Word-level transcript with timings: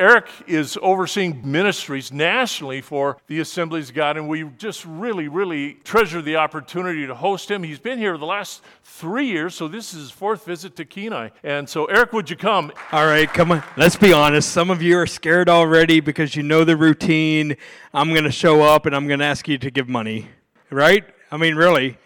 Eric 0.00 0.28
is 0.46 0.78
overseeing 0.80 1.42
ministries 1.44 2.10
nationally 2.10 2.80
for 2.80 3.18
the 3.26 3.40
Assemblies 3.40 3.90
of 3.90 3.94
God, 3.94 4.16
and 4.16 4.30
we 4.30 4.44
just 4.56 4.86
really, 4.86 5.28
really 5.28 5.74
treasure 5.84 6.22
the 6.22 6.36
opportunity 6.36 7.06
to 7.06 7.14
host 7.14 7.50
him. 7.50 7.62
He's 7.62 7.78
been 7.78 7.98
here 7.98 8.16
the 8.16 8.24
last 8.24 8.62
three 8.82 9.26
years, 9.26 9.54
so 9.54 9.68
this 9.68 9.92
is 9.92 10.00
his 10.00 10.10
fourth 10.10 10.46
visit 10.46 10.74
to 10.76 10.86
Kenai. 10.86 11.28
And 11.44 11.68
so, 11.68 11.84
Eric, 11.84 12.14
would 12.14 12.30
you 12.30 12.36
come? 12.36 12.72
All 12.92 13.04
right, 13.04 13.30
come 13.30 13.52
on. 13.52 13.62
Let's 13.76 13.96
be 13.96 14.14
honest. 14.14 14.50
Some 14.50 14.70
of 14.70 14.80
you 14.80 14.96
are 14.96 15.06
scared 15.06 15.50
already 15.50 16.00
because 16.00 16.34
you 16.34 16.42
know 16.44 16.64
the 16.64 16.78
routine. 16.78 17.54
I'm 17.92 18.08
going 18.08 18.24
to 18.24 18.32
show 18.32 18.62
up 18.62 18.86
and 18.86 18.96
I'm 18.96 19.06
going 19.06 19.20
to 19.20 19.26
ask 19.26 19.46
you 19.48 19.58
to 19.58 19.70
give 19.70 19.86
money, 19.86 20.28
right? 20.70 21.04
I 21.30 21.36
mean, 21.36 21.56
really. 21.56 21.98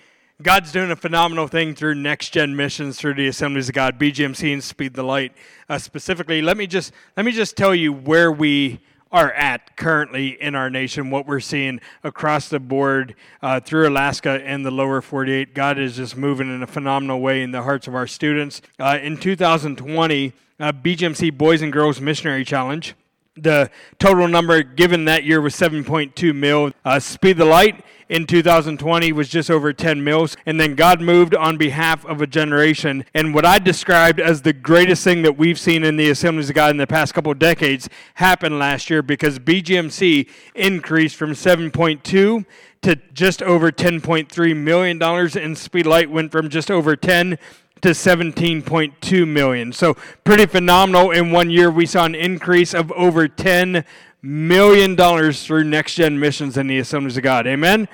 God's 0.42 0.72
doing 0.72 0.90
a 0.90 0.96
phenomenal 0.96 1.46
thing 1.46 1.76
through 1.76 1.94
next 1.94 2.30
gen 2.30 2.56
missions 2.56 2.98
through 2.98 3.14
the 3.14 3.28
Assemblies 3.28 3.68
of 3.68 3.74
God, 3.76 4.00
BGMC 4.00 4.52
and 4.52 4.64
Speed 4.64 4.94
the 4.94 5.04
Light. 5.04 5.32
Uh, 5.68 5.78
specifically, 5.78 6.42
let 6.42 6.56
me 6.56 6.66
just 6.66 6.92
let 7.16 7.24
me 7.24 7.30
just 7.30 7.56
tell 7.56 7.72
you 7.72 7.92
where 7.92 8.32
we 8.32 8.80
are 9.12 9.30
at 9.30 9.76
currently 9.76 10.30
in 10.42 10.56
our 10.56 10.68
nation, 10.68 11.08
what 11.08 11.28
we're 11.28 11.38
seeing 11.38 11.80
across 12.02 12.48
the 12.48 12.58
board 12.58 13.14
uh, 13.42 13.60
through 13.60 13.88
Alaska 13.88 14.42
and 14.44 14.66
the 14.66 14.72
lower 14.72 15.00
48. 15.00 15.54
God 15.54 15.78
is 15.78 15.94
just 15.94 16.16
moving 16.16 16.52
in 16.52 16.64
a 16.64 16.66
phenomenal 16.66 17.20
way 17.20 17.40
in 17.40 17.52
the 17.52 17.62
hearts 17.62 17.86
of 17.86 17.94
our 17.94 18.08
students. 18.08 18.60
Uh, 18.80 18.98
in 19.00 19.16
2020, 19.16 20.32
uh, 20.58 20.72
BGMC 20.72 21.38
Boys 21.38 21.62
and 21.62 21.72
Girls 21.72 22.00
Missionary 22.00 22.44
Challenge. 22.44 22.96
The 23.36 23.70
total 24.00 24.26
number 24.26 24.64
given 24.64 25.04
that 25.04 25.22
year 25.22 25.40
was 25.40 25.54
7.2 25.54 26.34
mil. 26.34 26.72
Uh, 26.84 26.98
Speed 26.98 27.36
the 27.36 27.44
Light 27.44 27.84
in 28.08 28.26
2020 28.26 29.12
was 29.12 29.28
just 29.28 29.50
over 29.50 29.72
10 29.72 30.02
mils. 30.02 30.36
And 30.46 30.60
then 30.60 30.74
God 30.74 31.00
moved 31.00 31.34
on 31.34 31.56
behalf 31.56 32.04
of 32.06 32.20
a 32.20 32.26
generation. 32.26 33.04
And 33.14 33.34
what 33.34 33.44
I 33.44 33.58
described 33.58 34.20
as 34.20 34.42
the 34.42 34.52
greatest 34.52 35.04
thing 35.04 35.22
that 35.22 35.36
we've 35.36 35.58
seen 35.58 35.84
in 35.84 35.96
the 35.96 36.10
Assemblies 36.10 36.48
of 36.48 36.54
God 36.54 36.70
in 36.70 36.76
the 36.76 36.86
past 36.86 37.14
couple 37.14 37.32
of 37.32 37.38
decades 37.38 37.88
happened 38.14 38.58
last 38.58 38.90
year 38.90 39.02
because 39.02 39.38
BGMC 39.38 40.28
increased 40.54 41.16
from 41.16 41.32
7.2 41.32 42.44
to 42.82 42.96
just 43.14 43.42
over 43.42 43.72
10.3 43.72 44.56
million 44.56 44.98
dollars 44.98 45.36
and 45.36 45.56
Speed 45.56 45.86
Light 45.86 46.10
went 46.10 46.30
from 46.30 46.50
just 46.50 46.70
over 46.70 46.94
10 46.94 47.38
to 47.84 47.90
17.2 47.90 49.28
million. 49.28 49.70
So 49.70 49.92
pretty 50.24 50.46
phenomenal. 50.46 51.10
In 51.10 51.30
one 51.32 51.50
year, 51.50 51.70
we 51.70 51.84
saw 51.84 52.06
an 52.06 52.14
increase 52.14 52.72
of 52.72 52.90
over 52.92 53.28
10 53.28 53.84
million 54.22 54.94
dollars 54.94 55.44
through 55.44 55.64
next 55.64 55.96
gen 55.96 56.18
missions 56.18 56.56
in 56.56 56.66
the 56.66 56.78
Assemblies 56.78 57.18
of 57.18 57.22
God. 57.22 57.46
Amen. 57.46 57.86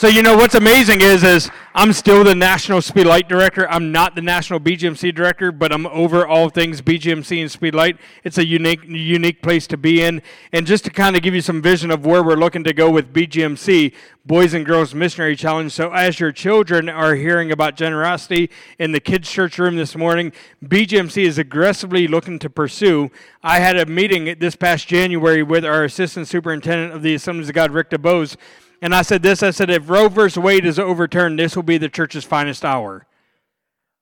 So 0.00 0.08
you 0.08 0.22
know 0.22 0.34
what's 0.34 0.54
amazing 0.54 1.02
is 1.02 1.22
is 1.22 1.50
I'm 1.74 1.92
still 1.92 2.24
the 2.24 2.34
national 2.34 2.80
speed 2.80 3.04
light 3.04 3.28
director. 3.28 3.68
I'm 3.68 3.92
not 3.92 4.14
the 4.14 4.22
national 4.22 4.58
BGMC 4.58 5.14
director, 5.14 5.52
but 5.52 5.74
I'm 5.74 5.84
over 5.88 6.26
all 6.26 6.48
things 6.48 6.80
BGMC 6.80 7.42
and 7.42 7.50
speed 7.50 7.74
light. 7.74 7.98
It's 8.24 8.38
a 8.38 8.46
unique 8.46 8.80
unique 8.86 9.42
place 9.42 9.66
to 9.66 9.76
be 9.76 10.00
in. 10.00 10.22
And 10.54 10.66
just 10.66 10.84
to 10.84 10.90
kind 10.90 11.16
of 11.16 11.22
give 11.22 11.34
you 11.34 11.42
some 11.42 11.60
vision 11.60 11.90
of 11.90 12.06
where 12.06 12.22
we're 12.22 12.36
looking 12.36 12.64
to 12.64 12.72
go 12.72 12.90
with 12.90 13.12
BGMC, 13.12 13.92
Boys 14.24 14.54
and 14.54 14.64
Girls 14.64 14.94
Missionary 14.94 15.36
Challenge. 15.36 15.70
So 15.70 15.92
as 15.92 16.18
your 16.18 16.32
children 16.32 16.88
are 16.88 17.14
hearing 17.14 17.52
about 17.52 17.76
generosity 17.76 18.48
in 18.78 18.92
the 18.92 19.00
kids 19.00 19.30
church 19.30 19.58
room 19.58 19.76
this 19.76 19.94
morning, 19.94 20.32
BGMC 20.64 21.24
is 21.24 21.36
aggressively 21.36 22.08
looking 22.08 22.38
to 22.38 22.48
pursue. 22.48 23.10
I 23.42 23.58
had 23.58 23.76
a 23.76 23.84
meeting 23.84 24.34
this 24.38 24.56
past 24.56 24.88
January 24.88 25.42
with 25.42 25.62
our 25.62 25.84
assistant 25.84 26.26
superintendent 26.26 26.94
of 26.94 27.02
the 27.02 27.14
Assemblies 27.14 27.50
of 27.50 27.54
God, 27.54 27.70
Rick 27.70 27.90
DuBose 27.90 28.38
and 28.82 28.94
I 28.94 29.02
said 29.02 29.22
this 29.22 29.42
I 29.42 29.50
said, 29.50 29.70
if 29.70 29.88
Roe 29.88 30.08
versus 30.08 30.38
Wade 30.38 30.64
is 30.64 30.78
overturned, 30.78 31.38
this 31.38 31.54
will 31.56 31.62
be 31.62 31.78
the 31.78 31.88
church's 31.88 32.24
finest 32.24 32.64
hour. 32.64 33.06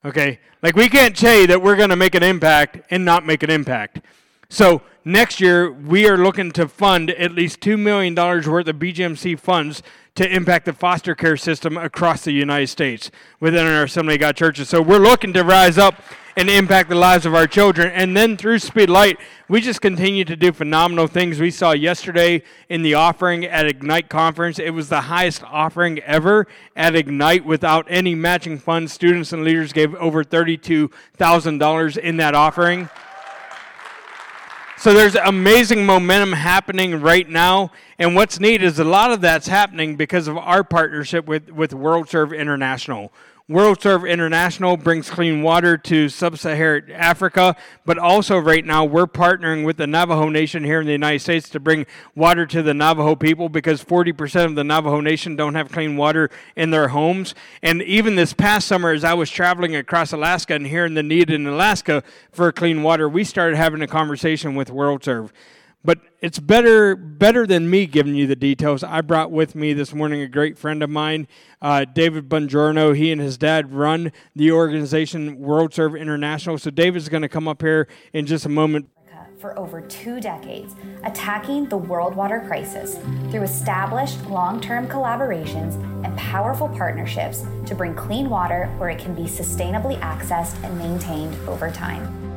Okay? 0.04 0.38
Like, 0.62 0.76
we 0.76 0.88
can't 0.88 1.16
say 1.16 1.46
that 1.46 1.60
we're 1.60 1.76
going 1.76 1.90
to 1.90 1.96
make 1.96 2.14
an 2.14 2.22
impact 2.22 2.80
and 2.90 3.04
not 3.04 3.26
make 3.26 3.42
an 3.42 3.50
impact. 3.50 4.00
So, 4.48 4.82
next 5.04 5.40
year, 5.40 5.70
we 5.70 6.08
are 6.08 6.16
looking 6.16 6.52
to 6.52 6.68
fund 6.68 7.10
at 7.10 7.32
least 7.32 7.60
$2 7.60 7.78
million 7.78 8.14
worth 8.14 8.68
of 8.68 8.76
BGMC 8.76 9.38
funds 9.38 9.82
to 10.14 10.28
impact 10.28 10.66
the 10.66 10.72
foster 10.72 11.14
care 11.14 11.36
system 11.36 11.76
across 11.76 12.22
the 12.22 12.32
United 12.32 12.68
States 12.68 13.10
within 13.40 13.66
our 13.66 13.84
Assembly 13.84 14.14
of 14.14 14.20
God 14.20 14.36
churches. 14.36 14.68
So, 14.68 14.80
we're 14.80 14.98
looking 14.98 15.32
to 15.32 15.42
rise 15.42 15.78
up 15.78 16.00
and 16.38 16.48
impact 16.48 16.88
the 16.88 16.94
lives 16.94 17.26
of 17.26 17.34
our 17.34 17.48
children. 17.48 17.90
And 17.90 18.16
then 18.16 18.36
through 18.36 18.60
Speed 18.60 18.88
Light, 18.88 19.18
we 19.48 19.60
just 19.60 19.80
continue 19.80 20.24
to 20.24 20.36
do 20.36 20.52
phenomenal 20.52 21.08
things. 21.08 21.40
We 21.40 21.50
saw 21.50 21.72
yesterday 21.72 22.44
in 22.68 22.82
the 22.82 22.94
offering 22.94 23.44
at 23.44 23.66
Ignite 23.66 24.08
Conference, 24.08 24.60
it 24.60 24.70
was 24.70 24.88
the 24.88 25.00
highest 25.00 25.42
offering 25.42 25.98
ever 25.98 26.46
at 26.76 26.94
Ignite 26.94 27.44
without 27.44 27.86
any 27.88 28.14
matching 28.14 28.56
funds. 28.56 28.92
Students 28.92 29.32
and 29.32 29.42
leaders 29.42 29.72
gave 29.72 29.96
over 29.96 30.22
$32,000 30.22 31.98
in 31.98 32.16
that 32.18 32.36
offering. 32.36 32.88
So 34.76 34.94
there's 34.94 35.16
amazing 35.16 35.84
momentum 35.84 36.34
happening 36.34 37.00
right 37.00 37.28
now. 37.28 37.72
And 37.98 38.14
what's 38.14 38.38
neat 38.38 38.62
is 38.62 38.78
a 38.78 38.84
lot 38.84 39.10
of 39.10 39.20
that's 39.20 39.48
happening 39.48 39.96
because 39.96 40.28
of 40.28 40.38
our 40.38 40.62
partnership 40.62 41.26
with, 41.26 41.50
with 41.50 41.72
WorldServe 41.72 42.38
International. 42.38 43.12
WorldServe 43.50 44.06
International 44.06 44.76
brings 44.76 45.08
clean 45.08 45.40
water 45.40 45.78
to 45.78 46.10
sub 46.10 46.36
Saharan 46.36 46.90
Africa, 46.90 47.56
but 47.86 47.96
also 47.96 48.36
right 48.36 48.62
now 48.62 48.84
we're 48.84 49.06
partnering 49.06 49.64
with 49.64 49.78
the 49.78 49.86
Navajo 49.86 50.28
Nation 50.28 50.64
here 50.64 50.82
in 50.82 50.86
the 50.86 50.92
United 50.92 51.20
States 51.20 51.48
to 51.48 51.58
bring 51.58 51.86
water 52.14 52.44
to 52.44 52.62
the 52.62 52.74
Navajo 52.74 53.14
people 53.14 53.48
because 53.48 53.82
40% 53.82 54.44
of 54.44 54.54
the 54.54 54.64
Navajo 54.64 55.00
Nation 55.00 55.34
don't 55.34 55.54
have 55.54 55.72
clean 55.72 55.96
water 55.96 56.28
in 56.56 56.72
their 56.72 56.88
homes. 56.88 57.34
And 57.62 57.80
even 57.84 58.16
this 58.16 58.34
past 58.34 58.68
summer, 58.68 58.90
as 58.90 59.02
I 59.02 59.14
was 59.14 59.30
traveling 59.30 59.74
across 59.74 60.12
Alaska 60.12 60.52
and 60.52 60.66
hearing 60.66 60.92
the 60.92 61.02
need 61.02 61.30
in 61.30 61.46
Alaska 61.46 62.02
for 62.30 62.52
clean 62.52 62.82
water, 62.82 63.08
we 63.08 63.24
started 63.24 63.56
having 63.56 63.80
a 63.80 63.86
conversation 63.86 64.56
with 64.56 64.68
WorldServe. 64.68 65.30
But 65.84 66.00
it's 66.20 66.38
better 66.38 66.96
better 66.96 67.46
than 67.46 67.70
me 67.70 67.86
giving 67.86 68.14
you 68.14 68.26
the 68.26 68.36
details. 68.36 68.82
I 68.82 69.00
brought 69.00 69.30
with 69.30 69.54
me 69.54 69.72
this 69.72 69.94
morning 69.94 70.20
a 70.22 70.28
great 70.28 70.58
friend 70.58 70.82
of 70.82 70.90
mine, 70.90 71.28
uh, 71.62 71.84
David 71.84 72.28
Bongiorno. 72.28 72.96
He 72.96 73.12
and 73.12 73.20
his 73.20 73.38
dad 73.38 73.72
run 73.72 74.12
the 74.34 74.50
organization 74.50 75.38
WorldServe 75.38 75.98
International. 75.98 76.58
So 76.58 76.70
David's 76.70 77.08
going 77.08 77.22
to 77.22 77.28
come 77.28 77.46
up 77.46 77.62
here 77.62 77.86
in 78.12 78.26
just 78.26 78.44
a 78.44 78.48
moment 78.48 78.90
for 79.38 79.58
over 79.58 79.80
two 79.82 80.20
decades, 80.20 80.74
attacking 81.04 81.66
the 81.66 81.76
world 81.76 82.14
water 82.14 82.42
crisis 82.46 82.98
through 83.30 83.42
established 83.42 84.20
long 84.26 84.60
term 84.60 84.86
collaborations 84.88 85.74
and 86.04 86.16
powerful 86.18 86.68
partnerships 86.68 87.44
to 87.66 87.74
bring 87.74 87.94
clean 87.94 88.28
water 88.28 88.66
where 88.78 88.90
it 88.90 88.98
can 88.98 89.14
be 89.14 89.22
sustainably 89.22 89.98
accessed 90.00 90.62
and 90.64 90.76
maintained 90.76 91.34
over 91.48 91.70
time. 91.70 92.27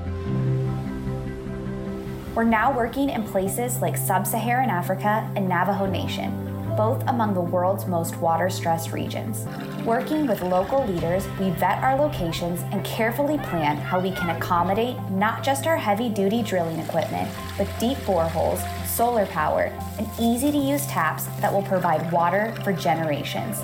We're 2.33 2.45
now 2.45 2.73
working 2.73 3.09
in 3.09 3.25
places 3.25 3.81
like 3.81 3.97
Sub 3.97 4.25
Saharan 4.25 4.69
Africa 4.69 5.29
and 5.35 5.49
Navajo 5.49 5.85
Nation, 5.85 6.31
both 6.77 7.03
among 7.07 7.33
the 7.33 7.41
world's 7.41 7.87
most 7.87 8.15
water 8.19 8.49
stressed 8.49 8.93
regions. 8.93 9.45
Working 9.83 10.25
with 10.25 10.41
local 10.41 10.87
leaders, 10.87 11.27
we 11.41 11.49
vet 11.49 11.83
our 11.83 11.97
locations 11.97 12.61
and 12.71 12.85
carefully 12.85 13.37
plan 13.37 13.75
how 13.75 13.99
we 13.99 14.11
can 14.11 14.33
accommodate 14.33 14.97
not 15.09 15.43
just 15.43 15.67
our 15.67 15.75
heavy 15.75 16.07
duty 16.07 16.41
drilling 16.41 16.79
equipment, 16.79 17.29
but 17.57 17.67
deep 17.81 17.97
boreholes, 17.99 18.61
solar 18.87 19.25
power, 19.25 19.63
and 19.97 20.07
easy 20.17 20.53
to 20.53 20.57
use 20.57 20.87
taps 20.87 21.25
that 21.41 21.51
will 21.51 21.63
provide 21.63 22.13
water 22.13 22.55
for 22.63 22.71
generations. 22.71 23.59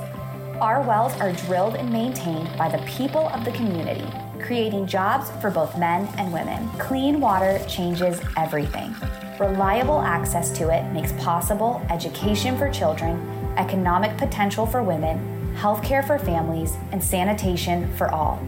Our 0.59 0.81
wells 0.81 1.13
are 1.21 1.31
drilled 1.31 1.75
and 1.75 1.89
maintained 1.89 2.49
by 2.57 2.67
the 2.67 2.83
people 2.85 3.29
of 3.29 3.45
the 3.45 3.51
community 3.51 4.05
creating 4.47 4.87
jobs 4.87 5.29
for 5.41 5.51
both 5.51 5.77
men 5.77 6.07
and 6.17 6.31
women. 6.31 6.69
Clean 6.79 7.19
water 7.19 7.59
changes 7.67 8.21
everything. 8.37 8.95
Reliable 9.41 9.99
access 9.99 10.49
to 10.57 10.69
it 10.73 10.89
makes 10.93 11.11
possible 11.21 11.85
education 11.89 12.57
for 12.57 12.71
children, 12.71 13.19
economic 13.57 14.15
potential 14.17 14.65
for 14.65 14.81
women, 14.81 15.19
healthcare 15.57 16.05
for 16.07 16.17
families, 16.17 16.77
and 16.93 17.03
sanitation 17.03 17.93
for 17.97 18.09
all. 18.09 18.41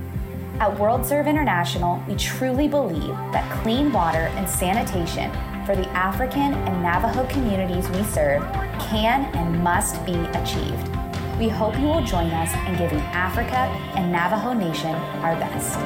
At 0.62 0.74
WorldServe 0.78 1.28
International, 1.28 2.02
we 2.08 2.16
truly 2.16 2.70
believe 2.70 3.16
that 3.34 3.62
clean 3.62 3.92
water 3.92 4.32
and 4.38 4.50
sanitation 4.50 5.30
for 5.66 5.76
the 5.76 5.88
African 5.90 6.54
and 6.54 6.82
Navajo 6.82 7.28
communities 7.28 7.90
we 7.90 8.04
serve 8.04 8.42
can 8.80 9.26
and 9.36 9.62
must 9.62 10.04
be 10.06 10.16
achieved. 10.16 10.99
We 11.40 11.48
hope 11.48 11.80
you 11.80 11.86
will 11.86 12.04
join 12.04 12.30
us 12.32 12.54
in 12.68 12.78
giving 12.78 13.00
Africa 13.00 13.56
and 13.96 14.12
Navajo 14.12 14.52
Nation 14.52 14.94
our 15.24 15.38
best. 15.38 15.80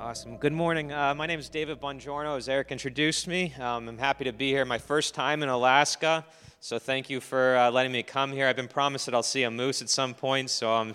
Awesome. 0.00 0.38
Good 0.38 0.54
morning. 0.54 0.90
Uh, 0.90 1.14
my 1.14 1.26
name 1.26 1.38
is 1.38 1.50
David 1.50 1.82
Bongiorno, 1.82 2.34
as 2.34 2.48
Eric 2.48 2.72
introduced 2.72 3.28
me. 3.28 3.52
Um, 3.60 3.86
I'm 3.86 3.98
happy 3.98 4.24
to 4.24 4.32
be 4.32 4.48
here, 4.48 4.64
my 4.64 4.78
first 4.78 5.12
time 5.12 5.42
in 5.42 5.50
Alaska. 5.50 6.24
So 6.60 6.78
thank 6.78 7.10
you 7.10 7.20
for 7.20 7.58
uh, 7.58 7.70
letting 7.70 7.92
me 7.92 8.02
come 8.02 8.32
here. 8.32 8.46
I've 8.46 8.56
been 8.56 8.68
promised 8.68 9.04
that 9.04 9.14
I'll 9.14 9.22
see 9.22 9.42
a 9.42 9.50
moose 9.50 9.82
at 9.82 9.90
some 9.90 10.14
point, 10.14 10.48
so 10.48 10.72
I'm 10.72 10.94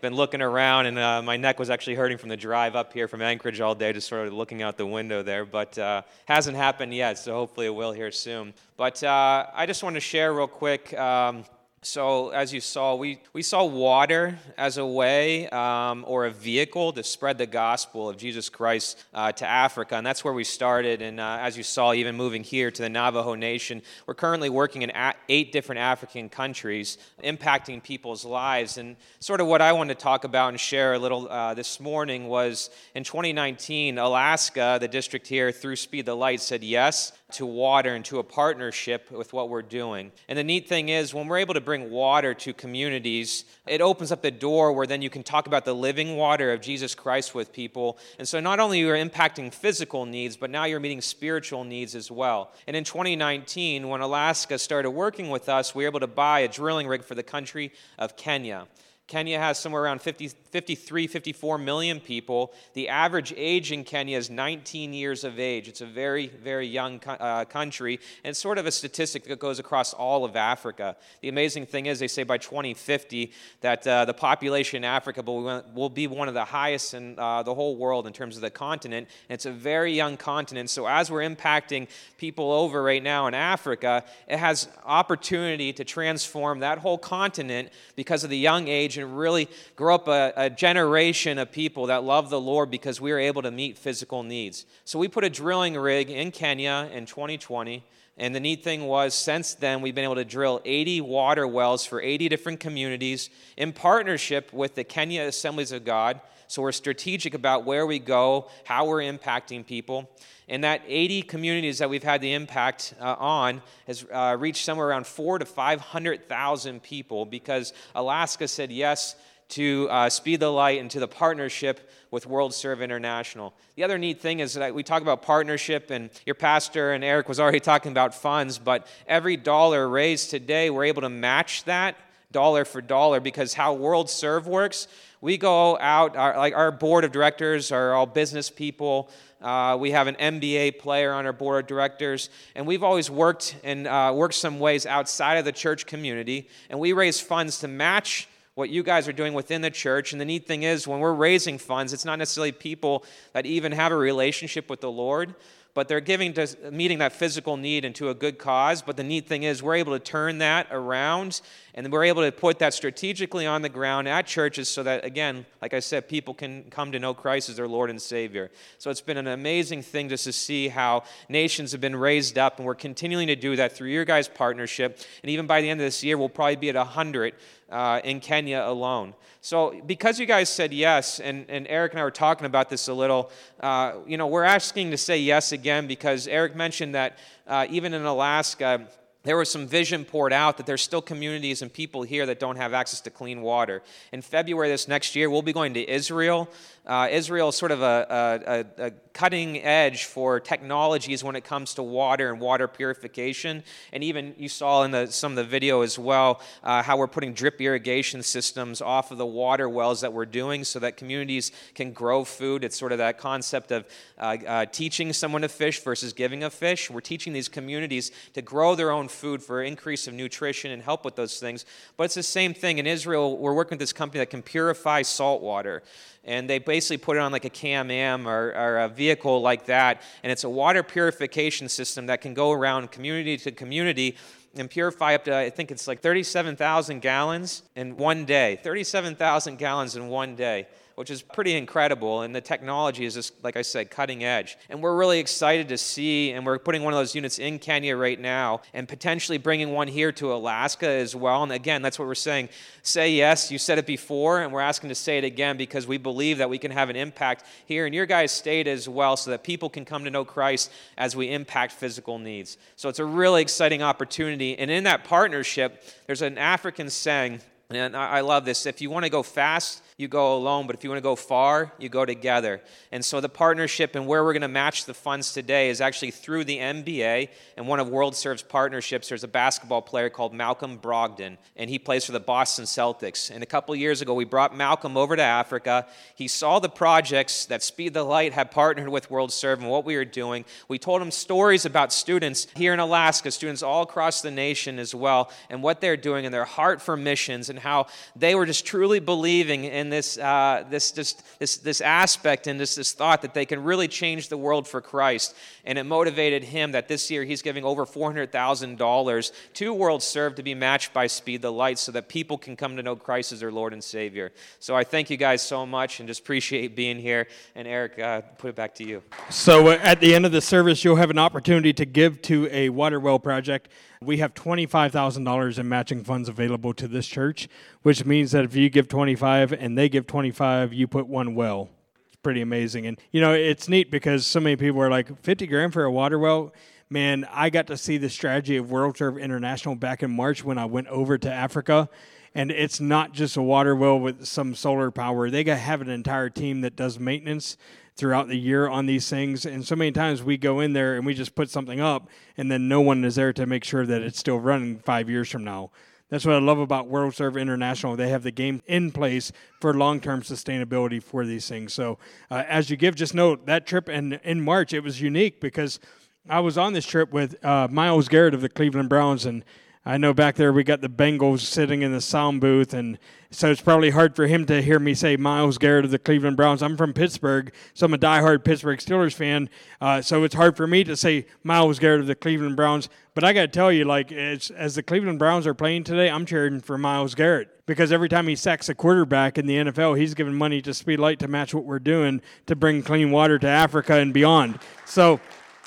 been 0.00 0.14
looking 0.14 0.42
around, 0.42 0.84
and 0.86 0.98
uh, 0.98 1.22
my 1.22 1.36
neck 1.36 1.58
was 1.58 1.70
actually 1.70 1.94
hurting 1.94 2.18
from 2.18 2.28
the 2.30 2.36
drive 2.36 2.74
up 2.76 2.92
here 2.92 3.08
from 3.08 3.22
Anchorage 3.22 3.60
all 3.60 3.74
day, 3.74 3.92
just 3.92 4.08
sort 4.08 4.26
of 4.26 4.32
looking 4.32 4.62
out 4.62 4.76
the 4.76 4.86
window 4.86 5.22
there. 5.22 5.44
But 5.44 5.78
uh, 5.78 6.02
hasn't 6.26 6.56
happened 6.56 6.94
yet, 6.94 7.18
so 7.18 7.32
hopefully 7.34 7.66
it 7.66 7.74
will 7.74 7.92
here 7.92 8.10
soon. 8.10 8.52
But 8.76 9.02
uh, 9.02 9.46
I 9.54 9.66
just 9.66 9.82
want 9.82 9.94
to 9.94 10.00
share 10.00 10.34
real 10.34 10.46
quick. 10.46 10.92
Um, 10.92 11.44
So, 11.86 12.30
as 12.30 12.50
you 12.50 12.62
saw, 12.62 12.94
we, 12.94 13.20
we 13.34 13.42
saw 13.42 13.62
water 13.62 14.38
as 14.56 14.78
a 14.78 14.86
way 14.86 15.50
um, 15.50 16.02
or 16.08 16.24
a 16.24 16.30
vehicle 16.30 16.94
to 16.94 17.04
spread 17.04 17.36
the 17.36 17.46
gospel 17.46 18.08
of 18.08 18.16
Jesus 18.16 18.48
Christ 18.48 19.04
uh, 19.12 19.32
to 19.32 19.46
Africa. 19.46 19.96
And 19.96 20.06
that's 20.06 20.24
where 20.24 20.32
we 20.32 20.44
started. 20.44 21.02
And 21.02 21.20
uh, 21.20 21.36
as 21.42 21.58
you 21.58 21.62
saw, 21.62 21.92
even 21.92 22.16
moving 22.16 22.42
here 22.42 22.70
to 22.70 22.82
the 22.82 22.88
Navajo 22.88 23.34
Nation, 23.34 23.82
we're 24.06 24.14
currently 24.14 24.48
working 24.48 24.80
in 24.80 24.92
eight 25.28 25.52
different 25.52 25.78
African 25.78 26.30
countries, 26.30 26.96
impacting 27.22 27.82
people's 27.82 28.24
lives. 28.24 28.78
And 28.78 28.96
sort 29.20 29.42
of 29.42 29.46
what 29.46 29.60
I 29.60 29.72
wanted 29.72 29.98
to 29.98 30.02
talk 30.02 30.24
about 30.24 30.48
and 30.48 30.58
share 30.58 30.94
a 30.94 30.98
little 30.98 31.28
uh, 31.28 31.52
this 31.52 31.80
morning 31.80 32.28
was 32.28 32.70
in 32.94 33.04
2019, 33.04 33.98
Alaska, 33.98 34.78
the 34.80 34.88
district 34.88 35.26
here, 35.26 35.52
through 35.52 35.76
Speed 35.76 36.06
the 36.06 36.16
Light, 36.16 36.40
said 36.40 36.64
yes 36.64 37.12
to 37.34 37.46
water 37.46 37.94
and 37.94 38.04
to 38.06 38.18
a 38.18 38.24
partnership 38.24 39.10
with 39.10 39.32
what 39.32 39.48
we're 39.48 39.62
doing. 39.62 40.10
And 40.28 40.38
the 40.38 40.44
neat 40.44 40.68
thing 40.68 40.88
is, 40.88 41.14
when 41.14 41.26
we're 41.26 41.38
able 41.38 41.54
to 41.54 41.60
bring 41.60 41.90
water 41.90 42.34
to 42.34 42.52
communities, 42.52 43.44
it 43.66 43.80
opens 43.80 44.10
up 44.10 44.22
the 44.22 44.30
door 44.30 44.72
where 44.72 44.86
then 44.86 45.02
you 45.02 45.10
can 45.10 45.22
talk 45.22 45.46
about 45.46 45.64
the 45.64 45.74
living 45.74 46.16
water 46.16 46.52
of 46.52 46.60
Jesus 46.60 46.94
Christ 46.94 47.34
with 47.34 47.52
people. 47.52 47.98
And 48.18 48.26
so 48.26 48.40
not 48.40 48.60
only 48.60 48.80
you're 48.80 48.96
impacting 48.96 49.52
physical 49.52 50.06
needs, 50.06 50.36
but 50.36 50.50
now 50.50 50.64
you're 50.64 50.80
meeting 50.80 51.00
spiritual 51.00 51.64
needs 51.64 51.94
as 51.94 52.10
well. 52.10 52.52
And 52.66 52.76
in 52.76 52.84
2019, 52.84 53.88
when 53.88 54.00
Alaska 54.00 54.58
started 54.58 54.90
working 54.90 55.30
with 55.30 55.48
us, 55.48 55.74
we 55.74 55.84
were 55.84 55.88
able 55.88 56.00
to 56.00 56.06
buy 56.06 56.40
a 56.40 56.48
drilling 56.48 56.86
rig 56.86 57.04
for 57.04 57.14
the 57.14 57.22
country 57.22 57.72
of 57.98 58.16
Kenya. 58.16 58.66
Kenya 59.06 59.38
has 59.38 59.58
somewhere 59.58 59.82
around 59.82 60.00
50, 60.00 60.28
53, 60.28 61.06
54 61.06 61.58
million 61.58 62.00
people. 62.00 62.54
The 62.72 62.88
average 62.88 63.34
age 63.36 63.70
in 63.70 63.84
Kenya 63.84 64.16
is 64.16 64.30
19 64.30 64.94
years 64.94 65.24
of 65.24 65.38
age. 65.38 65.68
It's 65.68 65.82
a 65.82 65.86
very, 65.86 66.28
very 66.28 66.66
young 66.66 67.02
uh, 67.06 67.44
country, 67.44 68.00
and 68.24 68.30
it's 68.30 68.38
sort 68.38 68.56
of 68.56 68.64
a 68.64 68.72
statistic 68.72 69.24
that 69.24 69.38
goes 69.38 69.58
across 69.58 69.92
all 69.92 70.24
of 70.24 70.36
Africa. 70.36 70.96
The 71.20 71.28
amazing 71.28 71.66
thing 71.66 71.84
is, 71.84 71.98
they 71.98 72.08
say 72.08 72.22
by 72.22 72.38
2050 72.38 73.30
that 73.60 73.86
uh, 73.86 74.06
the 74.06 74.14
population 74.14 74.78
in 74.78 74.84
Africa 74.84 75.20
will, 75.20 75.62
will 75.74 75.90
be 75.90 76.06
one 76.06 76.28
of 76.28 76.34
the 76.34 76.44
highest 76.46 76.94
in 76.94 77.18
uh, 77.18 77.42
the 77.42 77.54
whole 77.54 77.76
world 77.76 78.06
in 78.06 78.14
terms 78.14 78.36
of 78.36 78.42
the 78.42 78.50
continent. 78.50 79.08
And 79.28 79.34
it's 79.34 79.46
a 79.46 79.52
very 79.52 79.92
young 79.92 80.16
continent. 80.16 80.70
So 80.70 80.86
as 80.86 81.10
we're 81.10 81.28
impacting 81.28 81.88
people 82.16 82.50
over 82.50 82.82
right 82.82 83.02
now 83.02 83.26
in 83.26 83.34
Africa, 83.34 84.02
it 84.28 84.38
has 84.38 84.68
opportunity 84.86 85.74
to 85.74 85.84
transform 85.84 86.60
that 86.60 86.78
whole 86.78 86.96
continent 86.96 87.68
because 87.96 88.24
of 88.24 88.30
the 88.30 88.38
young 88.38 88.66
age 88.68 88.93
and 88.96 89.18
really 89.18 89.48
grow 89.76 89.94
up 89.94 90.08
a, 90.08 90.32
a 90.36 90.50
generation 90.50 91.38
of 91.38 91.50
people 91.52 91.86
that 91.86 92.04
love 92.04 92.30
the 92.30 92.40
Lord 92.40 92.70
because 92.70 93.00
we 93.00 93.12
were 93.12 93.18
able 93.18 93.42
to 93.42 93.50
meet 93.50 93.78
physical 93.78 94.22
needs. 94.22 94.66
So 94.84 94.98
we 94.98 95.08
put 95.08 95.24
a 95.24 95.30
drilling 95.30 95.76
rig 95.76 96.10
in 96.10 96.30
Kenya 96.30 96.88
in 96.92 97.06
2020. 97.06 97.84
And 98.16 98.34
the 98.34 98.40
neat 98.40 98.62
thing 98.62 98.84
was, 98.86 99.12
since 99.12 99.54
then, 99.54 99.80
we've 99.80 99.94
been 99.94 100.04
able 100.04 100.14
to 100.14 100.24
drill 100.24 100.60
80 100.64 101.00
water 101.00 101.48
wells 101.48 101.84
for 101.84 102.00
80 102.00 102.28
different 102.28 102.60
communities 102.60 103.28
in 103.56 103.72
partnership 103.72 104.52
with 104.52 104.76
the 104.76 104.84
Kenya 104.84 105.22
Assemblies 105.22 105.72
of 105.72 105.84
God. 105.84 106.20
So 106.54 106.62
we're 106.62 106.70
strategic 106.70 107.34
about 107.34 107.64
where 107.64 107.84
we 107.84 107.98
go, 107.98 108.48
how 108.62 108.86
we're 108.86 109.00
impacting 109.00 109.66
people. 109.66 110.08
And 110.48 110.62
that 110.62 110.82
80 110.86 111.22
communities 111.22 111.78
that 111.78 111.90
we've 111.90 112.04
had 112.04 112.20
the 112.20 112.32
impact 112.32 112.94
uh, 113.00 113.16
on 113.18 113.60
has 113.88 114.06
uh, 114.12 114.36
reached 114.38 114.64
somewhere 114.64 114.86
around 114.86 115.08
four 115.08 115.40
to 115.40 115.46
500,000 115.46 116.80
people 116.80 117.26
because 117.26 117.72
Alaska 117.96 118.46
said 118.46 118.70
yes 118.70 119.16
to 119.48 119.88
uh, 119.90 120.08
Speed 120.08 120.38
the 120.38 120.48
Light 120.48 120.80
and 120.80 120.88
to 120.92 121.00
the 121.00 121.08
partnership 121.08 121.90
with 122.12 122.28
WorldServe 122.28 122.80
International. 122.80 123.52
The 123.74 123.82
other 123.82 123.98
neat 123.98 124.20
thing 124.20 124.38
is 124.38 124.54
that 124.54 124.76
we 124.76 124.84
talk 124.84 125.02
about 125.02 125.22
partnership, 125.22 125.90
and 125.90 126.08
your 126.24 126.36
pastor 126.36 126.92
and 126.92 127.02
Eric 127.02 127.28
was 127.28 127.40
already 127.40 127.58
talking 127.58 127.90
about 127.90 128.14
funds, 128.14 128.60
but 128.60 128.86
every 129.08 129.36
dollar 129.36 129.88
raised 129.88 130.30
today, 130.30 130.70
we're 130.70 130.84
able 130.84 131.02
to 131.02 131.10
match 131.10 131.64
that 131.64 131.96
dollar 132.34 132.66
for 132.66 132.82
dollar 132.82 133.20
because 133.20 133.54
how 133.54 133.74
WorldServe 133.74 134.44
works, 134.44 134.88
we 135.24 135.38
go 135.38 135.78
out, 135.78 136.16
our, 136.16 136.36
like 136.36 136.54
our 136.54 136.70
board 136.70 137.02
of 137.02 137.10
directors 137.10 137.72
are 137.72 137.94
all 137.94 138.04
business 138.04 138.50
people. 138.50 139.08
Uh, 139.40 139.74
we 139.80 139.90
have 139.90 140.06
an 140.06 140.16
NBA 140.16 140.78
player 140.78 141.14
on 141.14 141.24
our 141.24 141.32
board 141.32 141.64
of 141.64 141.66
directors, 141.66 142.28
and 142.54 142.66
we've 142.66 142.82
always 142.82 143.10
worked 143.10 143.56
and 143.64 143.86
uh, 143.86 144.12
worked 144.14 144.34
some 144.34 144.60
ways 144.60 144.84
outside 144.84 145.36
of 145.36 145.46
the 145.46 145.52
church 145.52 145.86
community, 145.86 146.46
and 146.68 146.78
we 146.78 146.92
raise 146.92 147.22
funds 147.22 147.58
to 147.60 147.68
match 147.68 148.28
what 148.54 148.68
you 148.68 148.82
guys 148.82 149.08
are 149.08 149.14
doing 149.14 149.32
within 149.32 149.62
the 149.62 149.70
church. 149.70 150.12
And 150.12 150.20
the 150.20 150.26
neat 150.26 150.46
thing 150.46 150.62
is, 150.62 150.86
when 150.86 151.00
we're 151.00 151.14
raising 151.14 151.56
funds, 151.56 151.94
it's 151.94 152.04
not 152.04 152.18
necessarily 152.18 152.52
people 152.52 153.02
that 153.32 153.46
even 153.46 153.72
have 153.72 153.92
a 153.92 153.96
relationship 153.96 154.68
with 154.68 154.82
the 154.82 154.90
Lord, 154.90 155.34
but 155.74 155.88
they're 155.88 156.00
giving 156.00 156.32
to 156.34 156.48
meeting 156.70 156.98
that 156.98 157.12
physical 157.12 157.56
need 157.56 157.84
into 157.84 158.08
a 158.08 158.14
good 158.14 158.38
cause. 158.38 158.80
But 158.80 158.96
the 158.96 159.02
neat 159.02 159.26
thing 159.26 159.42
is, 159.42 159.62
we're 159.62 159.74
able 159.74 159.92
to 159.92 159.98
turn 159.98 160.38
that 160.38 160.68
around 160.70 161.40
and 161.74 161.90
we're 161.90 162.04
able 162.04 162.22
to 162.22 162.30
put 162.30 162.60
that 162.60 162.72
strategically 162.72 163.46
on 163.46 163.62
the 163.62 163.68
ground 163.68 164.06
at 164.06 164.26
churches 164.26 164.68
so 164.68 164.84
that, 164.84 165.04
again, 165.04 165.44
like 165.60 165.74
I 165.74 165.80
said, 165.80 166.08
people 166.08 166.32
can 166.32 166.64
come 166.70 166.92
to 166.92 167.00
know 167.00 167.12
Christ 167.12 167.48
as 167.48 167.56
their 167.56 167.66
Lord 167.66 167.90
and 167.90 168.00
Savior. 168.00 168.52
So 168.78 168.90
it's 168.90 169.00
been 169.00 169.16
an 169.16 169.26
amazing 169.26 169.82
thing 169.82 170.08
just 170.08 170.22
to 170.24 170.32
see 170.32 170.68
how 170.68 171.02
nations 171.28 171.72
have 171.72 171.80
been 171.80 171.96
raised 171.96 172.38
up, 172.38 172.58
and 172.58 172.66
we're 172.66 172.76
continuing 172.76 173.26
to 173.26 173.36
do 173.36 173.56
that 173.56 173.72
through 173.72 173.88
your 173.88 174.04
guys' 174.04 174.28
partnership. 174.28 175.00
And 175.24 175.30
even 175.30 175.48
by 175.48 175.60
the 175.60 175.68
end 175.68 175.80
of 175.80 175.84
this 175.84 176.04
year, 176.04 176.16
we'll 176.16 176.28
probably 176.28 176.56
be 176.56 176.68
at 176.68 176.76
100 176.76 177.34
uh, 177.70 178.00
in 178.04 178.20
Kenya 178.20 178.62
alone. 178.64 179.14
So, 179.40 179.82
because 179.84 180.20
you 180.20 180.26
guys 180.26 180.48
said 180.48 180.72
yes, 180.72 181.18
and, 181.18 181.44
and 181.50 181.66
Eric 181.68 181.92
and 181.92 182.00
I 182.00 182.04
were 182.04 182.10
talking 182.10 182.46
about 182.46 182.70
this 182.70 182.88
a 182.88 182.94
little, 182.94 183.30
uh, 183.60 183.94
you 184.06 184.16
know, 184.16 184.28
we're 184.28 184.44
asking 184.44 184.92
to 184.92 184.96
say 184.96 185.18
yes 185.18 185.52
again 185.52 185.63
because 185.86 186.28
Eric 186.28 186.54
mentioned 186.54 186.94
that 186.94 187.18
uh, 187.46 187.66
even 187.68 187.94
in 187.94 188.04
Alaska, 188.04 188.86
there 189.24 189.38
was 189.38 189.50
some 189.50 189.66
vision 189.66 190.04
poured 190.04 190.32
out 190.32 190.58
that 190.58 190.66
there's 190.66 190.82
still 190.82 191.02
communities 191.02 191.62
and 191.62 191.72
people 191.72 192.02
here 192.02 192.26
that 192.26 192.38
don't 192.38 192.56
have 192.56 192.74
access 192.74 193.00
to 193.00 193.10
clean 193.10 193.40
water. 193.40 193.82
In 194.12 194.20
February 194.20 194.68
this 194.68 194.86
next 194.86 195.16
year, 195.16 195.30
we'll 195.30 195.42
be 195.42 195.52
going 195.52 195.74
to 195.74 195.90
Israel 195.90 196.48
uh, 196.86 197.08
Israel 197.10 197.48
is 197.48 197.56
sort 197.56 197.72
of 197.72 197.80
a, 197.80 198.66
a, 198.78 198.84
a, 198.86 198.90
cutting 199.14 199.62
edge 199.62 200.04
for 200.06 200.40
technologies 200.40 201.22
when 201.22 201.36
it 201.36 201.44
comes 201.44 201.74
to 201.74 201.82
water 201.84 202.30
and 202.30 202.40
water 202.40 202.66
purification. 202.66 203.62
And 203.92 204.02
even 204.02 204.34
you 204.36 204.48
saw 204.48 204.82
in 204.82 204.90
the, 204.90 205.06
some 205.06 205.32
of 205.32 205.36
the 205.36 205.44
video 205.44 205.82
as 205.82 205.98
well 206.00 206.42
uh, 206.64 206.82
how 206.82 206.96
we're 206.96 207.06
putting 207.06 207.32
drip 207.32 207.60
irrigation 207.60 208.24
systems 208.24 208.82
off 208.82 209.12
of 209.12 209.18
the 209.18 209.24
water 209.24 209.68
wells 209.68 210.00
that 210.00 210.12
we're 210.12 210.26
doing 210.26 210.64
so 210.64 210.80
that 210.80 210.96
communities 210.96 211.52
can 211.74 211.92
grow 211.92 212.24
food. 212.24 212.64
It's 212.64 212.76
sort 212.76 212.90
of 212.90 212.98
that 212.98 213.18
concept 213.18 213.70
of 213.70 213.86
uh, 214.18 214.36
uh 214.46 214.66
teaching 214.66 215.12
someone 215.12 215.42
to 215.42 215.48
fish 215.48 215.80
versus 215.80 216.12
giving 216.12 216.42
a 216.42 216.50
fish. 216.50 216.90
We're 216.90 217.00
teaching 217.00 217.32
these 217.32 217.48
communities 217.48 218.10
to 218.34 218.42
grow 218.42 218.74
their 218.74 218.90
own 218.90 219.06
food 219.06 219.42
for 219.42 219.62
increase 219.62 220.08
of 220.08 220.14
nutrition 220.14 220.72
and 220.72 220.82
help 220.82 221.04
with 221.04 221.14
those 221.14 221.38
things. 221.38 221.64
But 221.96 222.04
it's 222.04 222.14
the 222.14 222.24
same 222.24 222.52
thing. 222.52 222.78
In 222.78 222.86
Israel, 222.86 223.38
we're 223.38 223.54
working 223.54 223.76
with 223.76 223.80
this 223.80 223.92
company 223.92 224.18
that 224.18 224.30
can 224.30 224.42
purify 224.42 225.02
salt 225.02 225.40
water 225.40 225.84
and 226.26 226.48
they 226.48 226.58
basically 226.58 226.96
put 226.96 227.16
it 227.16 227.20
on 227.20 227.32
like 227.32 227.44
a 227.44 227.50
Can-Am 227.50 228.26
or, 228.26 228.52
or, 228.54 228.78
a 228.78 228.88
vehicle 228.88 229.40
like 229.40 229.66
that, 229.66 230.02
and 230.22 230.32
it's 230.32 230.44
a 230.44 230.48
water 230.48 230.82
purification 230.82 231.68
system 231.68 232.06
that 232.06 232.20
can 232.20 232.34
go 232.34 232.52
around 232.52 232.90
community 232.90 233.36
to 233.38 233.52
community 233.52 234.16
and 234.56 234.70
purify 234.70 235.14
up 235.14 235.24
to 235.24 235.36
I 235.36 235.50
think 235.50 235.70
it's 235.70 235.86
like 235.86 236.00
37,000 236.00 237.00
gallons 237.00 237.62
in 237.76 237.96
one 237.96 238.24
day. 238.24 238.58
37,000 238.62 239.58
gallons 239.58 239.96
in 239.96 240.08
one 240.08 240.36
day 240.36 240.66
which 240.94 241.10
is 241.10 241.22
pretty 241.22 241.54
incredible. 241.54 242.22
And 242.22 242.34
the 242.34 242.40
technology 242.40 243.04
is 243.04 243.14
just, 243.14 243.32
like 243.42 243.56
I 243.56 243.62
said, 243.62 243.90
cutting 243.90 244.24
edge. 244.24 244.56
And 244.68 244.82
we're 244.82 244.96
really 244.96 245.18
excited 245.18 245.68
to 245.68 245.78
see, 245.78 246.32
and 246.32 246.46
we're 246.46 246.58
putting 246.58 246.82
one 246.82 246.92
of 246.92 246.98
those 246.98 247.14
units 247.14 247.38
in 247.38 247.58
Kenya 247.58 247.96
right 247.96 248.20
now, 248.20 248.62
and 248.72 248.88
potentially 248.88 249.38
bringing 249.38 249.72
one 249.72 249.88
here 249.88 250.12
to 250.12 250.32
Alaska 250.32 250.88
as 250.88 251.14
well. 251.14 251.42
And 251.42 251.52
again, 251.52 251.82
that's 251.82 251.98
what 251.98 252.06
we're 252.08 252.14
saying. 252.14 252.48
Say 252.82 253.12
yes. 253.12 253.50
You 253.50 253.58
said 253.58 253.78
it 253.78 253.86
before, 253.86 254.42
and 254.42 254.52
we're 254.52 254.60
asking 254.60 254.88
to 254.90 254.94
say 254.94 255.18
it 255.18 255.24
again 255.24 255.56
because 255.56 255.86
we 255.86 255.98
believe 255.98 256.38
that 256.38 256.50
we 256.50 256.58
can 256.58 256.70
have 256.70 256.90
an 256.90 256.96
impact 256.96 257.44
here 257.66 257.86
in 257.86 257.92
your 257.92 258.06
guys' 258.06 258.32
state 258.32 258.66
as 258.66 258.88
well 258.88 259.16
so 259.16 259.30
that 259.30 259.42
people 259.42 259.68
can 259.68 259.84
come 259.84 260.04
to 260.04 260.10
know 260.10 260.24
Christ 260.24 260.70
as 260.96 261.16
we 261.16 261.30
impact 261.30 261.72
physical 261.72 262.18
needs. 262.18 262.56
So 262.76 262.88
it's 262.88 262.98
a 262.98 263.04
really 263.04 263.42
exciting 263.42 263.82
opportunity. 263.82 264.43
And 264.52 264.70
in 264.70 264.84
that 264.84 265.04
partnership, 265.04 265.82
there's 266.06 266.22
an 266.22 266.38
African 266.38 266.90
saying, 266.90 267.40
and 267.70 267.96
I 267.96 268.20
love 268.20 268.44
this 268.44 268.66
if 268.66 268.80
you 268.80 268.90
want 268.90 269.04
to 269.04 269.10
go 269.10 269.22
fast, 269.22 269.82
you 269.96 270.08
go 270.08 270.34
alone, 270.36 270.66
but 270.66 270.74
if 270.74 270.82
you 270.82 270.90
want 270.90 270.98
to 270.98 271.04
go 271.04 271.14
far, 271.14 271.72
you 271.78 271.88
go 271.88 272.04
together. 272.04 272.60
And 272.90 273.04
so 273.04 273.20
the 273.20 273.28
partnership 273.28 273.94
and 273.94 274.08
where 274.08 274.24
we're 274.24 274.32
going 274.32 274.42
to 274.42 274.48
match 274.48 274.86
the 274.86 274.94
funds 274.94 275.32
today 275.32 275.70
is 275.70 275.80
actually 275.80 276.10
through 276.10 276.44
the 276.44 276.58
NBA 276.58 277.28
and 277.56 277.68
one 277.68 277.78
of 277.78 277.86
WorldServe's 277.86 278.42
partnerships. 278.42 279.08
There's 279.08 279.22
a 279.22 279.28
basketball 279.28 279.82
player 279.82 280.10
called 280.10 280.34
Malcolm 280.34 280.78
Brogdon, 280.78 281.36
and 281.54 281.70
he 281.70 281.78
plays 281.78 282.04
for 282.04 282.10
the 282.10 282.18
Boston 282.18 282.64
Celtics. 282.64 283.30
And 283.30 283.44
a 283.44 283.46
couple 283.46 283.76
years 283.76 284.02
ago, 284.02 284.14
we 284.14 284.24
brought 284.24 284.56
Malcolm 284.56 284.96
over 284.96 285.14
to 285.14 285.22
Africa. 285.22 285.86
He 286.16 286.26
saw 286.26 286.58
the 286.58 286.68
projects 286.68 287.46
that 287.46 287.62
Speed 287.62 287.94
the 287.94 288.02
Light 288.02 288.32
had 288.32 288.50
partnered 288.50 288.88
with 288.88 289.10
WorldServe 289.10 289.58
and 289.58 289.70
what 289.70 289.84
we 289.84 289.94
were 289.94 290.04
doing. 290.04 290.44
We 290.66 290.80
told 290.80 291.02
him 291.02 291.12
stories 291.12 291.66
about 291.66 291.92
students 291.92 292.48
here 292.56 292.74
in 292.74 292.80
Alaska, 292.80 293.30
students 293.30 293.62
all 293.62 293.82
across 293.82 294.22
the 294.22 294.32
nation 294.32 294.80
as 294.80 294.92
well, 294.92 295.30
and 295.48 295.62
what 295.62 295.80
they're 295.80 295.96
doing 295.96 296.24
and 296.24 296.34
their 296.34 296.44
heart 296.44 296.82
for 296.82 296.96
missions 296.96 297.48
and 297.48 297.60
how 297.60 297.86
they 298.16 298.34
were 298.34 298.44
just 298.46 298.66
truly 298.66 298.98
believing 298.98 299.62
in 299.62 299.83
and 299.84 299.92
this, 299.92 300.16
uh, 300.16 300.64
this, 300.70 300.92
just, 300.92 301.38
this, 301.38 301.58
this 301.58 301.82
aspect 301.82 302.46
and 302.46 302.58
this, 302.58 302.74
this 302.74 302.92
thought 302.92 303.20
that 303.20 303.34
they 303.34 303.44
can 303.44 303.62
really 303.62 303.86
change 303.86 304.30
the 304.30 304.36
world 304.38 304.66
for 304.66 304.80
Christ. 304.80 305.36
And 305.66 305.78
it 305.78 305.84
motivated 305.84 306.42
him 306.42 306.72
that 306.72 306.88
this 306.88 307.10
year 307.10 307.22
he's 307.24 307.42
giving 307.42 307.64
over 307.64 307.84
$400,000 307.84 309.32
to 309.54 309.74
WorldServe 309.74 310.36
to 310.36 310.42
be 310.42 310.54
matched 310.54 310.94
by 310.94 311.06
Speed 311.06 311.42
the 311.42 311.52
Light 311.52 311.78
so 311.78 311.92
that 311.92 312.08
people 312.08 312.38
can 312.38 312.56
come 312.56 312.76
to 312.76 312.82
know 312.82 312.96
Christ 312.96 313.32
as 313.32 313.40
their 313.40 313.52
Lord 313.52 313.74
and 313.74 313.84
Savior. 313.84 314.32
So 314.58 314.74
I 314.74 314.84
thank 314.84 315.10
you 315.10 315.18
guys 315.18 315.42
so 315.42 315.66
much 315.66 316.00
and 316.00 316.08
just 316.08 316.20
appreciate 316.20 316.74
being 316.74 316.98
here. 316.98 317.28
And 317.54 317.68
Eric, 317.68 317.98
uh, 317.98 318.22
put 318.38 318.48
it 318.48 318.56
back 318.56 318.74
to 318.76 318.84
you. 318.84 319.02
So 319.28 319.68
uh, 319.68 319.78
at 319.82 320.00
the 320.00 320.14
end 320.14 320.24
of 320.24 320.32
the 320.32 320.40
service, 320.40 320.82
you'll 320.82 320.96
have 320.96 321.10
an 321.10 321.18
opportunity 321.18 321.74
to 321.74 321.84
give 321.84 322.22
to 322.22 322.48
a 322.50 322.70
water 322.70 322.98
well 322.98 323.18
project. 323.18 323.68
We 324.00 324.18
have 324.18 324.34
$25,000 324.34 325.58
in 325.58 325.68
matching 325.68 326.04
funds 326.04 326.28
available 326.28 326.74
to 326.74 326.86
this 326.86 327.06
church, 327.06 327.48
which 327.82 328.04
means 328.04 328.32
that 328.32 328.44
if 328.44 328.54
you 328.54 328.68
give 328.68 328.88
25 328.88 329.52
and 329.52 329.73
they 329.76 329.88
give 329.88 330.06
25, 330.06 330.72
you 330.72 330.86
put 330.86 331.06
one 331.06 331.34
well. 331.34 331.68
It's 332.06 332.16
pretty 332.22 332.40
amazing. 332.40 332.86
And, 332.86 332.98
you 333.12 333.20
know, 333.20 333.32
it's 333.32 333.68
neat 333.68 333.90
because 333.90 334.26
so 334.26 334.40
many 334.40 334.56
people 334.56 334.80
are 334.80 334.90
like, 334.90 335.22
50 335.22 335.46
grand 335.46 335.72
for 335.72 335.84
a 335.84 335.92
water 335.92 336.18
well? 336.18 336.52
Man, 336.90 337.26
I 337.30 337.50
got 337.50 337.66
to 337.68 337.76
see 337.76 337.96
the 337.96 338.10
strategy 338.10 338.56
of 338.56 338.66
WorldServe 338.66 339.20
International 339.20 339.74
back 339.74 340.02
in 340.02 340.10
March 340.10 340.44
when 340.44 340.58
I 340.58 340.66
went 340.66 340.88
over 340.88 341.18
to 341.18 341.32
Africa 341.32 341.88
and 342.34 342.50
it's 342.50 342.80
not 342.80 343.12
just 343.12 343.36
a 343.36 343.42
water 343.42 343.76
well 343.76 343.98
with 343.98 344.26
some 344.26 344.54
solar 344.54 344.90
power. 344.90 345.30
They 345.30 345.44
have 345.44 345.80
an 345.80 345.88
entire 345.88 346.28
team 346.28 346.62
that 346.62 346.74
does 346.74 346.98
maintenance 346.98 347.56
throughout 347.96 348.26
the 348.26 348.36
year 348.36 348.68
on 348.68 348.86
these 348.86 349.08
things. 349.08 349.46
And 349.46 349.64
so 349.64 349.76
many 349.76 349.92
times 349.92 350.22
we 350.22 350.36
go 350.36 350.58
in 350.58 350.72
there 350.72 350.96
and 350.96 351.06
we 351.06 351.14
just 351.14 351.36
put 351.36 351.48
something 351.48 351.80
up, 351.80 352.08
and 352.36 352.50
then 352.50 352.66
no 352.66 352.80
one 352.80 353.04
is 353.04 353.14
there 353.14 353.32
to 353.32 353.46
make 353.46 353.62
sure 353.62 353.86
that 353.86 354.02
it's 354.02 354.18
still 354.18 354.40
running 354.40 354.80
five 354.80 355.08
years 355.08 355.30
from 355.30 355.44
now. 355.44 355.70
That's 356.14 356.24
what 356.24 356.36
I 356.36 356.38
love 356.38 356.60
about 356.60 356.88
WorldServe 356.88 357.40
International. 357.40 357.96
They 357.96 358.10
have 358.10 358.22
the 358.22 358.30
game 358.30 358.62
in 358.66 358.92
place 358.92 359.32
for 359.60 359.74
long 359.74 359.98
term 359.98 360.22
sustainability 360.22 361.02
for 361.02 361.26
these 361.26 361.48
things. 361.48 361.74
So, 361.74 361.98
uh, 362.30 362.44
as 362.46 362.70
you 362.70 362.76
give, 362.76 362.94
just 362.94 363.16
note 363.16 363.46
that 363.46 363.66
trip 363.66 363.88
in, 363.88 364.12
in 364.22 364.40
March, 364.40 364.72
it 364.72 364.84
was 364.84 365.00
unique 365.00 365.40
because 365.40 365.80
I 366.28 366.38
was 366.38 366.56
on 366.56 366.72
this 366.72 366.86
trip 366.86 367.12
with 367.12 367.44
uh, 367.44 367.66
Myles 367.68 368.06
Garrett 368.06 368.32
of 368.32 368.42
the 368.42 368.48
Cleveland 368.48 368.88
Browns, 368.88 369.26
and 369.26 369.44
I 369.86 369.98
know 369.98 370.14
back 370.14 370.36
there 370.36 370.50
we 370.50 370.64
got 370.64 370.80
the 370.80 370.88
Bengals 370.88 371.40
sitting 371.40 371.82
in 371.82 371.92
the 371.92 372.00
sound 372.00 372.40
booth, 372.40 372.72
and 372.72 372.98
so 373.30 373.50
it's 373.50 373.60
probably 373.60 373.90
hard 373.90 374.16
for 374.16 374.26
him 374.26 374.46
to 374.46 374.62
hear 374.62 374.78
me 374.78 374.94
say 374.94 375.16
Myles 375.18 375.58
Garrett 375.58 375.84
of 375.84 375.90
the 375.90 375.98
Cleveland 375.98 376.38
Browns. 376.38 376.62
I'm 376.62 376.78
from 376.78 376.94
Pittsburgh, 376.94 377.52
so 377.74 377.84
I'm 377.84 377.92
a 377.92 377.98
diehard 377.98 378.44
Pittsburgh 378.44 378.78
Steelers 378.78 379.12
fan. 379.12 379.50
Uh, 379.82 380.00
so 380.00 380.24
it's 380.24 380.34
hard 380.34 380.56
for 380.56 380.66
me 380.66 380.84
to 380.84 380.96
say 380.96 381.26
Myles 381.42 381.78
Garrett 381.78 382.00
of 382.00 382.06
the 382.06 382.14
Cleveland 382.14 382.56
Browns. 382.56 382.88
But 383.12 383.24
I 383.24 383.34
got 383.34 383.42
to 383.42 383.48
tell 383.48 383.70
you, 383.70 383.84
like 383.84 384.10
as 384.10 384.50
as 384.50 384.74
the 384.74 384.82
Cleveland 384.82 385.18
Browns 385.18 385.46
are 385.46 385.54
playing 385.54 385.84
today, 385.84 386.08
I'm 386.08 386.24
cheering 386.24 386.62
for 386.62 386.78
Myles 386.78 387.14
Garrett 387.14 387.66
because 387.66 387.92
every 387.92 388.08
time 388.08 388.26
he 388.26 388.36
sacks 388.36 388.70
a 388.70 388.74
quarterback 388.74 389.36
in 389.36 389.46
the 389.46 389.56
NFL, 389.56 389.98
he's 389.98 390.14
giving 390.14 390.34
money 390.34 390.62
to 390.62 390.70
Speedlight 390.70 391.18
to 391.18 391.28
match 391.28 391.52
what 391.52 391.64
we're 391.64 391.78
doing 391.78 392.22
to 392.46 392.56
bring 392.56 392.82
clean 392.82 393.10
water 393.10 393.38
to 393.38 393.46
Africa 393.46 393.96
and 393.96 394.14
beyond. 394.14 394.60
So 394.86 395.20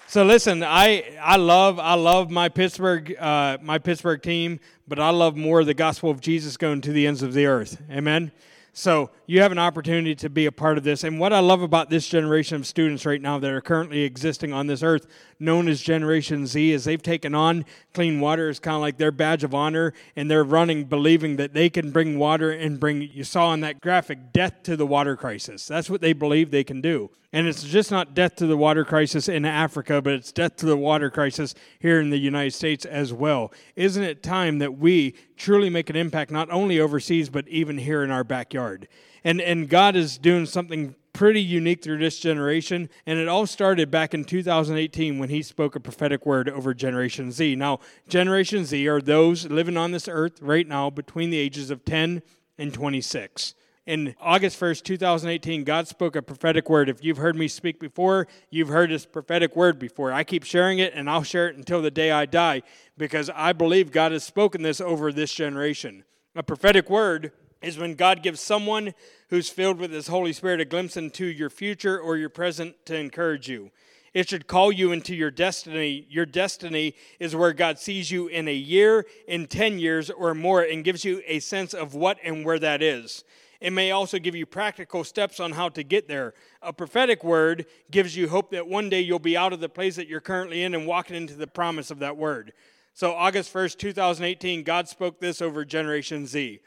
so 0.08 0.24
listen, 0.24 0.64
I 0.64 1.18
I 1.22 1.36
love 1.36 1.80
I 1.80 1.96
love 1.96 2.32
my 2.32 2.48
Pittsburgh 2.48 3.16
uh, 3.18 3.58
my 3.62 3.78
Pittsburgh 3.78 4.22
team, 4.22 4.60
but 4.88 5.00
I 5.00 5.10
love 5.10 5.36
more 5.36 5.64
the 5.66 5.74
gospel 5.74 6.10
of 6.10 6.22
Jesus 6.22 6.56
going 6.56 6.80
to 6.82 6.94
the 6.94 7.06
ends 7.06 7.22
of 7.22 7.34
the 7.34 7.46
earth. 7.46 7.82
Amen. 7.92 8.32
So 8.78 9.10
you 9.26 9.42
have 9.42 9.52
an 9.52 9.58
opportunity 9.58 10.14
to 10.14 10.30
be 10.30 10.46
a 10.46 10.52
part 10.52 10.78
of 10.78 10.84
this. 10.84 11.04
And 11.04 11.20
what 11.20 11.34
I 11.34 11.40
love 11.40 11.64
about 11.64 11.90
this 11.90 12.08
generation 12.08 12.58
of 12.58 12.68
students 12.68 13.08
right 13.08 13.20
now 13.20 13.40
that 13.40 13.50
are 13.50 13.60
currently 13.60 14.04
existing 14.04 14.54
on 14.54 14.68
this 14.68 14.84
earth, 14.84 15.08
known 15.40 15.68
as 15.68 15.82
Generation 15.82 16.46
Z, 16.46 16.74
is 16.74 16.86
they've 16.86 17.02
taken 17.02 17.34
on 17.34 17.66
clean 17.96 18.20
water 18.20 18.50
as 18.50 18.60
kind 18.60 18.76
of 18.76 18.82
like 18.82 19.00
their 19.00 19.12
badge 19.12 19.44
of 19.44 19.56
honor, 19.56 19.94
and 20.16 20.30
they're 20.30 20.44
running 20.44 20.84
believing 20.84 21.38
that 21.38 21.56
they 21.56 21.72
can 21.72 21.90
bring 21.90 22.20
water 22.20 22.52
and 22.52 22.80
bring, 22.80 23.02
you 23.02 23.24
saw 23.24 23.52
in 23.52 23.62
that 23.62 23.82
graphic, 23.82 24.32
death 24.32 24.62
to 24.62 24.78
the 24.78 24.86
water 24.86 25.16
crisis. 25.16 25.66
That's 25.66 25.90
what 25.90 26.02
they 26.02 26.14
believe 26.14 26.52
they 26.52 26.64
can 26.64 26.80
do. 26.80 27.10
And 27.34 27.46
it's 27.46 27.64
just 27.64 27.92
not 27.92 28.14
death 28.14 28.36
to 28.38 28.48
the 28.48 28.56
water 28.56 28.86
crisis 28.86 29.28
in 29.28 29.44
Africa, 29.44 30.02
but 30.02 30.14
it's 30.14 30.32
death 30.32 30.56
to 30.58 30.66
the 30.66 30.78
water 30.78 31.10
crisis 31.10 31.54
here 31.80 32.00
in 32.00 32.10
the 32.10 32.18
United 32.18 32.54
States 32.54 32.86
as 32.86 33.12
well. 33.12 33.52
Isn't 33.76 34.04
it 34.04 34.24
time 34.24 34.60
that 34.60 34.78
we 34.78 35.14
truly 35.36 35.70
make 35.70 35.90
an 35.90 35.98
impact 35.98 36.32
not 36.32 36.50
only 36.50 36.80
overseas, 36.80 37.30
but 37.30 37.48
even 37.50 37.78
here 37.78 38.02
in 38.02 38.12
our 38.12 38.24
backyard? 38.24 38.88
And, 39.26 39.42
and 39.42 39.68
God 39.68 39.98
is 39.98 40.18
doing 40.18 40.46
something 40.46 40.96
pretty 41.12 41.42
unique 41.42 41.84
through 41.84 41.98
this 41.98 42.20
generation. 42.20 42.90
And 43.06 43.18
it 43.18 43.28
all 43.28 43.48
started 43.48 43.90
back 43.90 44.14
in 44.14 44.24
2018 44.24 45.18
when 45.18 45.30
he 45.30 45.42
spoke 45.42 45.76
a 45.76 45.80
prophetic 45.80 46.26
word 46.26 46.48
over 46.48 46.76
Generation 46.76 47.32
Z. 47.32 47.56
Now, 47.56 47.80
Generation 48.08 48.66
Z 48.66 48.88
are 48.88 49.02
those 49.02 49.48
living 49.48 49.78
on 49.78 49.92
this 49.92 50.08
earth 50.08 50.40
right 50.42 50.68
now 50.68 50.92
between 50.92 51.32
the 51.32 51.40
ages 51.40 51.72
of 51.72 51.84
10 51.84 52.22
and 52.60 52.74
26. 52.74 53.56
In 53.88 54.16
August 54.20 54.60
1st, 54.60 54.84
2018, 54.84 55.64
God 55.64 55.88
spoke 55.88 56.18
a 56.18 56.22
prophetic 56.22 56.70
word. 56.70 56.90
If 56.90 57.06
you've 57.06 57.20
heard 57.20 57.38
me 57.38 57.48
speak 57.48 57.80
before, 57.80 58.28
you've 58.50 58.68
heard 58.68 58.90
this 58.90 59.06
prophetic 59.06 59.56
word 59.56 59.80
before. 59.80 60.12
I 60.12 60.26
keep 60.26 60.44
sharing 60.44 60.80
it, 60.80 60.92
and 60.94 61.10
I'll 61.10 61.24
share 61.24 61.48
it 61.48 61.56
until 61.56 61.82
the 61.82 61.90
day 61.90 62.12
I 62.12 62.26
die 62.26 62.64
because 62.98 63.30
I 63.34 63.54
believe 63.54 63.94
God 63.94 64.12
has 64.12 64.26
spoken 64.26 64.62
this 64.62 64.82
over 64.82 65.14
this 65.14 65.34
generation. 65.34 66.04
A 66.36 66.44
prophetic 66.44 66.90
word 66.90 67.32
is 67.62 67.78
when 67.78 67.96
God 67.96 68.24
gives 68.24 68.42
someone 68.42 68.94
who's 69.30 69.48
filled 69.48 69.80
with 69.80 69.94
His 69.94 70.08
Holy 70.08 70.34
Spirit 70.34 70.60
a 70.60 70.66
glimpse 70.66 70.98
into 70.98 71.26
your 71.26 71.50
future 71.50 71.98
or 71.98 72.18
your 72.18 72.28
present 72.28 72.76
to 72.88 72.98
encourage 72.98 73.48
you. 73.48 73.72
It 74.14 74.28
should 74.28 74.48
call 74.48 74.70
you 74.70 74.92
into 74.92 75.16
your 75.16 75.32
destiny. 75.32 76.06
Your 76.10 76.26
destiny 76.26 76.94
is 77.22 77.38
where 77.38 77.54
God 77.54 77.80
sees 77.80 78.12
you 78.12 78.28
in 78.28 78.50
a 78.50 78.54
year, 78.54 79.06
in 79.30 79.48
10 79.48 79.80
years, 79.80 80.10
or 80.10 80.36
more, 80.36 80.62
and 80.62 80.84
gives 80.84 81.06
you 81.06 81.22
a 81.26 81.40
sense 81.40 81.74
of 81.74 81.96
what 81.96 82.18
and 82.22 82.44
where 82.44 82.60
that 82.60 82.82
is. 82.82 83.24
It 83.60 83.74
may 83.74 83.92
also 83.92 84.20
give 84.20 84.36
you 84.36 84.46
practical 84.46 85.04
steps 85.04 85.40
on 85.40 85.54
how 85.54 85.70
to 85.70 85.84
get 85.84 86.08
there. 86.08 86.34
A 86.62 86.72
prophetic 86.72 87.24
word 87.24 87.66
gives 87.90 88.16
you 88.16 88.30
hope 88.30 88.52
that 88.52 88.68
one 88.68 88.90
day 88.90 89.02
you'll 89.02 89.20
be 89.20 89.38
out 89.38 89.54
of 89.54 89.60
the 89.60 89.70
place 89.70 89.96
that 89.96 90.08
you're 90.08 90.20
currently 90.20 90.64
in 90.64 90.76
and 90.76 90.86
walking 90.86 91.16
into 91.16 91.36
the 91.36 91.48
promise 91.48 91.90
of 91.90 92.00
that 92.00 92.18
word. 92.18 92.54
So, 92.94 93.14
August 93.14 93.54
1st, 93.54 93.78
2018, 93.78 94.64
God 94.64 94.88
spoke 94.88 95.20
this 95.20 95.42
over 95.42 95.64
Generation 95.64 96.26
Z. 96.26 96.60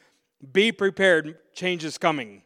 Be 0.52 0.72
prepared, 0.72 1.38
change 1.54 1.84
is 1.84 1.98
coming. 1.98 2.42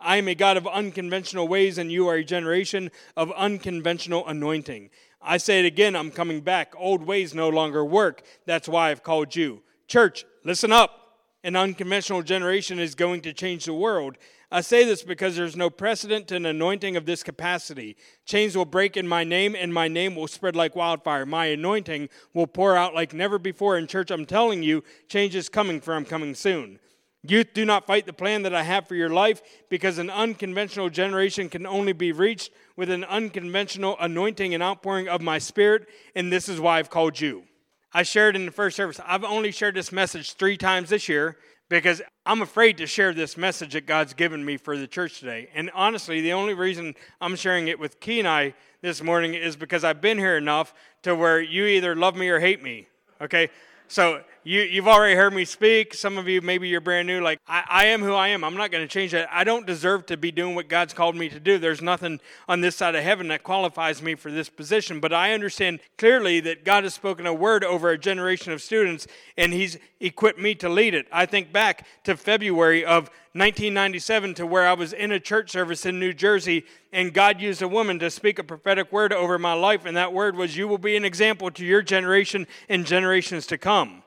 I 0.00 0.16
am 0.16 0.28
a 0.28 0.34
God 0.34 0.56
of 0.56 0.66
unconventional 0.66 1.46
ways, 1.46 1.78
and 1.78 1.92
you 1.92 2.08
are 2.08 2.16
a 2.16 2.24
generation 2.24 2.90
of 3.16 3.30
unconventional 3.32 4.26
anointing. 4.26 4.90
I 5.22 5.36
say 5.36 5.60
it 5.60 5.66
again, 5.66 5.94
I'm 5.94 6.10
coming 6.10 6.40
back. 6.40 6.72
Old 6.76 7.02
ways 7.02 7.34
no 7.34 7.48
longer 7.48 7.84
work. 7.84 8.22
That's 8.46 8.68
why 8.68 8.90
I've 8.90 9.02
called 9.02 9.36
you. 9.36 9.62
Church, 9.86 10.24
listen 10.44 10.72
up. 10.72 10.99
An 11.42 11.56
unconventional 11.56 12.22
generation 12.22 12.78
is 12.78 12.94
going 12.94 13.22
to 13.22 13.32
change 13.32 13.64
the 13.64 13.72
world. 13.72 14.18
I 14.52 14.60
say 14.60 14.84
this 14.84 15.02
because 15.02 15.36
there's 15.36 15.56
no 15.56 15.70
precedent 15.70 16.28
to 16.28 16.36
an 16.36 16.44
anointing 16.44 16.96
of 16.96 17.06
this 17.06 17.22
capacity. 17.22 17.96
Chains 18.26 18.56
will 18.56 18.66
break 18.66 18.96
in 18.96 19.08
my 19.08 19.24
name, 19.24 19.54
and 19.54 19.72
my 19.72 19.88
name 19.88 20.14
will 20.14 20.26
spread 20.26 20.54
like 20.54 20.76
wildfire. 20.76 21.24
My 21.24 21.46
anointing 21.46 22.10
will 22.34 22.46
pour 22.46 22.76
out 22.76 22.94
like 22.94 23.14
never 23.14 23.38
before. 23.38 23.78
In 23.78 23.86
church, 23.86 24.10
I'm 24.10 24.26
telling 24.26 24.62
you, 24.62 24.84
change 25.08 25.34
is 25.34 25.48
coming 25.48 25.80
for 25.80 25.94
I'm 25.94 26.04
coming 26.04 26.34
soon. 26.34 26.78
Youth, 27.22 27.48
do 27.54 27.64
not 27.64 27.86
fight 27.86 28.06
the 28.06 28.12
plan 28.12 28.42
that 28.42 28.54
I 28.54 28.62
have 28.62 28.88
for 28.88 28.94
your 28.94 29.10
life 29.10 29.42
because 29.68 29.98
an 29.98 30.10
unconventional 30.10 30.90
generation 30.90 31.48
can 31.48 31.66
only 31.66 31.92
be 31.92 32.12
reached 32.12 32.50
with 32.76 32.90
an 32.90 33.04
unconventional 33.04 33.96
anointing 34.00 34.52
and 34.52 34.62
outpouring 34.62 35.08
of 35.08 35.20
my 35.20 35.38
spirit, 35.38 35.86
and 36.14 36.32
this 36.32 36.48
is 36.48 36.60
why 36.60 36.78
I've 36.78 36.90
called 36.90 37.20
you. 37.20 37.44
I 37.92 38.02
shared 38.02 38.36
in 38.36 38.46
the 38.46 38.52
first 38.52 38.76
service, 38.76 39.00
I've 39.04 39.24
only 39.24 39.50
shared 39.50 39.74
this 39.74 39.90
message 39.90 40.34
three 40.34 40.56
times 40.56 40.90
this 40.90 41.08
year 41.08 41.36
because 41.68 42.02
I'm 42.26 42.42
afraid 42.42 42.78
to 42.78 42.86
share 42.86 43.12
this 43.12 43.36
message 43.36 43.72
that 43.72 43.86
God's 43.86 44.14
given 44.14 44.44
me 44.44 44.56
for 44.56 44.76
the 44.76 44.86
church 44.86 45.20
today. 45.20 45.48
And 45.54 45.70
honestly, 45.74 46.20
the 46.20 46.32
only 46.32 46.54
reason 46.54 46.94
I'm 47.20 47.36
sharing 47.36 47.68
it 47.68 47.78
with 47.78 48.00
Kenai 48.00 48.50
this 48.80 49.02
morning 49.02 49.34
is 49.34 49.56
because 49.56 49.84
I've 49.84 50.00
been 50.00 50.18
here 50.18 50.36
enough 50.36 50.74
to 51.02 51.14
where 51.14 51.40
you 51.40 51.66
either 51.66 51.94
love 51.94 52.16
me 52.16 52.28
or 52.28 52.40
hate 52.40 52.62
me. 52.62 52.88
Okay? 53.20 53.50
So 53.88 54.22
you, 54.42 54.62
you've 54.62 54.88
already 54.88 55.14
heard 55.14 55.34
me 55.34 55.44
speak. 55.44 55.92
Some 55.92 56.16
of 56.16 56.26
you, 56.26 56.40
maybe 56.40 56.66
you're 56.68 56.80
brand 56.80 57.06
new. 57.06 57.20
Like, 57.20 57.40
I, 57.46 57.62
I 57.68 57.84
am 57.86 58.00
who 58.00 58.14
I 58.14 58.28
am. 58.28 58.42
I'm 58.42 58.56
not 58.56 58.70
going 58.70 58.82
to 58.82 58.88
change 58.88 59.12
that. 59.12 59.28
I 59.30 59.44
don't 59.44 59.66
deserve 59.66 60.06
to 60.06 60.16
be 60.16 60.30
doing 60.30 60.54
what 60.54 60.68
God's 60.68 60.94
called 60.94 61.14
me 61.14 61.28
to 61.28 61.38
do. 61.38 61.58
There's 61.58 61.82
nothing 61.82 62.20
on 62.48 62.62
this 62.62 62.76
side 62.76 62.94
of 62.94 63.04
heaven 63.04 63.28
that 63.28 63.42
qualifies 63.42 64.00
me 64.00 64.14
for 64.14 64.30
this 64.30 64.48
position. 64.48 64.98
But 64.98 65.12
I 65.12 65.34
understand 65.34 65.80
clearly 65.98 66.40
that 66.40 66.64
God 66.64 66.84
has 66.84 66.94
spoken 66.94 67.26
a 67.26 67.34
word 67.34 67.64
over 67.64 67.90
a 67.90 67.98
generation 67.98 68.50
of 68.52 68.62
students, 68.62 69.06
and 69.36 69.52
He's 69.52 69.76
equipped 70.00 70.38
me 70.38 70.54
to 70.56 70.70
lead 70.70 70.94
it. 70.94 71.06
I 71.12 71.26
think 71.26 71.52
back 71.52 71.86
to 72.04 72.16
February 72.16 72.82
of 72.82 73.10
1997 73.32 74.34
to 74.34 74.46
where 74.46 74.66
I 74.66 74.72
was 74.72 74.94
in 74.94 75.12
a 75.12 75.20
church 75.20 75.50
service 75.50 75.84
in 75.84 76.00
New 76.00 76.14
Jersey, 76.14 76.64
and 76.92 77.12
God 77.12 77.42
used 77.42 77.60
a 77.60 77.68
woman 77.68 77.98
to 77.98 78.10
speak 78.10 78.38
a 78.38 78.44
prophetic 78.44 78.90
word 78.90 79.12
over 79.12 79.38
my 79.38 79.52
life, 79.52 79.84
and 79.84 79.96
that 79.98 80.14
word 80.14 80.34
was, 80.34 80.56
You 80.56 80.66
will 80.66 80.78
be 80.78 80.96
an 80.96 81.04
example 81.04 81.50
to 81.50 81.64
your 81.64 81.82
generation 81.82 82.46
and 82.70 82.86
generations 82.86 83.46
to 83.48 83.58
come. 83.58 84.02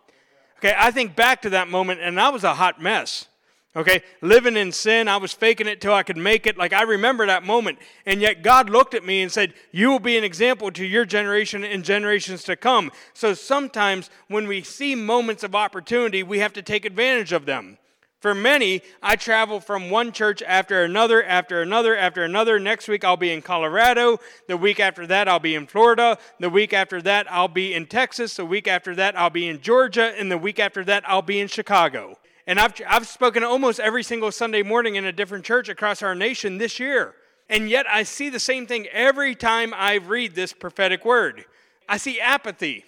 Okay, 0.64 0.76
I 0.78 0.92
think 0.92 1.14
back 1.18 1.42
to 1.42 1.50
that 1.50 1.68
moment, 1.68 2.00
and 2.00 2.18
I 2.18 2.30
was 2.30 2.46
a 2.46 2.54
hot 2.54 2.82
mess. 2.82 3.28
Okay, 3.76 4.02
living 4.22 4.56
in 4.56 4.72
sin, 4.72 5.10
I 5.10 5.18
was 5.18 5.34
faking 5.34 5.68
it 5.68 5.82
till 5.82 5.94
I 5.94 6.04
could 6.04 6.16
make 6.16 6.48
it. 6.48 6.58
Like 6.58 6.72
I 6.72 6.84
remember 6.84 7.26
that 7.26 7.44
moment, 7.44 7.80
and 8.06 8.22
yet 8.22 8.44
God 8.44 8.70
looked 8.70 8.94
at 8.94 9.04
me 9.04 9.22
and 9.24 9.30
said, 9.30 9.56
You 9.74 9.90
will 9.90 10.00
be 10.00 10.18
an 10.18 10.24
example 10.24 10.72
to 10.72 10.86
your 10.86 11.04
generation 11.04 11.66
and 11.66 11.84
generations 11.84 12.44
to 12.44 12.56
come. 12.56 12.94
So 13.14 13.34
sometimes 13.34 14.10
when 14.30 14.48
we 14.48 14.62
see 14.62 14.96
moments 14.96 15.44
of 15.44 15.54
opportunity, 15.54 16.24
we 16.24 16.40
have 16.40 16.54
to 16.54 16.62
take 16.62 16.86
advantage 16.86 17.34
of 17.34 17.46
them. 17.46 17.78
For 18.24 18.34
many, 18.34 18.84
I 19.02 19.18
travel 19.18 19.60
from 19.60 19.90
one 19.90 20.14
church 20.14 20.42
after 20.44 20.86
another, 20.86 21.22
after 21.22 21.62
another, 21.62 21.94
after 21.94 22.24
another. 22.24 22.58
Next 22.58 22.88
week, 22.88 23.04
I'll 23.04 23.18
be 23.18 23.34
in 23.34 23.42
Colorado. 23.42 24.18
The 24.48 24.56
week 24.56 24.80
after 24.80 25.06
that, 25.08 25.28
I'll 25.28 25.42
be 25.42 25.56
in 25.56 25.68
Florida. 25.68 26.18
The 26.40 26.50
week 26.50 26.72
after 26.72 27.02
that, 27.02 27.30
I'll 27.30 27.50
be 27.50 27.74
in 27.74 27.86
Texas. 27.86 28.38
The 28.38 28.46
week 28.46 28.66
after 28.66 28.96
that, 28.96 29.20
I'll 29.20 29.30
be 29.30 29.50
in 29.50 29.60
Georgia. 29.60 30.18
And 30.18 30.32
the 30.32 30.38
week 30.38 30.58
after 30.58 30.86
that, 30.86 31.04
I'll 31.06 31.22
be 31.22 31.42
in 31.42 31.50
Chicago. 31.50 32.18
And 32.48 32.62
I've, 32.62 32.74
I've 32.88 33.08
spoken 33.08 33.44
almost 33.44 33.82
every 33.82 34.04
single 34.04 34.32
Sunday 34.32 34.64
morning 34.64 34.96
in 34.96 35.04
a 35.04 35.12
different 35.12 35.44
church 35.44 35.68
across 35.68 36.02
our 36.02 36.16
nation 36.16 36.60
this 36.60 36.80
year. 36.80 37.16
And 37.50 37.70
yet, 37.70 37.86
I 37.90 38.04
see 38.04 38.30
the 38.30 38.40
same 38.40 38.68
thing 38.68 38.88
every 38.94 39.36
time 39.36 39.74
I 39.76 39.96
read 39.96 40.34
this 40.34 40.54
prophetic 40.54 41.04
word. 41.04 41.44
I 41.90 41.98
see 41.98 42.22
apathy. 42.22 42.86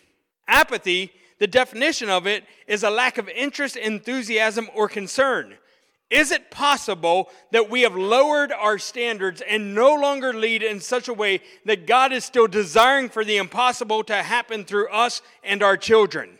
Apathy 0.47 1.11
the 1.39 1.47
definition 1.47 2.09
of 2.09 2.27
it 2.27 2.43
is 2.67 2.83
a 2.83 2.89
lack 2.89 3.17
of 3.17 3.29
interest, 3.29 3.75
enthusiasm, 3.75 4.69
or 4.73 4.87
concern. 4.87 5.55
Is 6.09 6.31
it 6.31 6.51
possible 6.51 7.29
that 7.51 7.69
we 7.69 7.81
have 7.81 7.95
lowered 7.95 8.51
our 8.51 8.77
standards 8.77 9.41
and 9.41 9.73
no 9.73 9.95
longer 9.95 10.33
lead 10.33 10.61
in 10.61 10.79
such 10.79 11.07
a 11.07 11.13
way 11.13 11.41
that 11.65 11.87
God 11.87 12.13
is 12.13 12.23
still 12.23 12.47
desiring 12.47 13.09
for 13.09 13.25
the 13.25 13.37
impossible 13.37 14.03
to 14.05 14.15
happen 14.15 14.65
through 14.65 14.89
us 14.89 15.21
and 15.43 15.63
our 15.63 15.77
children? 15.77 16.37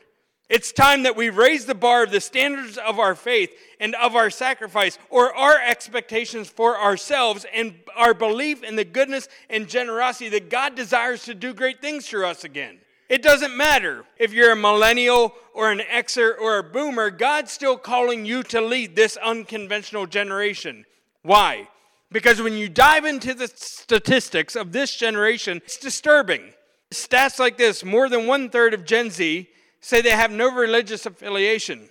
It's 0.48 0.72
time 0.72 1.04
that 1.04 1.16
we 1.16 1.32
raise 1.32 1.66
the 1.66 1.74
bar 1.74 2.04
of 2.04 2.12
the 2.12 2.22
standards 2.22 2.78
of 2.78 3.00
our 3.00 3.16
faith 3.16 3.52
and 3.80 3.96
of 3.96 4.16
our 4.16 4.30
sacrifice, 4.30 5.00
or 5.10 5.36
our 5.36 5.60
expectations 5.60 6.48
for 6.48 6.80
ourselves 6.80 7.46
and 7.52 7.74
our 7.96 8.14
belief 8.14 8.64
in 8.64 8.76
the 8.76 8.86
goodness 8.86 9.28
and 9.50 9.68
generosity 9.68 10.30
that 10.30 10.52
God 10.52 10.76
desires 10.76 11.24
to 11.24 11.34
do 11.34 11.54
great 11.54 11.82
things 11.82 12.08
through 12.08 12.28
us 12.28 12.44
again. 12.44 12.78
It 13.10 13.22
doesn't 13.22 13.56
matter 13.56 14.04
if 14.18 14.34
you're 14.34 14.52
a 14.52 14.56
millennial 14.56 15.36
or 15.54 15.72
an 15.72 15.80
Xer 15.80 16.40
or 16.40 16.58
a 16.58 16.64
boomer, 16.64 17.10
God's 17.10 17.52
still 17.52 17.78
calling 17.78 18.26
you 18.26 18.44
to 18.44 18.62
lead 18.62 18.96
this 18.96 19.16
unconventional 19.18 20.08
generation. 20.08 20.86
Why? 21.22 21.70
Because 22.12 22.42
when 22.42 22.54
you 22.54 22.70
dive 22.70 23.06
into 23.06 23.34
the 23.34 23.48
statistics 23.48 24.56
of 24.56 24.72
this 24.72 24.96
generation, 24.96 25.58
it's 25.58 25.78
disturbing. 25.78 26.54
Stats 26.92 27.40
like 27.40 27.58
this 27.58 27.84
more 27.84 28.10
than 28.10 28.28
one 28.28 28.50
third 28.50 28.74
of 28.74 28.86
Gen 28.86 29.10
Z 29.10 29.50
say 29.82 30.02
they 30.02 30.12
have 30.12 30.32
no 30.32 30.54
religious 30.54 31.06
affiliation, 31.06 31.90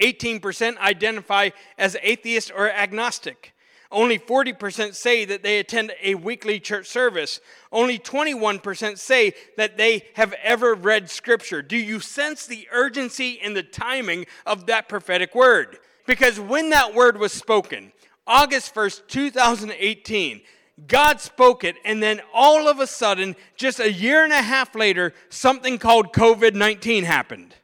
18% 0.00 0.78
identify 0.78 1.50
as 1.76 1.96
atheist 2.02 2.50
or 2.54 2.70
agnostic. 2.70 3.52
Only 3.90 4.18
40% 4.18 4.94
say 4.94 5.24
that 5.24 5.42
they 5.42 5.58
attend 5.58 5.92
a 6.02 6.16
weekly 6.16 6.58
church 6.58 6.86
service. 6.86 7.40
Only 7.70 7.98
21% 7.98 8.98
say 8.98 9.32
that 9.56 9.76
they 9.76 10.04
have 10.14 10.34
ever 10.42 10.74
read 10.74 11.08
scripture. 11.08 11.62
Do 11.62 11.76
you 11.76 12.00
sense 12.00 12.46
the 12.46 12.66
urgency 12.72 13.40
and 13.40 13.56
the 13.56 13.62
timing 13.62 14.26
of 14.44 14.66
that 14.66 14.88
prophetic 14.88 15.34
word? 15.34 15.78
Because 16.06 16.40
when 16.40 16.70
that 16.70 16.94
word 16.94 17.18
was 17.18 17.32
spoken, 17.32 17.92
August 18.26 18.74
1st, 18.74 19.06
2018, 19.06 20.40
God 20.86 21.20
spoke 21.20 21.64
it, 21.64 21.76
and 21.84 22.02
then 22.02 22.20
all 22.34 22.68
of 22.68 22.80
a 22.80 22.86
sudden, 22.86 23.34
just 23.56 23.80
a 23.80 23.90
year 23.90 24.24
and 24.24 24.32
a 24.32 24.42
half 24.42 24.74
later, 24.74 25.14
something 25.30 25.78
called 25.78 26.12
COVID 26.12 26.54
19 26.54 27.04
happened. 27.04 27.54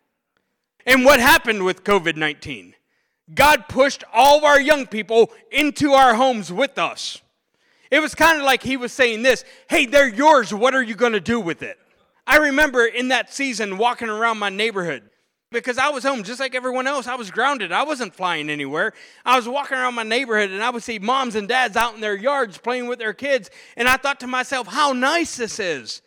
And 0.86 1.04
what 1.04 1.20
happened 1.20 1.64
with 1.64 1.84
COVID 1.84 2.16
19? 2.16 2.74
God 3.34 3.68
pushed 3.68 4.04
all 4.12 4.38
of 4.38 4.44
our 4.44 4.60
young 4.60 4.86
people 4.86 5.30
into 5.50 5.92
our 5.92 6.14
homes 6.14 6.52
with 6.52 6.78
us. 6.78 7.20
It 7.90 8.00
was 8.00 8.14
kind 8.14 8.38
of 8.38 8.44
like 8.44 8.62
he 8.62 8.76
was 8.76 8.92
saying 8.92 9.22
this 9.22 9.44
hey, 9.68 9.86
they're 9.86 10.08
yours. 10.08 10.52
What 10.52 10.74
are 10.74 10.82
you 10.82 10.94
going 10.94 11.12
to 11.12 11.20
do 11.20 11.38
with 11.38 11.62
it? 11.62 11.78
I 12.26 12.36
remember 12.36 12.86
in 12.86 13.08
that 13.08 13.32
season 13.32 13.78
walking 13.78 14.08
around 14.08 14.38
my 14.38 14.48
neighborhood 14.48 15.02
because 15.50 15.78
I 15.78 15.90
was 15.90 16.04
home 16.04 16.22
just 16.22 16.40
like 16.40 16.54
everyone 16.54 16.86
else. 16.86 17.06
I 17.06 17.14
was 17.14 17.30
grounded. 17.30 17.72
I 17.72 17.84
wasn't 17.84 18.14
flying 18.14 18.48
anywhere. 18.48 18.92
I 19.24 19.36
was 19.36 19.48
walking 19.48 19.76
around 19.76 19.94
my 19.94 20.02
neighborhood 20.02 20.50
and 20.50 20.62
I 20.62 20.70
would 20.70 20.82
see 20.82 20.98
moms 20.98 21.34
and 21.34 21.46
dads 21.46 21.76
out 21.76 21.94
in 21.94 22.00
their 22.00 22.16
yards 22.16 22.58
playing 22.58 22.86
with 22.86 22.98
their 22.98 23.12
kids. 23.12 23.50
And 23.76 23.88
I 23.88 23.96
thought 23.96 24.20
to 24.20 24.26
myself, 24.26 24.68
how 24.68 24.92
nice 24.92 25.36
this 25.36 25.60
is. 25.60 26.02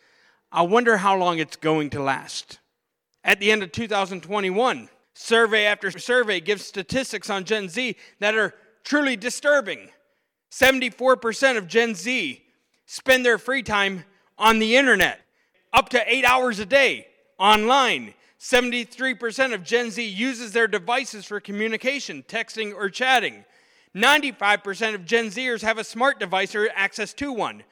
I 0.50 0.62
wonder 0.62 0.96
how 0.96 1.16
long 1.16 1.38
it's 1.38 1.56
going 1.56 1.90
to 1.90 2.02
last. 2.02 2.58
At 3.22 3.40
the 3.40 3.50
end 3.50 3.62
of 3.62 3.72
2021, 3.72 4.88
Survey 5.18 5.64
after 5.64 5.90
survey 5.98 6.40
gives 6.40 6.62
statistics 6.62 7.30
on 7.30 7.44
Gen 7.44 7.70
Z 7.70 7.96
that 8.20 8.34
are 8.36 8.52
truly 8.84 9.16
disturbing. 9.16 9.88
74% 10.52 11.56
of 11.56 11.66
Gen 11.66 11.94
Z 11.94 12.42
spend 12.84 13.24
their 13.24 13.38
free 13.38 13.62
time 13.62 14.04
on 14.36 14.58
the 14.58 14.76
internet, 14.76 15.22
up 15.72 15.88
to 15.88 16.04
eight 16.06 16.26
hours 16.26 16.58
a 16.58 16.66
day 16.66 17.06
online. 17.38 18.12
73% 18.38 19.54
of 19.54 19.64
Gen 19.64 19.90
Z 19.90 20.04
uses 20.04 20.52
their 20.52 20.68
devices 20.68 21.24
for 21.24 21.40
communication, 21.40 22.22
texting, 22.28 22.74
or 22.74 22.90
chatting. 22.90 23.46
95% 23.94 24.94
of 24.94 25.06
Gen 25.06 25.28
Zers 25.28 25.62
have 25.62 25.78
a 25.78 25.84
smart 25.84 26.20
device 26.20 26.54
or 26.54 26.68
access 26.74 27.14
to 27.14 27.32
one. 27.32 27.64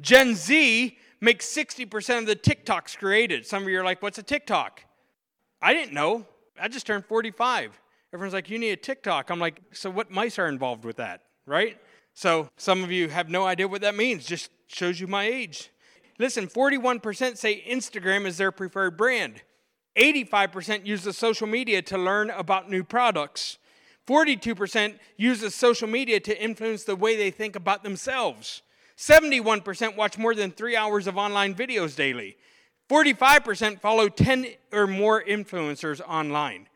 Gen 0.00 0.34
Z 0.34 0.98
makes 1.20 1.46
60% 1.46 2.18
of 2.18 2.26
the 2.26 2.34
TikToks 2.34 2.98
created. 2.98 3.46
Some 3.46 3.62
of 3.62 3.68
you 3.68 3.78
are 3.78 3.84
like, 3.84 4.02
what's 4.02 4.18
a 4.18 4.24
TikTok? 4.24 4.82
I 5.62 5.72
didn't 5.72 5.94
know. 5.94 6.26
I 6.60 6.68
just 6.68 6.86
turned 6.86 7.06
45. 7.06 7.80
Everyone's 8.12 8.34
like, 8.34 8.50
you 8.50 8.58
need 8.58 8.70
a 8.70 8.76
TikTok. 8.76 9.30
I'm 9.30 9.38
like, 9.38 9.60
so 9.72 9.88
what 9.90 10.10
mice 10.10 10.38
are 10.38 10.48
involved 10.48 10.84
with 10.84 10.96
that, 10.96 11.22
right? 11.46 11.78
So 12.14 12.48
some 12.56 12.82
of 12.82 12.90
you 12.90 13.08
have 13.08 13.28
no 13.28 13.46
idea 13.46 13.68
what 13.68 13.80
that 13.82 13.94
means, 13.94 14.26
just 14.26 14.50
shows 14.66 15.00
you 15.00 15.06
my 15.06 15.24
age. 15.24 15.70
Listen, 16.18 16.48
41% 16.48 17.36
say 17.36 17.64
Instagram 17.66 18.26
is 18.26 18.36
their 18.36 18.52
preferred 18.52 18.96
brand. 18.96 19.42
85% 19.96 20.86
use 20.86 21.02
the 21.02 21.12
social 21.12 21.46
media 21.46 21.82
to 21.82 21.98
learn 21.98 22.30
about 22.30 22.70
new 22.70 22.84
products. 22.84 23.58
42% 24.06 24.98
uses 25.16 25.54
social 25.54 25.88
media 25.88 26.20
to 26.20 26.42
influence 26.42 26.84
the 26.84 26.96
way 26.96 27.16
they 27.16 27.30
think 27.30 27.56
about 27.56 27.82
themselves. 27.82 28.62
71% 28.96 29.96
watch 29.96 30.18
more 30.18 30.34
than 30.34 30.50
three 30.50 30.76
hours 30.76 31.06
of 31.06 31.16
online 31.16 31.54
videos 31.54 31.96
daily. 31.96 32.36
45% 32.90 33.80
follow 33.80 34.08
10 34.08 34.46
or 34.72 34.88
more 34.88 35.22
influencers 35.22 36.00
online. 36.00 36.66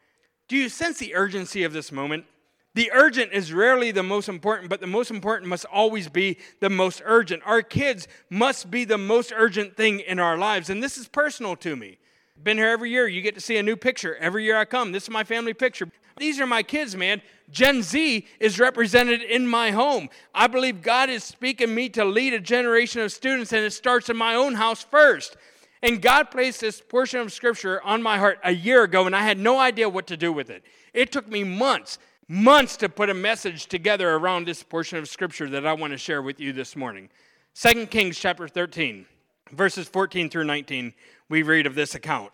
Do 0.47 0.57
you 0.57 0.69
sense 0.69 0.99
the 0.99 1.17
urgency 1.17 1.65
of 1.65 1.73
this 1.73 1.91
moment? 1.91 2.27
The 2.75 2.93
urgent 2.93 3.33
is 3.33 3.53
rarely 3.53 3.91
the 3.91 4.05
most 4.05 4.29
important, 4.29 4.69
but 4.69 4.81
the 4.81 4.87
most 4.87 5.11
important 5.11 5.49
must 5.49 5.65
always 5.65 6.09
be 6.09 6.39
the 6.61 6.71
most 6.71 7.03
urgent. 7.05 7.43
Our 7.45 7.63
kids 7.63 8.07
must 8.31 8.71
be 8.71 8.85
the 8.85 8.99
most 8.99 9.33
urgent 9.35 9.77
thing 9.77 10.01
in 10.01 10.21
our 10.21 10.39
lives. 10.39 10.71
And 10.71 10.81
this 10.81 10.97
is 10.97 11.09
personal 11.09 11.57
to 11.57 11.75
me. 11.75 11.99
Been 12.41 12.59
here 12.59 12.69
every 12.69 12.91
year. 12.91 13.09
You 13.09 13.21
get 13.21 13.35
to 13.35 13.41
see 13.41 13.57
a 13.57 13.63
new 13.63 13.77
picture. 13.77 14.17
Every 14.17 14.45
year 14.45 14.57
I 14.57 14.65
come. 14.65 14.93
This 14.93 15.05
is 15.05 15.11
my 15.11 15.25
family 15.25 15.55
picture. 15.55 15.91
These 16.17 16.39
are 16.41 16.47
my 16.47 16.63
kids, 16.63 16.95
man. 16.97 17.23
Gen 17.51 17.83
Z 17.83 18.27
is 18.39 18.61
represented 18.61 19.23
in 19.23 19.49
my 19.49 19.73
home. 19.73 20.09
I 20.33 20.47
believe 20.47 20.81
God 20.83 21.11
is 21.11 21.25
speaking 21.25 21.75
me 21.75 21.89
to 21.91 22.05
lead 22.05 22.35
a 22.35 22.41
generation 22.41 23.01
of 23.03 23.13
students, 23.13 23.53
and 23.53 23.65
it 23.65 23.73
starts 23.73 24.09
in 24.09 24.17
my 24.17 24.35
own 24.35 24.55
house 24.55 24.83
first. 24.83 25.37
And 25.85 26.01
God 26.01 26.31
placed 26.31 26.63
this 26.63 26.81
portion 26.81 27.21
of 27.21 27.31
scripture 27.31 27.79
on 27.83 28.03
my 28.03 28.17
heart 28.17 28.39
a 28.43 28.53
year 28.53 28.85
ago, 28.85 29.05
and 29.05 29.15
I 29.15 29.21
had 29.21 29.39
no 29.39 29.59
idea 29.59 29.87
what 29.87 30.07
to 30.07 30.17
do 30.17 30.33
with 30.33 30.49
it. 30.49 30.65
It 30.95 31.13
took 31.13 31.29
me 31.29 31.45
months, 31.45 31.99
months 32.27 32.79
to 32.79 32.89
put 32.89 33.11
a 33.11 33.15
message 33.15 33.67
together 33.67 34.15
around 34.15 34.47
this 34.47 34.63
portion 34.63 34.97
of 34.97 35.11
scripture 35.11 35.47
that 35.51 35.67
I 35.67 35.75
want 35.75 35.93
to 35.93 35.99
share 35.99 36.23
with 36.23 36.41
you 36.41 36.55
this 36.55 36.75
morning. 36.75 37.11
2 37.55 37.89
Kings 37.89 38.19
chapter 38.19 38.49
13, 38.49 39.05
verses 39.53 39.87
14 39.87 40.31
through 40.31 40.45
19, 40.45 40.95
we 41.29 41.43
read 41.43 41.67
of 41.67 41.75
this 41.75 41.95
account. 41.95 42.33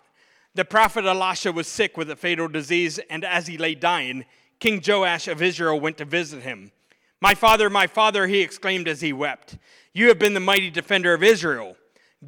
The 0.55 0.63
prophet 0.63 1.03
Elisha 1.03 1.51
was 1.51 1.67
sick 1.67 1.97
with 1.97 2.09
a 2.09 2.15
fatal 2.15 2.47
disease, 2.47 3.01
and 3.09 3.25
as 3.25 3.47
he 3.47 3.57
lay 3.57 3.75
dying, 3.75 4.23
King 4.61 4.81
Joash 4.81 5.27
of 5.27 5.41
Israel 5.41 5.77
went 5.77 5.97
to 5.97 6.05
visit 6.05 6.43
him. 6.43 6.71
My 7.19 7.35
father, 7.35 7.69
my 7.69 7.87
father, 7.87 8.27
he 8.27 8.39
exclaimed 8.39 8.87
as 8.87 9.01
he 9.01 9.11
wept, 9.11 9.57
You 9.91 10.07
have 10.07 10.19
been 10.19 10.35
the 10.35 10.39
mighty 10.39 10.69
defender 10.69 11.13
of 11.13 11.21
Israel. 11.21 11.75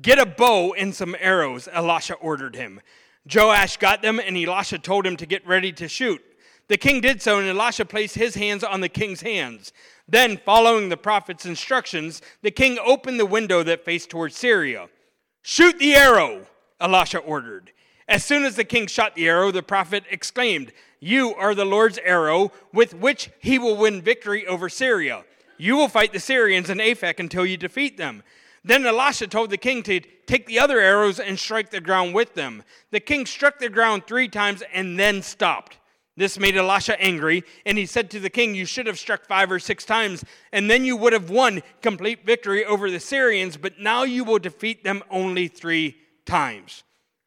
Get 0.01 0.19
a 0.19 0.25
bow 0.25 0.73
and 0.73 0.93
some 0.93 1.15
arrows, 1.19 1.69
Elisha 1.71 2.15
ordered 2.15 2.56
him. 2.56 2.82
Joash 3.32 3.77
got 3.77 4.01
them, 4.01 4.19
and 4.19 4.36
Elisha 4.36 4.79
told 4.79 5.06
him 5.06 5.15
to 5.17 5.25
get 5.25 5.45
ready 5.47 5.71
to 5.73 5.88
shoot. 5.88 6.21
The 6.67 6.77
king 6.77 7.01
did 7.01 7.21
so, 7.21 7.39
and 7.39 7.47
Elisha 7.47 7.86
placed 7.86 8.15
his 8.15 8.36
hands 8.36 8.63
on 8.63 8.82
the 8.82 8.89
king's 8.89 9.21
hands. 9.21 9.71
Then, 10.08 10.38
following 10.38 10.89
the 10.89 10.97
prophet's 10.97 11.45
instructions, 11.45 12.21
the 12.41 12.51
king 12.51 12.79
opened 12.84 13.19
the 13.19 13.25
window 13.25 13.63
that 13.63 13.86
faced 13.86 14.10
toward 14.10 14.34
Syria. 14.34 14.89
Shoot 15.41 15.77
the 15.77 15.93
arrow, 15.93 16.47
Elisha 16.79 17.19
ordered. 17.19 17.71
As 18.08 18.25
soon 18.25 18.43
as 18.43 18.56
the 18.56 18.63
king 18.63 18.88
shot 18.88 19.15
the 19.15 19.27
arrow, 19.27 19.51
the 19.51 19.63
prophet 19.63 20.03
exclaimed, 20.10 20.73
You 20.99 21.34
are 21.36 21.56
the 21.56 21.65
Lord's 21.65 21.99
arrow, 21.99 22.51
with 22.73 22.93
which 22.93 23.29
he 23.39 23.60
will 23.60 23.77
win 23.77 24.01
victory 24.01 24.45
over 24.47 24.67
Syria. 24.69 25.23
You 25.58 25.75
will 25.75 25.88
fight 25.88 26.12
the 26.12 26.19
Syrians 26.19 26.69
in 26.69 26.79
Aphek 26.79 27.19
until 27.19 27.45
you 27.45 27.56
defeat 27.56 27.97
them. 27.97 28.23
Then 28.63 28.86
Elisha 28.86 29.28
told 29.28 29.49
the 29.49 29.58
king 29.58 29.84
to 29.84 29.99
take 30.26 30.45
the 30.45 30.60
other 30.60 30.80
arrows 30.80 31.19
and 31.19 31.38
strike 31.38 31.69
the 31.69 31.82
ground 31.82 32.13
with 32.13 32.34
them. 32.34 32.63
The 32.91 32.99
king 32.99 33.26
struck 33.26 33.60
the 33.60 33.69
ground 33.69 34.08
three 34.08 34.30
times 34.30 34.63
and 34.73 34.97
then 34.97 35.21
stopped. 35.21 35.78
This 36.15 36.39
made 36.39 36.56
Elisha 36.56 36.99
angry, 37.02 37.43
and 37.65 37.76
he 37.76 37.88
said 37.88 38.12
to 38.12 38.19
the 38.19 38.30
king, 38.30 38.54
You 38.54 38.65
should 38.65 38.86
have 38.86 38.99
struck 38.99 39.26
five 39.26 39.52
or 39.52 39.58
six 39.58 39.84
times, 39.84 40.23
and 40.52 40.69
then 40.69 40.86
you 40.86 40.95
would 40.95 41.12
have 41.12 41.32
won 41.32 41.63
complete 41.82 42.23
victory 42.23 42.63
over 42.63 42.91
the 42.91 42.99
Syrians, 42.99 43.58
but 43.58 43.80
now 43.80 44.04
you 44.04 44.23
will 44.23 44.38
defeat 44.38 44.84
them 44.84 45.02
only 45.10 45.47
three 45.47 45.97
times. 46.26 46.84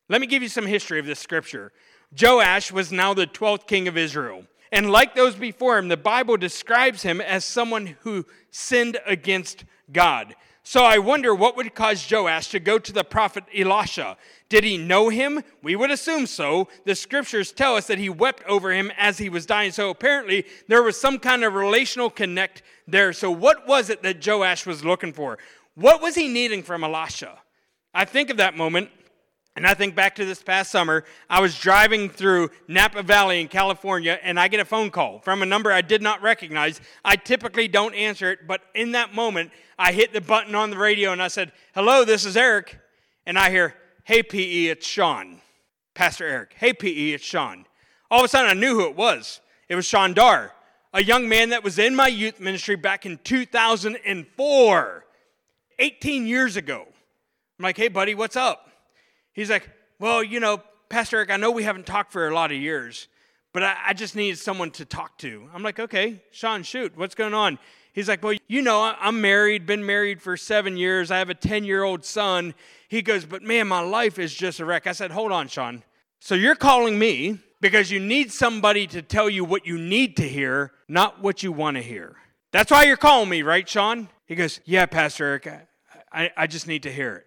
Let 0.08 0.20
me 0.20 0.28
give 0.28 0.42
you 0.42 0.48
some 0.48 0.66
history 0.66 1.00
of 1.00 1.06
this 1.06 1.18
scripture. 1.18 1.72
Joash 2.18 2.70
was 2.70 2.92
now 2.92 3.12
the 3.12 3.26
12th 3.26 3.66
king 3.66 3.88
of 3.88 3.96
Israel. 3.96 4.44
And 4.70 4.90
like 4.90 5.16
those 5.16 5.34
before 5.34 5.78
him, 5.78 5.88
the 5.88 5.96
Bible 5.96 6.36
describes 6.36 7.02
him 7.02 7.20
as 7.20 7.44
someone 7.44 7.96
who 8.02 8.24
sinned 8.52 8.98
against 9.04 9.64
God. 9.92 10.36
So 10.68 10.82
I 10.82 10.98
wonder 10.98 11.32
what 11.32 11.56
would 11.56 11.76
cause 11.76 12.10
Joash 12.10 12.48
to 12.48 12.58
go 12.58 12.76
to 12.76 12.92
the 12.92 13.04
prophet 13.04 13.44
Elisha. 13.56 14.16
Did 14.48 14.64
he 14.64 14.76
know 14.76 15.10
him? 15.10 15.44
We 15.62 15.76
would 15.76 15.92
assume 15.92 16.26
so. 16.26 16.66
The 16.84 16.96
scriptures 16.96 17.52
tell 17.52 17.76
us 17.76 17.86
that 17.86 18.00
he 18.00 18.08
wept 18.08 18.42
over 18.48 18.72
him 18.72 18.90
as 18.98 19.16
he 19.16 19.28
was 19.28 19.46
dying. 19.46 19.70
So 19.70 19.90
apparently 19.90 20.44
there 20.66 20.82
was 20.82 21.00
some 21.00 21.20
kind 21.20 21.44
of 21.44 21.54
relational 21.54 22.10
connect 22.10 22.64
there. 22.88 23.12
So 23.12 23.30
what 23.30 23.68
was 23.68 23.90
it 23.90 24.02
that 24.02 24.26
Joash 24.26 24.66
was 24.66 24.84
looking 24.84 25.12
for? 25.12 25.38
What 25.76 26.02
was 26.02 26.16
he 26.16 26.26
needing 26.26 26.64
from 26.64 26.82
Elisha? 26.82 27.38
I 27.94 28.04
think 28.04 28.30
of 28.30 28.38
that 28.38 28.56
moment 28.56 28.90
and 29.56 29.66
I 29.66 29.72
think 29.72 29.94
back 29.94 30.14
to 30.16 30.26
this 30.26 30.42
past 30.42 30.70
summer, 30.70 31.02
I 31.30 31.40
was 31.40 31.58
driving 31.58 32.10
through 32.10 32.50
Napa 32.68 33.02
Valley 33.02 33.40
in 33.40 33.48
California, 33.48 34.18
and 34.22 34.38
I 34.38 34.48
get 34.48 34.60
a 34.60 34.66
phone 34.66 34.90
call 34.90 35.20
from 35.20 35.42
a 35.42 35.46
number 35.46 35.72
I 35.72 35.80
did 35.80 36.02
not 36.02 36.20
recognize. 36.20 36.78
I 37.02 37.16
typically 37.16 37.66
don't 37.66 37.94
answer 37.94 38.30
it, 38.30 38.46
but 38.46 38.60
in 38.74 38.92
that 38.92 39.14
moment, 39.14 39.50
I 39.78 39.92
hit 39.92 40.12
the 40.12 40.20
button 40.20 40.54
on 40.54 40.68
the 40.68 40.76
radio 40.76 41.10
and 41.12 41.22
I 41.22 41.28
said, 41.28 41.52
Hello, 41.74 42.04
this 42.04 42.26
is 42.26 42.36
Eric. 42.36 42.78
And 43.24 43.38
I 43.38 43.48
hear, 43.48 43.74
Hey, 44.04 44.22
PE, 44.22 44.66
it's 44.66 44.86
Sean. 44.86 45.40
Pastor 45.94 46.26
Eric. 46.26 46.54
Hey, 46.56 46.74
PE, 46.74 47.12
it's 47.12 47.24
Sean. 47.24 47.64
All 48.10 48.20
of 48.20 48.26
a 48.26 48.28
sudden, 48.28 48.50
I 48.50 48.54
knew 48.54 48.74
who 48.74 48.86
it 48.86 48.94
was. 48.94 49.40
It 49.70 49.74
was 49.74 49.86
Sean 49.86 50.12
Dar, 50.12 50.52
a 50.92 51.02
young 51.02 51.28
man 51.28 51.48
that 51.48 51.64
was 51.64 51.78
in 51.78 51.96
my 51.96 52.08
youth 52.08 52.40
ministry 52.40 52.76
back 52.76 53.06
in 53.06 53.18
2004, 53.24 55.04
18 55.78 56.26
years 56.26 56.56
ago. 56.56 56.86
I'm 57.58 57.62
like, 57.62 57.78
Hey, 57.78 57.88
buddy, 57.88 58.14
what's 58.14 58.36
up? 58.36 58.65
He's 59.36 59.50
like, 59.50 59.68
Well, 60.00 60.24
you 60.24 60.40
know, 60.40 60.62
Pastor 60.88 61.18
Eric, 61.18 61.30
I 61.30 61.36
know 61.36 61.52
we 61.52 61.62
haven't 61.62 61.86
talked 61.86 62.10
for 62.10 62.26
a 62.26 62.34
lot 62.34 62.50
of 62.50 62.56
years, 62.56 63.06
but 63.52 63.62
I, 63.62 63.76
I 63.88 63.92
just 63.92 64.16
needed 64.16 64.38
someone 64.38 64.70
to 64.72 64.84
talk 64.84 65.18
to. 65.18 65.48
I'm 65.54 65.62
like, 65.62 65.78
Okay, 65.78 66.22
Sean, 66.32 66.64
shoot, 66.64 66.96
what's 66.96 67.14
going 67.14 67.34
on? 67.34 67.58
He's 67.92 68.08
like, 68.08 68.22
Well, 68.22 68.34
you 68.48 68.62
know, 68.62 68.94
I'm 68.98 69.20
married, 69.20 69.66
been 69.66 69.84
married 69.84 70.20
for 70.20 70.36
seven 70.36 70.76
years. 70.76 71.10
I 71.10 71.18
have 71.18 71.30
a 71.30 71.34
10 71.34 71.64
year 71.64 71.84
old 71.84 72.04
son. 72.04 72.54
He 72.88 73.02
goes, 73.02 73.26
But 73.26 73.42
man, 73.42 73.68
my 73.68 73.80
life 73.80 74.18
is 74.18 74.34
just 74.34 74.58
a 74.58 74.64
wreck. 74.64 74.86
I 74.86 74.92
said, 74.92 75.10
Hold 75.10 75.30
on, 75.30 75.48
Sean. 75.48 75.84
So 76.18 76.34
you're 76.34 76.56
calling 76.56 76.98
me 76.98 77.38
because 77.60 77.90
you 77.90 78.00
need 78.00 78.32
somebody 78.32 78.86
to 78.86 79.02
tell 79.02 79.28
you 79.28 79.44
what 79.44 79.66
you 79.66 79.78
need 79.78 80.16
to 80.16 80.26
hear, 80.26 80.72
not 80.88 81.20
what 81.20 81.42
you 81.42 81.52
want 81.52 81.76
to 81.76 81.82
hear. 81.82 82.16
That's 82.52 82.70
why 82.70 82.84
you're 82.84 82.96
calling 82.96 83.28
me, 83.28 83.42
right, 83.42 83.68
Sean? 83.68 84.08
He 84.24 84.34
goes, 84.34 84.60
Yeah, 84.64 84.86
Pastor 84.86 85.26
Eric, 85.26 85.48
I, 86.10 86.30
I 86.36 86.46
just 86.46 86.66
need 86.66 86.84
to 86.84 86.92
hear 86.92 87.16
it. 87.16 87.26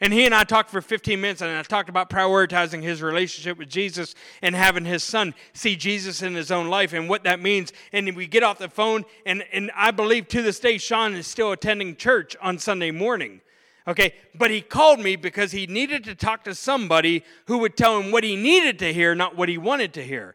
And 0.00 0.12
he 0.12 0.26
and 0.26 0.34
I 0.34 0.44
talked 0.44 0.70
for 0.70 0.82
15 0.82 1.20
minutes, 1.20 1.40
and 1.40 1.50
I 1.50 1.62
talked 1.62 1.88
about 1.88 2.10
prioritizing 2.10 2.82
his 2.82 3.00
relationship 3.00 3.56
with 3.56 3.68
Jesus 3.68 4.14
and 4.42 4.54
having 4.54 4.84
his 4.84 5.02
son 5.02 5.34
see 5.54 5.74
Jesus 5.74 6.22
in 6.22 6.34
his 6.34 6.50
own 6.50 6.68
life 6.68 6.92
and 6.92 7.08
what 7.08 7.24
that 7.24 7.40
means. 7.40 7.72
And 7.92 8.14
we 8.14 8.26
get 8.26 8.42
off 8.42 8.58
the 8.58 8.68
phone, 8.68 9.04
and, 9.24 9.44
and 9.52 9.70
I 9.74 9.90
believe 9.90 10.28
to 10.28 10.42
this 10.42 10.60
day, 10.60 10.76
Sean 10.78 11.14
is 11.14 11.26
still 11.26 11.52
attending 11.52 11.96
church 11.96 12.36
on 12.42 12.58
Sunday 12.58 12.90
morning. 12.90 13.40
Okay, 13.88 14.14
but 14.34 14.50
he 14.50 14.60
called 14.60 14.98
me 14.98 15.14
because 15.14 15.52
he 15.52 15.66
needed 15.66 16.02
to 16.04 16.14
talk 16.14 16.42
to 16.44 16.54
somebody 16.54 17.22
who 17.46 17.58
would 17.58 17.76
tell 17.76 18.00
him 18.00 18.10
what 18.10 18.24
he 18.24 18.34
needed 18.34 18.80
to 18.80 18.92
hear, 18.92 19.14
not 19.14 19.36
what 19.36 19.48
he 19.48 19.58
wanted 19.58 19.94
to 19.94 20.02
hear. 20.02 20.34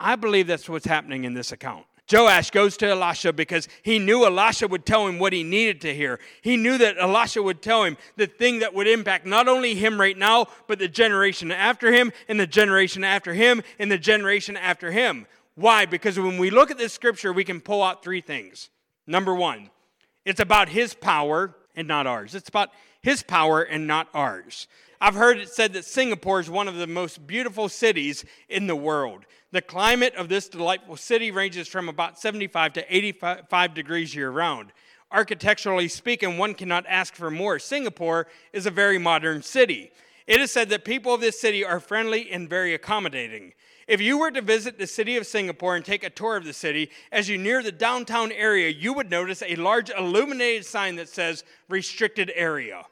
I 0.00 0.16
believe 0.16 0.46
that's 0.46 0.68
what's 0.68 0.86
happening 0.86 1.24
in 1.24 1.34
this 1.34 1.52
account. 1.52 1.86
Joash 2.10 2.50
goes 2.50 2.76
to 2.78 2.88
Elisha 2.88 3.32
because 3.32 3.68
he 3.82 3.98
knew 3.98 4.24
Elisha 4.24 4.66
would 4.66 4.84
tell 4.84 5.06
him 5.06 5.18
what 5.18 5.32
he 5.32 5.42
needed 5.42 5.80
to 5.82 5.94
hear. 5.94 6.18
He 6.42 6.56
knew 6.56 6.78
that 6.78 6.98
Elisha 6.98 7.42
would 7.42 7.62
tell 7.62 7.84
him 7.84 7.96
the 8.16 8.26
thing 8.26 8.60
that 8.60 8.74
would 8.74 8.88
impact 8.88 9.26
not 9.26 9.48
only 9.48 9.74
him 9.74 10.00
right 10.00 10.16
now, 10.16 10.46
but 10.66 10.78
the 10.78 10.88
generation 10.88 11.52
after 11.52 11.92
him, 11.92 12.12
and 12.28 12.40
the 12.40 12.46
generation 12.46 13.04
after 13.04 13.34
him, 13.34 13.62
and 13.78 13.92
the 13.92 13.98
generation 13.98 14.56
after 14.56 14.90
him. 14.90 15.26
Why? 15.54 15.86
Because 15.86 16.18
when 16.18 16.38
we 16.38 16.50
look 16.50 16.70
at 16.70 16.78
this 16.78 16.92
scripture, 16.92 17.32
we 17.32 17.44
can 17.44 17.60
pull 17.60 17.82
out 17.82 18.02
three 18.02 18.20
things. 18.20 18.70
Number 19.06 19.34
one, 19.34 19.70
it's 20.24 20.40
about 20.40 20.68
his 20.68 20.94
power 20.94 21.54
and 21.76 21.86
not 21.86 22.06
ours. 22.06 22.34
It's 22.34 22.48
about 22.48 22.70
his 23.02 23.22
power 23.22 23.62
and 23.62 23.86
not 23.86 24.08
ours. 24.14 24.68
I've 25.00 25.14
heard 25.14 25.38
it 25.38 25.48
said 25.48 25.72
that 25.72 25.86
Singapore 25.86 26.40
is 26.40 26.50
one 26.50 26.68
of 26.68 26.76
the 26.76 26.86
most 26.86 27.26
beautiful 27.26 27.68
cities 27.68 28.24
in 28.48 28.66
the 28.66 28.76
world. 28.76 29.24
The 29.52 29.62
climate 29.62 30.14
of 30.14 30.28
this 30.28 30.48
delightful 30.48 30.96
city 30.96 31.32
ranges 31.32 31.66
from 31.66 31.88
about 31.88 32.20
75 32.20 32.72
to 32.74 32.96
85 32.96 33.74
degrees 33.74 34.14
year 34.14 34.30
round. 34.30 34.72
Architecturally 35.10 35.88
speaking, 35.88 36.38
one 36.38 36.54
cannot 36.54 36.86
ask 36.86 37.14
for 37.14 37.32
more. 37.32 37.58
Singapore 37.58 38.28
is 38.52 38.66
a 38.66 38.70
very 38.70 38.96
modern 38.96 39.42
city. 39.42 39.90
It 40.28 40.40
is 40.40 40.52
said 40.52 40.68
that 40.68 40.84
people 40.84 41.14
of 41.14 41.20
this 41.20 41.40
city 41.40 41.64
are 41.64 41.80
friendly 41.80 42.30
and 42.30 42.48
very 42.48 42.74
accommodating. 42.74 43.52
If 43.88 44.00
you 44.00 44.18
were 44.18 44.30
to 44.30 44.40
visit 44.40 44.78
the 44.78 44.86
city 44.86 45.16
of 45.16 45.26
Singapore 45.26 45.74
and 45.74 45.84
take 45.84 46.04
a 46.04 46.10
tour 46.10 46.36
of 46.36 46.44
the 46.44 46.52
city, 46.52 46.88
as 47.10 47.28
you 47.28 47.36
near 47.36 47.60
the 47.60 47.72
downtown 47.72 48.30
area, 48.30 48.68
you 48.68 48.92
would 48.92 49.10
notice 49.10 49.42
a 49.42 49.56
large 49.56 49.90
illuminated 49.90 50.64
sign 50.64 50.94
that 50.94 51.08
says 51.08 51.42
restricted 51.68 52.30
area. 52.36 52.84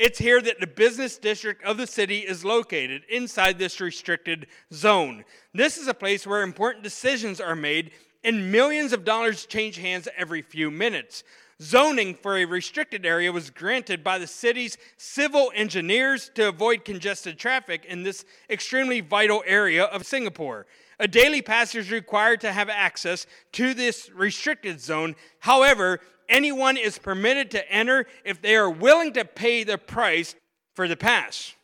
It's 0.00 0.18
here 0.18 0.40
that 0.40 0.60
the 0.60 0.66
business 0.66 1.18
district 1.18 1.62
of 1.62 1.76
the 1.76 1.86
city 1.86 2.20
is 2.20 2.42
located 2.42 3.02
inside 3.10 3.58
this 3.58 3.82
restricted 3.82 4.46
zone. 4.72 5.26
This 5.52 5.76
is 5.76 5.88
a 5.88 5.94
place 5.94 6.26
where 6.26 6.40
important 6.40 6.82
decisions 6.82 7.38
are 7.38 7.54
made 7.54 7.90
and 8.24 8.50
millions 8.50 8.94
of 8.94 9.04
dollars 9.04 9.44
change 9.44 9.76
hands 9.76 10.08
every 10.16 10.40
few 10.40 10.70
minutes. 10.70 11.22
Zoning 11.60 12.14
for 12.14 12.38
a 12.38 12.46
restricted 12.46 13.04
area 13.04 13.30
was 13.30 13.50
granted 13.50 14.02
by 14.02 14.16
the 14.16 14.26
city's 14.26 14.78
civil 14.96 15.52
engineers 15.54 16.30
to 16.34 16.48
avoid 16.48 16.86
congested 16.86 17.38
traffic 17.38 17.84
in 17.84 18.02
this 18.02 18.24
extremely 18.48 19.02
vital 19.02 19.42
area 19.46 19.84
of 19.84 20.06
Singapore. 20.06 20.64
A 20.98 21.08
daily 21.08 21.42
pass 21.42 21.74
is 21.74 21.90
required 21.90 22.40
to 22.40 22.52
have 22.52 22.70
access 22.70 23.26
to 23.52 23.74
this 23.74 24.10
restricted 24.14 24.80
zone. 24.80 25.14
However, 25.40 26.00
anyone 26.30 26.78
is 26.78 26.98
permitted 26.98 27.50
to 27.50 27.70
enter 27.70 28.06
if 28.24 28.40
they 28.40 28.56
are 28.56 28.70
willing 28.70 29.12
to 29.12 29.24
pay 29.24 29.64
the 29.64 29.76
price 29.76 30.34
for 30.74 30.88
the 30.88 30.96
pass. 30.96 31.54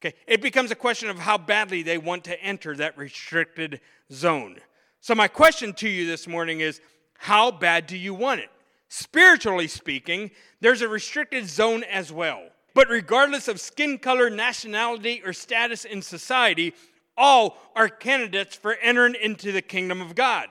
Okay, 0.00 0.14
it 0.26 0.40
becomes 0.40 0.70
a 0.70 0.76
question 0.76 1.10
of 1.10 1.18
how 1.18 1.36
badly 1.36 1.82
they 1.82 1.98
want 1.98 2.24
to 2.24 2.42
enter 2.42 2.76
that 2.76 2.96
restricted 2.96 3.80
zone. 4.12 4.56
So, 5.00 5.14
my 5.14 5.28
question 5.28 5.72
to 5.74 5.88
you 5.88 6.06
this 6.06 6.26
morning 6.26 6.60
is 6.60 6.80
how 7.18 7.50
bad 7.50 7.86
do 7.86 7.96
you 7.96 8.14
want 8.14 8.40
it? 8.40 8.50
Spiritually 8.88 9.66
speaking, 9.66 10.30
there's 10.60 10.82
a 10.82 10.88
restricted 10.88 11.46
zone 11.46 11.84
as 11.84 12.12
well. 12.12 12.42
But 12.74 12.88
regardless 12.88 13.48
of 13.48 13.60
skin 13.60 13.98
color, 13.98 14.30
nationality, 14.30 15.22
or 15.24 15.32
status 15.32 15.84
in 15.84 16.02
society, 16.02 16.74
all 17.16 17.56
are 17.74 17.88
candidates 17.88 18.56
for 18.56 18.74
entering 18.74 19.14
into 19.20 19.52
the 19.52 19.62
kingdom 19.62 20.00
of 20.00 20.14
God. 20.14 20.48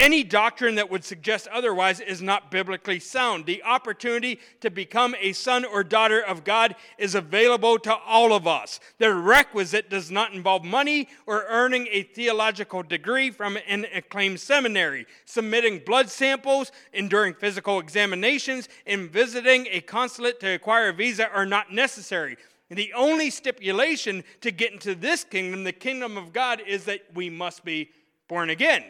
Any 0.00 0.24
doctrine 0.24 0.76
that 0.76 0.90
would 0.90 1.04
suggest 1.04 1.46
otherwise 1.48 2.00
is 2.00 2.22
not 2.22 2.50
biblically 2.50 2.98
sound. 2.98 3.44
The 3.44 3.62
opportunity 3.62 4.40
to 4.62 4.70
become 4.70 5.14
a 5.20 5.34
son 5.34 5.62
or 5.62 5.84
daughter 5.84 6.22
of 6.22 6.42
God 6.42 6.74
is 6.96 7.14
available 7.14 7.78
to 7.80 7.94
all 7.94 8.32
of 8.32 8.46
us. 8.46 8.80
The 8.96 9.12
requisite 9.12 9.90
does 9.90 10.10
not 10.10 10.32
involve 10.32 10.64
money 10.64 11.08
or 11.26 11.44
earning 11.46 11.86
a 11.90 12.04
theological 12.04 12.82
degree 12.82 13.30
from 13.30 13.58
an 13.68 13.84
acclaimed 13.94 14.40
seminary. 14.40 15.04
Submitting 15.26 15.82
blood 15.84 16.08
samples, 16.08 16.72
enduring 16.94 17.34
physical 17.34 17.78
examinations, 17.78 18.70
and 18.86 19.10
visiting 19.10 19.66
a 19.70 19.82
consulate 19.82 20.40
to 20.40 20.54
acquire 20.54 20.88
a 20.88 20.94
visa 20.94 21.30
are 21.30 21.44
not 21.44 21.74
necessary. 21.74 22.38
The 22.70 22.94
only 22.94 23.28
stipulation 23.28 24.24
to 24.40 24.50
get 24.50 24.72
into 24.72 24.94
this 24.94 25.24
kingdom, 25.24 25.64
the 25.64 25.72
kingdom 25.72 26.16
of 26.16 26.32
God, 26.32 26.62
is 26.66 26.86
that 26.86 27.02
we 27.12 27.28
must 27.28 27.66
be 27.66 27.90
born 28.28 28.48
again. 28.48 28.82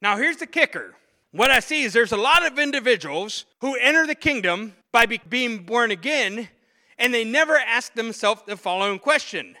Now, 0.00 0.16
here's 0.16 0.36
the 0.36 0.46
kicker. 0.46 0.94
What 1.32 1.50
I 1.50 1.60
see 1.60 1.82
is 1.82 1.92
there's 1.92 2.12
a 2.12 2.16
lot 2.16 2.46
of 2.46 2.58
individuals 2.58 3.44
who 3.60 3.76
enter 3.76 4.06
the 4.06 4.14
kingdom 4.14 4.74
by 4.92 5.06
be- 5.06 5.20
being 5.28 5.64
born 5.64 5.90
again, 5.90 6.48
and 6.98 7.12
they 7.12 7.24
never 7.24 7.56
ask 7.56 7.94
themselves 7.94 8.42
the 8.46 8.56
following 8.56 8.98
question 8.98 9.56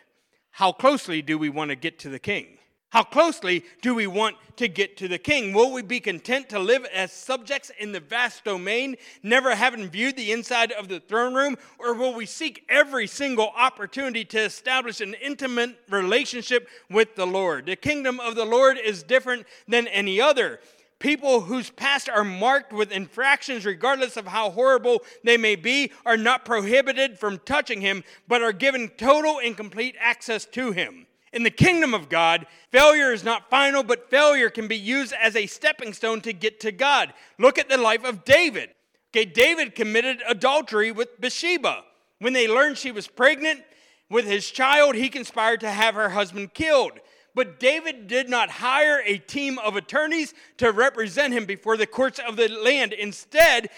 How 0.52 0.72
closely 0.72 1.22
do 1.22 1.38
we 1.38 1.48
want 1.48 1.70
to 1.70 1.76
get 1.76 1.98
to 2.00 2.08
the 2.08 2.18
king? 2.18 2.57
How 2.90 3.02
closely 3.02 3.64
do 3.82 3.94
we 3.94 4.06
want 4.06 4.36
to 4.56 4.66
get 4.66 4.96
to 4.96 5.08
the 5.08 5.18
king? 5.18 5.52
Will 5.52 5.72
we 5.72 5.82
be 5.82 6.00
content 6.00 6.48
to 6.48 6.58
live 6.58 6.86
as 6.86 7.12
subjects 7.12 7.70
in 7.78 7.92
the 7.92 8.00
vast 8.00 8.44
domain, 8.44 8.96
never 9.22 9.54
having 9.54 9.90
viewed 9.90 10.16
the 10.16 10.32
inside 10.32 10.72
of 10.72 10.88
the 10.88 11.00
throne 11.00 11.34
room? 11.34 11.56
Or 11.78 11.92
will 11.92 12.14
we 12.14 12.24
seek 12.24 12.64
every 12.70 13.06
single 13.06 13.52
opportunity 13.54 14.24
to 14.26 14.40
establish 14.40 15.02
an 15.02 15.14
intimate 15.14 15.78
relationship 15.90 16.66
with 16.88 17.14
the 17.14 17.26
Lord? 17.26 17.66
The 17.66 17.76
kingdom 17.76 18.20
of 18.20 18.36
the 18.36 18.46
Lord 18.46 18.78
is 18.78 19.02
different 19.02 19.46
than 19.68 19.86
any 19.88 20.18
other. 20.18 20.58
People 20.98 21.42
whose 21.42 21.68
past 21.68 22.08
are 22.08 22.24
marked 22.24 22.72
with 22.72 22.90
infractions, 22.90 23.66
regardless 23.66 24.16
of 24.16 24.26
how 24.26 24.50
horrible 24.50 25.02
they 25.22 25.36
may 25.36 25.56
be, 25.56 25.92
are 26.06 26.16
not 26.16 26.46
prohibited 26.46 27.18
from 27.18 27.38
touching 27.44 27.82
him, 27.82 28.02
but 28.26 28.42
are 28.42 28.52
given 28.52 28.88
total 28.96 29.38
and 29.44 29.58
complete 29.58 29.94
access 30.00 30.46
to 30.46 30.72
him. 30.72 31.06
In 31.32 31.42
the 31.42 31.50
kingdom 31.50 31.94
of 31.94 32.08
God, 32.08 32.46
failure 32.70 33.12
is 33.12 33.24
not 33.24 33.50
final, 33.50 33.82
but 33.82 34.10
failure 34.10 34.50
can 34.50 34.68
be 34.68 34.76
used 34.76 35.12
as 35.12 35.36
a 35.36 35.46
stepping 35.46 35.92
stone 35.92 36.20
to 36.22 36.32
get 36.32 36.60
to 36.60 36.72
God. 36.72 37.12
Look 37.38 37.58
at 37.58 37.68
the 37.68 37.76
life 37.76 38.04
of 38.04 38.24
David. 38.24 38.70
Okay, 39.10 39.24
David 39.24 39.74
committed 39.74 40.22
adultery 40.26 40.92
with 40.92 41.20
Bathsheba. 41.20 41.84
When 42.18 42.32
they 42.32 42.48
learned 42.48 42.78
she 42.78 42.92
was 42.92 43.06
pregnant 43.08 43.62
with 44.10 44.26
his 44.26 44.50
child, 44.50 44.94
he 44.94 45.08
conspired 45.08 45.60
to 45.60 45.70
have 45.70 45.94
her 45.94 46.10
husband 46.10 46.54
killed. 46.54 46.92
But 47.34 47.60
David 47.60 48.08
did 48.08 48.28
not 48.28 48.50
hire 48.50 49.00
a 49.04 49.18
team 49.18 49.58
of 49.60 49.76
attorneys 49.76 50.34
to 50.56 50.72
represent 50.72 51.32
him 51.32 51.44
before 51.44 51.76
the 51.76 51.86
courts 51.86 52.18
of 52.26 52.36
the 52.36 52.48
land. 52.48 52.92
Instead, 52.92 53.68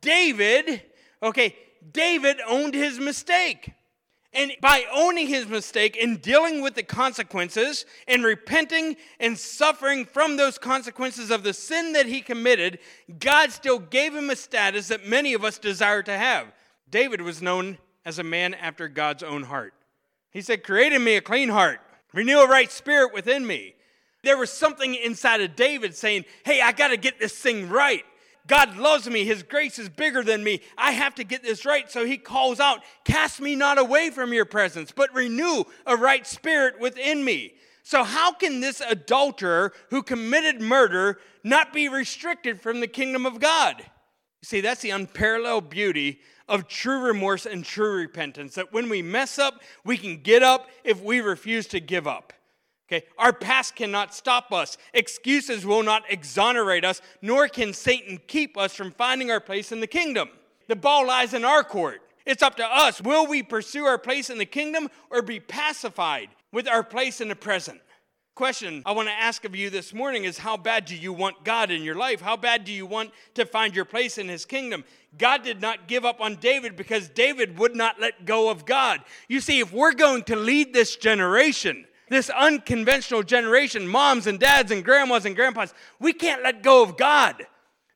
David, 0.00 0.82
okay, 1.22 1.56
David 1.92 2.38
owned 2.46 2.74
his 2.74 2.98
mistake. 2.98 3.72
And 4.36 4.52
by 4.60 4.84
owning 4.92 5.28
his 5.28 5.46
mistake 5.46 5.96
and 6.00 6.20
dealing 6.20 6.60
with 6.60 6.74
the 6.74 6.82
consequences 6.82 7.86
and 8.06 8.22
repenting 8.22 8.96
and 9.18 9.38
suffering 9.38 10.04
from 10.04 10.36
those 10.36 10.58
consequences 10.58 11.30
of 11.30 11.42
the 11.42 11.54
sin 11.54 11.94
that 11.94 12.04
he 12.04 12.20
committed, 12.20 12.78
God 13.18 13.50
still 13.50 13.78
gave 13.78 14.14
him 14.14 14.28
a 14.28 14.36
status 14.36 14.88
that 14.88 15.06
many 15.06 15.32
of 15.32 15.42
us 15.42 15.58
desire 15.58 16.02
to 16.02 16.16
have. 16.16 16.52
David 16.90 17.22
was 17.22 17.40
known 17.40 17.78
as 18.04 18.18
a 18.18 18.24
man 18.24 18.52
after 18.52 18.88
God's 18.88 19.22
own 19.22 19.44
heart. 19.44 19.72
He 20.30 20.42
said, 20.42 20.62
Create 20.62 20.92
in 20.92 21.02
me 21.02 21.16
a 21.16 21.22
clean 21.22 21.48
heart, 21.48 21.80
renew 22.12 22.38
a 22.38 22.48
right 22.48 22.70
spirit 22.70 23.14
within 23.14 23.46
me. 23.46 23.74
There 24.22 24.36
was 24.36 24.50
something 24.50 24.94
inside 24.94 25.40
of 25.40 25.56
David 25.56 25.94
saying, 25.94 26.26
Hey, 26.44 26.60
I 26.60 26.72
got 26.72 26.88
to 26.88 26.98
get 26.98 27.18
this 27.18 27.32
thing 27.32 27.70
right. 27.70 28.04
God 28.46 28.76
loves 28.76 29.08
me. 29.08 29.24
His 29.24 29.42
grace 29.42 29.78
is 29.78 29.88
bigger 29.88 30.22
than 30.22 30.44
me. 30.44 30.60
I 30.78 30.92
have 30.92 31.14
to 31.16 31.24
get 31.24 31.42
this 31.42 31.64
right. 31.64 31.90
So 31.90 32.06
he 32.06 32.16
calls 32.16 32.60
out, 32.60 32.80
Cast 33.04 33.40
me 33.40 33.56
not 33.56 33.78
away 33.78 34.10
from 34.10 34.32
your 34.32 34.44
presence, 34.44 34.92
but 34.92 35.14
renew 35.14 35.64
a 35.86 35.96
right 35.96 36.26
spirit 36.26 36.80
within 36.80 37.24
me. 37.24 37.54
So, 37.82 38.02
how 38.02 38.32
can 38.32 38.60
this 38.60 38.80
adulterer 38.80 39.72
who 39.90 40.02
committed 40.02 40.60
murder 40.60 41.20
not 41.44 41.72
be 41.72 41.88
restricted 41.88 42.60
from 42.60 42.80
the 42.80 42.88
kingdom 42.88 43.24
of 43.26 43.38
God? 43.38 43.76
You 43.78 44.46
see, 44.46 44.60
that's 44.60 44.80
the 44.80 44.90
unparalleled 44.90 45.70
beauty 45.70 46.18
of 46.48 46.66
true 46.66 47.00
remorse 47.00 47.46
and 47.46 47.64
true 47.64 47.96
repentance. 47.96 48.56
That 48.56 48.72
when 48.72 48.88
we 48.88 49.02
mess 49.02 49.38
up, 49.38 49.62
we 49.84 49.96
can 49.96 50.20
get 50.22 50.42
up 50.42 50.68
if 50.82 51.00
we 51.00 51.20
refuse 51.20 51.68
to 51.68 51.80
give 51.80 52.08
up. 52.08 52.32
Okay, 52.88 53.04
our 53.18 53.32
past 53.32 53.74
cannot 53.74 54.14
stop 54.14 54.52
us. 54.52 54.78
Excuses 54.94 55.66
will 55.66 55.82
not 55.82 56.04
exonerate 56.08 56.84
us, 56.84 57.00
nor 57.20 57.48
can 57.48 57.72
Satan 57.72 58.20
keep 58.28 58.56
us 58.56 58.74
from 58.74 58.92
finding 58.92 59.30
our 59.30 59.40
place 59.40 59.72
in 59.72 59.80
the 59.80 59.88
kingdom. 59.88 60.28
The 60.68 60.76
ball 60.76 61.06
lies 61.06 61.34
in 61.34 61.44
our 61.44 61.64
court. 61.64 62.00
It's 62.24 62.42
up 62.42 62.56
to 62.56 62.64
us. 62.64 63.00
Will 63.00 63.26
we 63.26 63.42
pursue 63.42 63.84
our 63.84 63.98
place 63.98 64.30
in 64.30 64.38
the 64.38 64.46
kingdom 64.46 64.88
or 65.10 65.22
be 65.22 65.40
pacified 65.40 66.28
with 66.52 66.68
our 66.68 66.84
place 66.84 67.20
in 67.20 67.28
the 67.28 67.36
present? 67.36 67.80
Question 68.36 68.82
I 68.84 68.92
want 68.92 69.08
to 69.08 69.14
ask 69.14 69.44
of 69.44 69.56
you 69.56 69.70
this 69.70 69.94
morning 69.94 70.24
is 70.24 70.36
how 70.36 70.56
bad 70.56 70.84
do 70.84 70.94
you 70.94 71.12
want 71.12 71.42
God 71.42 71.70
in 71.70 71.82
your 71.82 71.94
life? 71.94 72.20
How 72.20 72.36
bad 72.36 72.64
do 72.64 72.72
you 72.72 72.84
want 72.84 73.10
to 73.34 73.46
find 73.46 73.74
your 73.74 73.86
place 73.86 74.18
in 74.18 74.28
his 74.28 74.44
kingdom? 74.44 74.84
God 75.16 75.42
did 75.42 75.62
not 75.62 75.88
give 75.88 76.04
up 76.04 76.20
on 76.20 76.36
David 76.36 76.76
because 76.76 77.08
David 77.08 77.58
would 77.58 77.74
not 77.74 77.98
let 77.98 78.26
go 78.26 78.50
of 78.50 78.66
God. 78.66 79.00
You 79.26 79.40
see, 79.40 79.60
if 79.60 79.72
we're 79.72 79.94
going 79.94 80.22
to 80.24 80.36
lead 80.36 80.74
this 80.74 80.96
generation, 80.96 81.86
this 82.08 82.30
unconventional 82.30 83.22
generation, 83.22 83.86
moms 83.86 84.26
and 84.26 84.38
dads 84.38 84.70
and 84.70 84.84
grandmas 84.84 85.24
and 85.24 85.34
grandpas, 85.34 85.74
we 85.98 86.12
can't 86.12 86.42
let 86.42 86.62
go 86.62 86.82
of 86.82 86.96
God. 86.96 87.46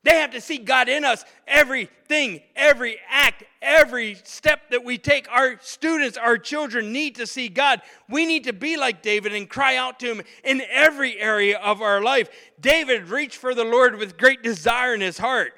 They 0.03 0.13
have 0.13 0.31
to 0.31 0.41
see 0.41 0.57
God 0.57 0.89
in 0.89 1.05
us. 1.05 1.25
Everything, 1.47 2.41
every 2.57 2.99
act, 3.11 3.45
every 3.61 4.15
step 4.25 4.71
that 4.71 4.83
we 4.83 4.97
take, 4.97 5.31
our 5.31 5.59
students, 5.61 6.17
our 6.17 6.39
children 6.39 6.91
need 6.91 7.17
to 7.17 7.27
see 7.27 7.49
God. 7.49 7.83
We 8.09 8.25
need 8.25 8.45
to 8.45 8.55
be 8.55 8.79
like 8.79 9.03
David 9.03 9.35
and 9.35 9.49
cry 9.49 9.77
out 9.77 10.01
to 10.01 10.07
Him 10.07 10.23
in 10.43 10.63
every 10.71 11.21
area 11.21 11.59
of 11.59 11.83
our 11.83 12.01
life. 12.01 12.31
David 12.59 13.09
reached 13.09 13.37
for 13.37 13.55
the 13.55 13.65
Lord 13.65 13.97
with 13.97 14.17
great 14.17 14.43
desire 14.43 14.95
in 14.95 15.03
his 15.03 15.19
heart. 15.19 15.53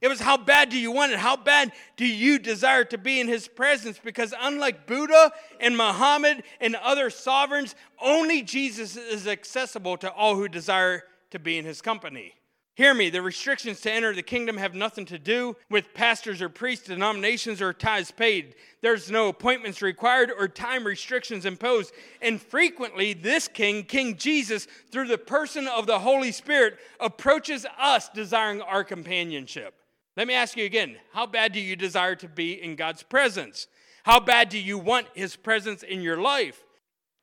It 0.00 0.08
was 0.08 0.20
how 0.20 0.36
bad 0.36 0.68
do 0.68 0.78
you 0.78 0.92
want 0.92 1.12
it? 1.12 1.18
How 1.18 1.36
bad 1.36 1.72
do 1.96 2.06
you 2.06 2.38
desire 2.38 2.84
to 2.84 2.98
be 2.98 3.18
in 3.18 3.28
his 3.28 3.48
presence? 3.48 3.98
Because 4.02 4.34
unlike 4.38 4.86
Buddha 4.86 5.32
and 5.58 5.76
Muhammad 5.76 6.42
and 6.60 6.76
other 6.76 7.08
sovereigns, 7.08 7.74
only 8.00 8.42
Jesus 8.42 8.96
is 8.96 9.26
accessible 9.26 9.96
to 9.98 10.12
all 10.12 10.36
who 10.36 10.48
desire 10.48 11.04
to 11.30 11.38
be 11.38 11.56
in 11.56 11.64
his 11.64 11.80
company. 11.80 12.34
Hear 12.74 12.92
me, 12.92 13.08
the 13.08 13.22
restrictions 13.22 13.80
to 13.80 13.90
enter 13.90 14.14
the 14.14 14.22
kingdom 14.22 14.58
have 14.58 14.74
nothing 14.74 15.06
to 15.06 15.18
do 15.18 15.56
with 15.70 15.94
pastors 15.94 16.42
or 16.42 16.50
priests, 16.50 16.88
denominations, 16.88 17.62
or 17.62 17.72
tithes 17.72 18.10
paid. 18.10 18.54
There's 18.82 19.10
no 19.10 19.28
appointments 19.28 19.80
required 19.80 20.30
or 20.30 20.46
time 20.46 20.86
restrictions 20.86 21.46
imposed. 21.46 21.94
And 22.20 22.38
frequently, 22.38 23.14
this 23.14 23.48
king, 23.48 23.84
King 23.84 24.18
Jesus, 24.18 24.68
through 24.92 25.08
the 25.08 25.16
person 25.16 25.66
of 25.66 25.86
the 25.86 26.00
Holy 26.00 26.32
Spirit, 26.32 26.76
approaches 27.00 27.64
us 27.78 28.10
desiring 28.10 28.60
our 28.60 28.84
companionship. 28.84 29.85
Let 30.16 30.26
me 30.26 30.34
ask 30.34 30.56
you 30.56 30.64
again 30.64 30.96
how 31.12 31.26
bad 31.26 31.52
do 31.52 31.60
you 31.60 31.76
desire 31.76 32.14
to 32.16 32.28
be 32.28 32.62
in 32.62 32.74
God's 32.74 33.02
presence? 33.02 33.66
How 34.04 34.18
bad 34.18 34.48
do 34.48 34.58
you 34.58 34.78
want 34.78 35.08
His 35.14 35.36
presence 35.36 35.82
in 35.82 36.00
your 36.00 36.16
life? 36.16 36.64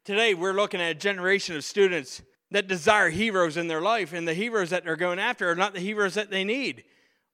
Today, 0.06 0.34
we're 0.34 0.54
looking 0.54 0.82
at 0.82 0.92
a 0.92 1.00
generation 1.00 1.56
of 1.56 1.64
students 1.64 2.22
that 2.52 2.68
desire 2.68 3.10
heroes 3.10 3.58
in 3.58 3.68
their 3.68 3.82
life, 3.82 4.14
and 4.14 4.28
the 4.28 4.34
heroes 4.34 4.70
that 4.70 4.84
they're 4.84 4.96
going 4.96 5.18
after 5.18 5.50
are 5.50 5.56
not 5.56 5.74
the 5.74 5.80
heroes 5.80 6.14
that 6.14 6.30
they 6.30 6.44
need. 6.44 6.84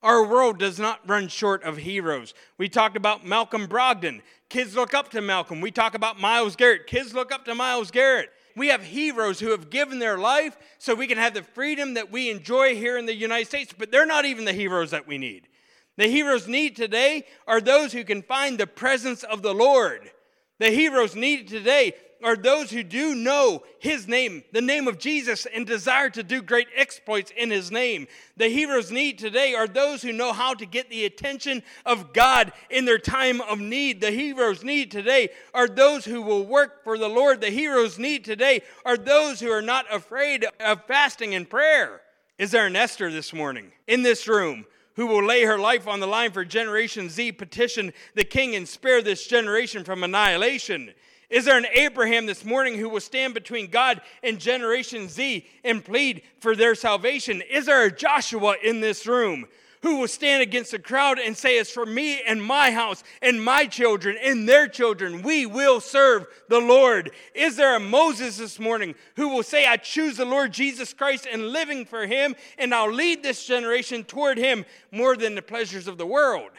Our 0.02 0.26
world 0.26 0.60
does 0.60 0.80
not 0.80 1.08
run 1.10 1.28
short 1.28 1.64
of 1.64 1.78
heroes. 1.78 2.34
We 2.58 2.70
talked 2.70 2.96
about 2.96 3.26
Malcolm 3.26 3.68
Brogdon. 3.68 4.22
Kids 4.50 4.76
look 4.76 4.94
up 4.94 5.10
to 5.10 5.22
Malcolm. 5.22 5.60
We 5.60 5.72
talk 5.72 5.94
about 5.94 6.22
Myles 6.22 6.56
Garrett. 6.56 6.88
Kids 6.88 7.14
look 7.14 7.34
up 7.34 7.44
to 7.46 7.56
Myles 7.56 7.92
Garrett. 7.92 8.30
We 8.56 8.68
have 8.70 8.84
heroes 8.84 9.40
who 9.40 9.52
have 9.52 9.70
given 9.70 10.00
their 10.00 10.18
life 10.18 10.58
so 10.78 10.96
we 10.96 11.08
can 11.08 11.18
have 11.18 11.34
the 11.34 11.44
freedom 11.44 11.94
that 11.94 12.12
we 12.12 12.30
enjoy 12.30 12.76
here 12.76 12.98
in 12.98 13.06
the 13.06 13.16
United 13.16 13.48
States, 13.48 13.74
but 13.78 13.92
they're 13.92 14.06
not 14.06 14.26
even 14.26 14.46
the 14.46 14.54
heroes 14.54 14.92
that 14.92 15.08
we 15.08 15.18
need. 15.18 15.48
The 15.98 16.08
heroes 16.08 16.48
need 16.48 16.76
today 16.76 17.26
are 17.48 17.62
those 17.62 17.92
who 17.92 18.04
can 18.04 18.22
find 18.22 18.58
the 18.58 18.68
presence 18.68 19.24
of 19.24 19.42
the 19.42 19.54
Lord. 19.54 20.10
The 20.60 20.72
heroes 20.72 21.16
need 21.16 21.48
today 21.48 21.94
are 22.24 22.36
those 22.36 22.70
who 22.70 22.84
do 22.84 23.16
know 23.16 23.64
his 23.80 24.08
name, 24.08 24.44
the 24.52 24.62
name 24.62 24.88
of 24.88 25.00
Jesus, 25.00 25.46
and 25.46 25.66
desire 25.66 26.10
to 26.10 26.24
do 26.24 26.42
great 26.42 26.68
exploits 26.76 27.32
in 27.36 27.50
his 27.50 27.72
name. 27.72 28.08
The 28.38 28.50
heroes 28.50 28.92
need 28.92 29.18
today 29.18 29.54
are 29.54 29.68
those 29.68 30.02
who 30.02 30.12
know 30.12 30.34
how 30.34 30.54
to 30.54 30.66
get 30.66 30.90
the 30.90 31.06
attention 31.06 31.64
of 31.86 32.14
God 32.14 32.52
in 32.70 32.86
their 32.86 32.98
time 32.98 33.42
of 33.42 33.60
need. 33.60 34.02
The 34.02 34.12
heroes 34.12 34.64
need 34.64 34.92
today 34.92 35.30
are 35.54 35.68
those 35.68 36.06
who 36.06 36.22
will 36.22 36.46
work 36.46 36.84
for 36.84 36.98
the 36.98 37.10
Lord. 37.10 37.42
The 37.42 37.50
heroes 37.50 37.98
need 37.98 38.26
today 38.26 38.62
are 38.86 38.98
those 38.98 39.40
who 39.40 39.52
are 39.52 39.62
not 39.62 39.86
afraid 39.94 40.46
of 40.60 40.86
fasting 40.86 41.36
and 41.36 41.50
prayer. 41.50 42.02
Is 42.38 42.52
there 42.52 42.68
an 42.68 42.76
Esther 42.76 43.12
this 43.12 43.34
morning 43.34 43.72
in 43.88 44.02
this 44.02 44.28
room 44.28 44.66
who 44.96 45.08
will 45.08 45.24
lay 45.24 45.44
her 45.44 45.58
life 45.58 45.88
on 45.88 46.00
the 46.00 46.08
line 46.08 46.32
for 46.32 46.44
Generation 46.44 47.10
Z, 47.10 47.34
petition 47.34 47.94
the 48.16 48.24
king 48.24 48.56
and 48.56 48.68
spare 48.68 49.02
this 49.02 49.28
generation 49.28 49.84
from 49.84 50.04
annihilation? 50.04 50.94
Is 51.30 51.46
there 51.46 51.58
an 51.58 51.68
Abraham 51.74 52.26
this 52.26 52.44
morning 52.44 52.78
who 52.78 52.90
will 52.90 53.00
stand 53.00 53.36
between 53.36 53.70
God 53.70 54.02
and 54.24 54.40
Generation 54.40 55.08
Z 55.08 55.46
and 55.64 55.86
plead 55.86 56.24
for 56.40 56.56
their 56.56 56.74
salvation? 56.74 57.44
Is 57.50 57.68
there 57.68 57.86
a 57.86 57.92
Joshua 57.92 58.56
in 58.64 58.82
this 58.82 59.06
room 59.06 59.46
who 59.82 59.98
will 59.98 60.08
stand 60.08 60.42
against 60.42 60.72
the 60.72 60.80
crowd 60.80 61.20
and 61.20 61.38
say, 61.38 61.58
It's 61.58 61.72
for 61.72 61.86
me 61.86 62.22
and 62.24 62.44
my 62.44 62.72
house 62.72 63.04
and 63.22 63.44
my 63.44 63.66
children 63.66 64.18
and 64.22 64.48
their 64.48 64.68
children, 64.68 65.22
we 65.22 65.46
will 65.46 65.80
serve 65.80 66.26
the 66.50 66.60
Lord. 66.60 67.12
Is 67.34 67.56
there 67.56 67.76
a 67.76 67.80
Moses 67.80 68.38
this 68.38 68.60
morning 68.60 68.96
who 69.16 69.30
will 69.30 69.44
say, 69.44 69.66
I 69.66 69.78
choose 69.78 70.18
the 70.18 70.26
Lord 70.26 70.52
Jesus 70.52 70.94
Christ 70.94 71.28
and 71.32 71.50
living 71.50 71.86
for 71.86 72.06
him, 72.06 72.36
and 72.58 72.74
I'll 72.74 72.92
lead 72.92 73.24
this 73.24 73.46
generation 73.46 74.04
toward 74.04 74.38
him 74.38 74.66
more 74.92 75.16
than 75.16 75.36
the 75.36 75.42
pleasures 75.42 75.88
of 75.88 75.98
the 75.98 76.06
world? 76.06 76.50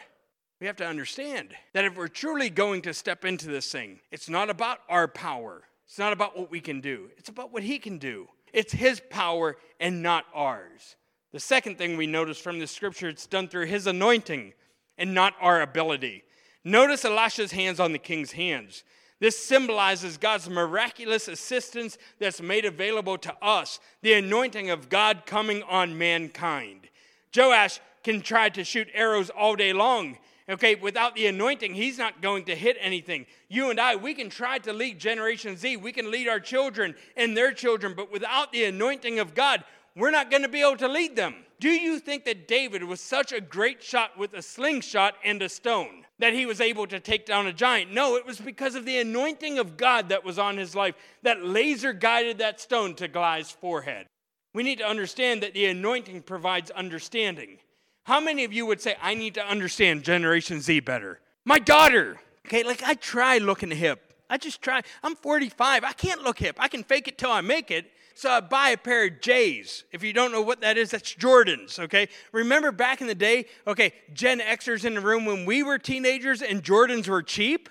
We 0.61 0.67
have 0.67 0.77
to 0.77 0.85
understand 0.85 1.55
that 1.73 1.85
if 1.85 1.97
we're 1.97 2.07
truly 2.07 2.51
going 2.51 2.83
to 2.83 2.93
step 2.93 3.25
into 3.25 3.47
this 3.47 3.71
thing, 3.71 3.99
it's 4.11 4.29
not 4.29 4.51
about 4.51 4.77
our 4.87 5.07
power. 5.07 5.63
It's 5.87 5.97
not 5.97 6.13
about 6.13 6.37
what 6.37 6.51
we 6.51 6.61
can 6.61 6.81
do. 6.81 7.09
It's 7.17 7.29
about 7.29 7.51
what 7.51 7.63
he 7.63 7.79
can 7.79 7.97
do. 7.97 8.27
It's 8.53 8.71
his 8.71 9.01
power 9.09 9.57
and 9.79 10.03
not 10.03 10.25
ours. 10.35 10.95
The 11.33 11.39
second 11.39 11.79
thing 11.79 11.97
we 11.97 12.05
notice 12.05 12.37
from 12.37 12.59
the 12.59 12.67
scripture, 12.67 13.09
it's 13.09 13.25
done 13.25 13.47
through 13.47 13.65
his 13.65 13.87
anointing 13.87 14.53
and 14.99 15.15
not 15.15 15.33
our 15.41 15.61
ability. 15.61 16.23
Notice 16.63 17.05
Elisha's 17.05 17.53
hands 17.53 17.79
on 17.79 17.91
the 17.91 17.97
king's 17.97 18.33
hands. 18.33 18.83
This 19.19 19.43
symbolizes 19.43 20.17
God's 20.17 20.47
miraculous 20.47 21.27
assistance 21.27 21.97
that's 22.19 22.41
made 22.41 22.65
available 22.65 23.17
to 23.17 23.35
us, 23.41 23.79
the 24.03 24.13
anointing 24.13 24.69
of 24.69 24.89
God 24.89 25.23
coming 25.25 25.63
on 25.63 25.97
mankind. 25.97 26.87
Joash 27.35 27.79
can 28.03 28.21
try 28.21 28.49
to 28.49 28.63
shoot 28.63 28.89
arrows 28.93 29.31
all 29.31 29.55
day 29.55 29.73
long. 29.73 30.17
Okay, 30.51 30.75
without 30.75 31.15
the 31.15 31.27
anointing, 31.27 31.73
he's 31.73 31.97
not 31.97 32.21
going 32.21 32.43
to 32.45 32.55
hit 32.55 32.75
anything. 32.81 33.25
You 33.47 33.69
and 33.69 33.79
I, 33.79 33.95
we 33.95 34.13
can 34.13 34.29
try 34.29 34.57
to 34.59 34.73
lead 34.73 34.99
Generation 34.99 35.55
Z, 35.55 35.77
we 35.77 35.93
can 35.93 36.11
lead 36.11 36.27
our 36.27 36.41
children 36.41 36.93
and 37.15 37.37
their 37.37 37.53
children, 37.53 37.93
but 37.95 38.11
without 38.11 38.51
the 38.51 38.65
anointing 38.65 39.19
of 39.19 39.33
God, 39.33 39.63
we're 39.95 40.11
not 40.11 40.29
going 40.29 40.43
to 40.43 40.49
be 40.49 40.61
able 40.61 40.77
to 40.77 40.89
lead 40.89 41.15
them. 41.15 41.35
Do 41.61 41.69
you 41.69 41.99
think 41.99 42.25
that 42.25 42.47
David 42.47 42.83
was 42.83 42.99
such 42.99 43.31
a 43.31 43.39
great 43.39 43.81
shot 43.81 44.17
with 44.17 44.33
a 44.33 44.41
slingshot 44.41 45.15
and 45.23 45.41
a 45.41 45.47
stone 45.47 46.05
that 46.19 46.33
he 46.33 46.45
was 46.45 46.59
able 46.59 46.87
to 46.87 46.99
take 46.99 47.25
down 47.25 47.47
a 47.47 47.53
giant? 47.53 47.93
No, 47.93 48.15
it 48.15 48.25
was 48.25 48.39
because 48.39 48.75
of 48.75 48.83
the 48.83 48.99
anointing 48.99 49.57
of 49.57 49.77
God 49.77 50.09
that 50.09 50.25
was 50.25 50.39
on 50.39 50.57
his 50.57 50.75
life 50.75 50.95
that 51.23 51.45
laser 51.45 51.93
guided 51.93 52.39
that 52.39 52.59
stone 52.59 52.95
to 52.95 53.07
Goliath's 53.07 53.51
forehead. 53.51 54.07
We 54.53 54.63
need 54.63 54.79
to 54.79 54.87
understand 54.87 55.43
that 55.43 55.53
the 55.53 55.67
anointing 55.67 56.23
provides 56.23 56.71
understanding. 56.71 57.59
How 58.03 58.19
many 58.19 58.43
of 58.43 58.53
you 58.53 58.65
would 58.65 58.81
say, 58.81 58.95
I 59.01 59.13
need 59.13 59.35
to 59.35 59.45
understand 59.45 60.03
Generation 60.03 60.61
Z 60.61 60.79
better? 60.81 61.19
My 61.45 61.59
daughter, 61.59 62.19
okay, 62.47 62.63
like 62.63 62.83
I 62.83 62.95
try 62.95 63.37
looking 63.37 63.71
hip. 63.71 64.13
I 64.29 64.37
just 64.37 64.61
try. 64.61 64.81
I'm 65.03 65.15
45. 65.15 65.83
I 65.83 65.91
can't 65.93 66.23
look 66.23 66.39
hip. 66.39 66.55
I 66.59 66.67
can 66.67 66.83
fake 66.83 67.07
it 67.07 67.17
till 67.17 67.31
I 67.31 67.41
make 67.41 67.69
it. 67.69 67.91
So 68.15 68.29
I 68.29 68.39
buy 68.39 68.69
a 68.69 68.77
pair 68.77 69.05
of 69.05 69.21
J's. 69.21 69.83
If 69.91 70.03
you 70.03 70.13
don't 70.13 70.31
know 70.31 70.41
what 70.41 70.61
that 70.61 70.77
is, 70.77 70.91
that's 70.91 71.13
Jordans, 71.13 71.79
okay? 71.79 72.07
Remember 72.31 72.71
back 72.71 73.01
in 73.01 73.07
the 73.07 73.15
day, 73.15 73.45
okay, 73.65 73.93
Gen 74.13 74.39
Xers 74.39 74.85
in 74.85 74.95
the 74.95 75.01
room 75.01 75.25
when 75.25 75.45
we 75.45 75.63
were 75.63 75.77
teenagers 75.77 76.41
and 76.41 76.63
Jordans 76.63 77.07
were 77.07 77.23
cheap, 77.23 77.69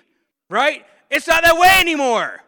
right? 0.49 0.85
It's 1.09 1.27
not 1.27 1.43
that 1.43 1.57
way 1.57 1.77
anymore. 1.79 2.41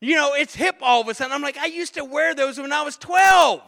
You 0.00 0.16
know, 0.16 0.34
it's 0.34 0.54
hip 0.54 0.76
all 0.82 1.00
of 1.00 1.08
a 1.08 1.14
sudden. 1.14 1.32
I'm 1.32 1.42
like, 1.42 1.56
I 1.56 1.66
used 1.66 1.94
to 1.94 2.04
wear 2.04 2.34
those 2.34 2.58
when 2.58 2.72
I 2.72 2.82
was 2.82 2.96
12. 2.96 3.62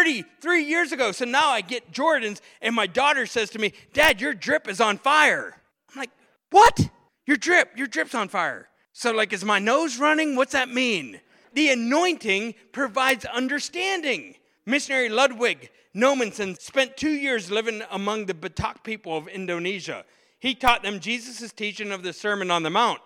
33 0.00 0.64
years 0.64 0.92
ago. 0.92 1.12
So 1.12 1.26
now 1.26 1.50
I 1.50 1.60
get 1.60 1.92
Jordans, 1.92 2.40
and 2.62 2.74
my 2.74 2.86
daughter 2.86 3.26
says 3.26 3.50
to 3.50 3.58
me, 3.58 3.74
Dad, 3.92 4.18
your 4.18 4.32
drip 4.32 4.66
is 4.66 4.80
on 4.80 4.96
fire. 4.96 5.60
I'm 5.90 5.98
like, 5.98 6.10
What? 6.50 6.88
Your 7.26 7.36
drip, 7.36 7.76
your 7.76 7.86
drip's 7.86 8.14
on 8.14 8.28
fire. 8.28 8.68
So, 8.92 9.12
like, 9.12 9.32
is 9.34 9.44
my 9.44 9.58
nose 9.58 9.98
running? 9.98 10.36
What's 10.36 10.52
that 10.52 10.70
mean? 10.70 11.20
The 11.52 11.68
anointing 11.68 12.54
provides 12.72 13.26
understanding. 13.26 14.36
Missionary 14.64 15.10
Ludwig 15.10 15.70
Nommensen 15.94 16.58
spent 16.58 16.96
two 16.96 17.12
years 17.12 17.50
living 17.50 17.82
among 17.90 18.24
the 18.24 18.34
Batak 18.34 18.82
people 18.82 19.16
of 19.16 19.28
Indonesia. 19.28 20.04
He 20.38 20.54
taught 20.54 20.82
them 20.82 20.98
Jesus' 20.98 21.52
teaching 21.52 21.92
of 21.92 22.02
the 22.02 22.14
Sermon 22.14 22.50
on 22.50 22.62
the 22.62 22.70
Mount. 22.70 23.00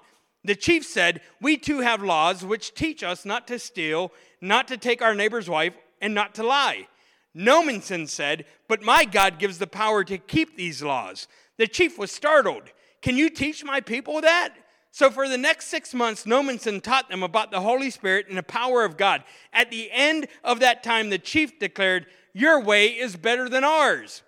The 0.44 0.54
chief 0.54 0.87
said, 0.87 1.22
We 1.40 1.57
too 1.57 1.80
have 1.80 2.04
laws 2.04 2.44
which 2.44 2.74
teach 2.74 3.02
us 3.02 3.24
not 3.24 3.48
to 3.48 3.59
steal, 3.59 4.12
not 4.40 4.68
to 4.68 4.76
take 4.76 5.02
our 5.02 5.14
neighbor's 5.14 5.50
wife, 5.50 5.74
and 6.00 6.14
not 6.14 6.35
to 6.37 6.42
lie. 6.42 6.88
Nommensen 7.37 8.09
said, 8.09 8.44
But 8.68 8.83
my 8.83 9.04
God 9.04 9.38
gives 9.38 9.59
the 9.59 9.66
power 9.66 10.04
to 10.04 10.18
keep 10.18 10.57
these 10.57 10.83
laws. 10.83 11.26
The 11.57 11.66
chief 11.66 11.98
was 11.98 12.11
startled. 12.11 12.64
Can 13.02 13.16
you 13.16 13.28
teach 13.28 13.64
my 13.64 13.80
people 13.80 14.20
that? 14.20 14.54
So, 14.90 15.11
for 15.11 15.28
the 15.28 15.37
next 15.37 15.66
six 15.66 15.92
months, 15.92 16.24
Nommensen 16.24 16.80
taught 16.80 17.09
them 17.09 17.24
about 17.24 17.50
the 17.50 17.61
Holy 17.61 17.90
Spirit 17.90 18.28
and 18.28 18.38
the 18.38 18.44
power 18.44 18.85
of 18.85 18.96
God. 18.96 19.24
At 19.52 19.70
the 19.70 19.90
end 19.90 20.28
of 20.44 20.61
that 20.61 20.85
time, 20.85 21.11
the 21.11 21.18
chief 21.18 21.59
declared, 21.59 22.07
Your 22.33 22.61
way 22.61 22.87
is 22.87 23.16
better 23.16 23.48
than 23.48 23.64
ours. 23.64 24.22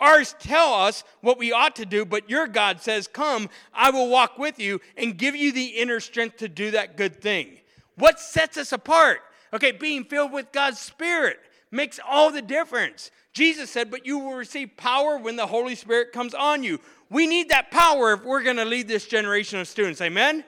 Ours 0.00 0.34
tell 0.38 0.74
us 0.74 1.04
what 1.20 1.38
we 1.38 1.52
ought 1.52 1.76
to 1.76 1.86
do, 1.86 2.04
but 2.04 2.28
your 2.28 2.46
God 2.46 2.80
says, 2.80 3.06
Come, 3.06 3.48
I 3.72 3.90
will 3.90 4.08
walk 4.08 4.38
with 4.38 4.58
you 4.58 4.80
and 4.96 5.16
give 5.16 5.36
you 5.36 5.52
the 5.52 5.66
inner 5.66 6.00
strength 6.00 6.38
to 6.38 6.48
do 6.48 6.72
that 6.72 6.96
good 6.96 7.20
thing. 7.20 7.58
What 7.94 8.20
sets 8.20 8.56
us 8.56 8.72
apart? 8.72 9.20
Okay, 9.52 9.72
being 9.72 10.04
filled 10.04 10.32
with 10.32 10.52
God's 10.52 10.78
Spirit 10.78 11.38
makes 11.70 12.00
all 12.06 12.30
the 12.30 12.42
difference. 12.42 13.10
Jesus 13.32 13.70
said, 13.70 13.90
But 13.90 14.06
you 14.06 14.18
will 14.18 14.34
receive 14.34 14.76
power 14.76 15.18
when 15.18 15.36
the 15.36 15.46
Holy 15.46 15.74
Spirit 15.74 16.12
comes 16.12 16.34
on 16.34 16.62
you. 16.62 16.80
We 17.10 17.26
need 17.26 17.48
that 17.50 17.70
power 17.70 18.12
if 18.12 18.24
we're 18.24 18.42
going 18.42 18.56
to 18.56 18.64
lead 18.64 18.88
this 18.88 19.06
generation 19.06 19.60
of 19.60 19.68
students. 19.68 20.00
Amen? 20.00 20.44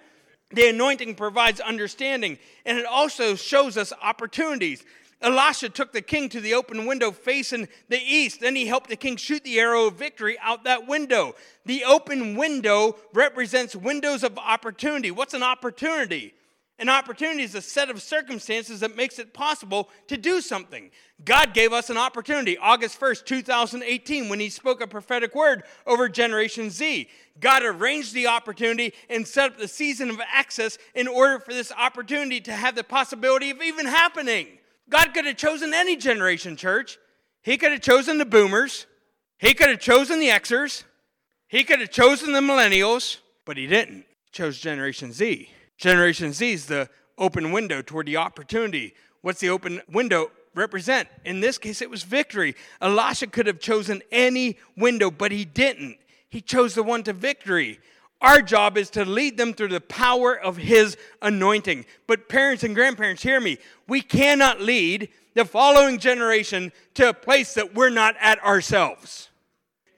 The 0.53 0.69
anointing 0.69 1.15
provides 1.15 1.61
understanding, 1.61 2.39
and 2.67 2.77
it 2.77 2.85
also 2.85 3.37
shows 3.37 3.77
us 3.77 3.93
opportunities. 4.03 4.85
Elisha 5.23 5.69
took 5.69 5.93
the 5.93 6.03
king 6.03 6.29
to 6.31 6.41
the 6.41 6.55
open 6.55 6.87
window 6.87 7.13
facing 7.13 7.69
the 7.89 8.01
east. 8.01 8.41
Then 8.41 8.57
he 8.57 8.67
helped 8.67 8.89
the 8.89 8.97
king 8.97 9.17
shoot 9.17 9.45
the 9.45 9.61
arrow 9.61 9.87
of 9.87 9.95
victory 9.95 10.39
out 10.41 10.65
that 10.65 10.89
window. 10.89 11.35
The 11.67 11.85
open 11.85 12.37
window 12.37 12.97
represents 13.13 13.77
windows 13.77 14.25
of 14.25 14.39
opportunity. 14.39 15.11
What's 15.11 15.35
an 15.35 15.43
opportunity? 15.43 16.35
An 16.81 16.89
opportunity 16.89 17.43
is 17.43 17.55
a 17.55 17.61
set 17.61 17.91
of 17.91 18.01
circumstances 18.01 18.81
that 18.81 18.97
makes 18.97 19.19
it 19.19 19.35
possible 19.35 19.91
to 20.07 20.17
do 20.17 20.41
something. 20.41 20.91
God 21.23 21.53
gave 21.53 21.75
us 21.75 21.91
an 21.91 21.99
opportunity 21.99 22.57
August 22.57 22.99
1st, 22.99 23.27
2018, 23.27 24.31
when 24.31 24.41
He 24.41 24.49
spoke 24.49 24.81
a 24.81 24.87
prophetic 24.87 25.35
word 25.35 25.65
over 25.87 26.09
Generation 26.09 26.71
Z. 26.71 27.11
God 27.39 27.63
arranged 27.63 28.15
the 28.15 28.29
opportunity 28.29 28.95
and 29.11 29.29
set 29.29 29.53
up 29.53 29.59
the 29.59 29.69
season 29.69 30.09
of 30.09 30.23
access 30.33 30.79
in 30.95 31.07
order 31.07 31.39
for 31.39 31.53
this 31.53 31.71
opportunity 31.71 32.41
to 32.41 32.53
have 32.53 32.75
the 32.75 32.83
possibility 32.83 33.51
of 33.51 33.61
even 33.61 33.85
happening. 33.85 34.47
God 34.89 35.13
could 35.13 35.27
have 35.27 35.37
chosen 35.37 35.75
any 35.75 35.97
generation, 35.97 36.57
church. 36.57 36.97
He 37.43 37.59
could 37.59 37.73
have 37.73 37.83
chosen 37.83 38.17
the 38.17 38.25
boomers, 38.25 38.87
He 39.37 39.53
could 39.53 39.69
have 39.69 39.81
chosen 39.81 40.19
the 40.19 40.29
Xers, 40.29 40.85
He 41.47 41.63
could 41.63 41.81
have 41.81 41.91
chosen 41.91 42.33
the 42.33 42.41
millennials, 42.41 43.19
but 43.45 43.59
He 43.59 43.67
didn't. 43.67 44.07
He 44.25 44.31
chose 44.33 44.59
Generation 44.59 45.13
Z. 45.13 45.51
Generation 45.81 46.35
Z 46.35 46.53
is 46.53 46.67
the 46.67 46.91
open 47.17 47.53
window 47.53 47.81
toward 47.81 48.05
the 48.05 48.19
opportunity. 48.19 48.93
What's 49.23 49.41
the 49.41 49.49
open 49.49 49.81
window 49.91 50.31
represent? 50.55 51.09
In 51.25 51.41
this 51.41 51.57
case, 51.57 51.81
it 51.81 51.89
was 51.89 52.03
victory. 52.03 52.55
Elisha 52.83 53.27
could 53.29 53.47
have 53.47 53.61
chosen 53.61 54.03
any 54.13 54.59
window, 54.77 55.11
but 55.11 55.33
he 55.33 55.47
didn't. 55.47 55.97
He 56.29 56.43
chose 56.43 56.75
the 56.75 56.83
one 56.83 57.03
to 57.05 57.15
victory. 57.15 57.81
Our 58.21 58.43
job 58.43 58.77
is 58.77 58.91
to 58.91 59.07
lead 59.07 59.39
them 59.39 59.55
through 59.55 59.69
the 59.69 59.81
power 59.81 60.39
of 60.39 60.59
His 60.59 60.99
anointing. 61.23 61.87
But 62.07 62.29
parents 62.29 62.63
and 62.63 62.75
grandparents, 62.75 63.23
hear 63.23 63.41
me. 63.41 63.57
We 63.89 64.03
cannot 64.03 64.61
lead 64.61 65.09
the 65.33 65.47
following 65.47 65.99
generation 65.99 66.73
to 66.95 67.09
a 67.09 67.15
place 67.15 67.55
that 67.55 67.75
we're 67.75 67.89
not 67.89 68.17
at 68.21 68.39
ourselves. 68.45 69.31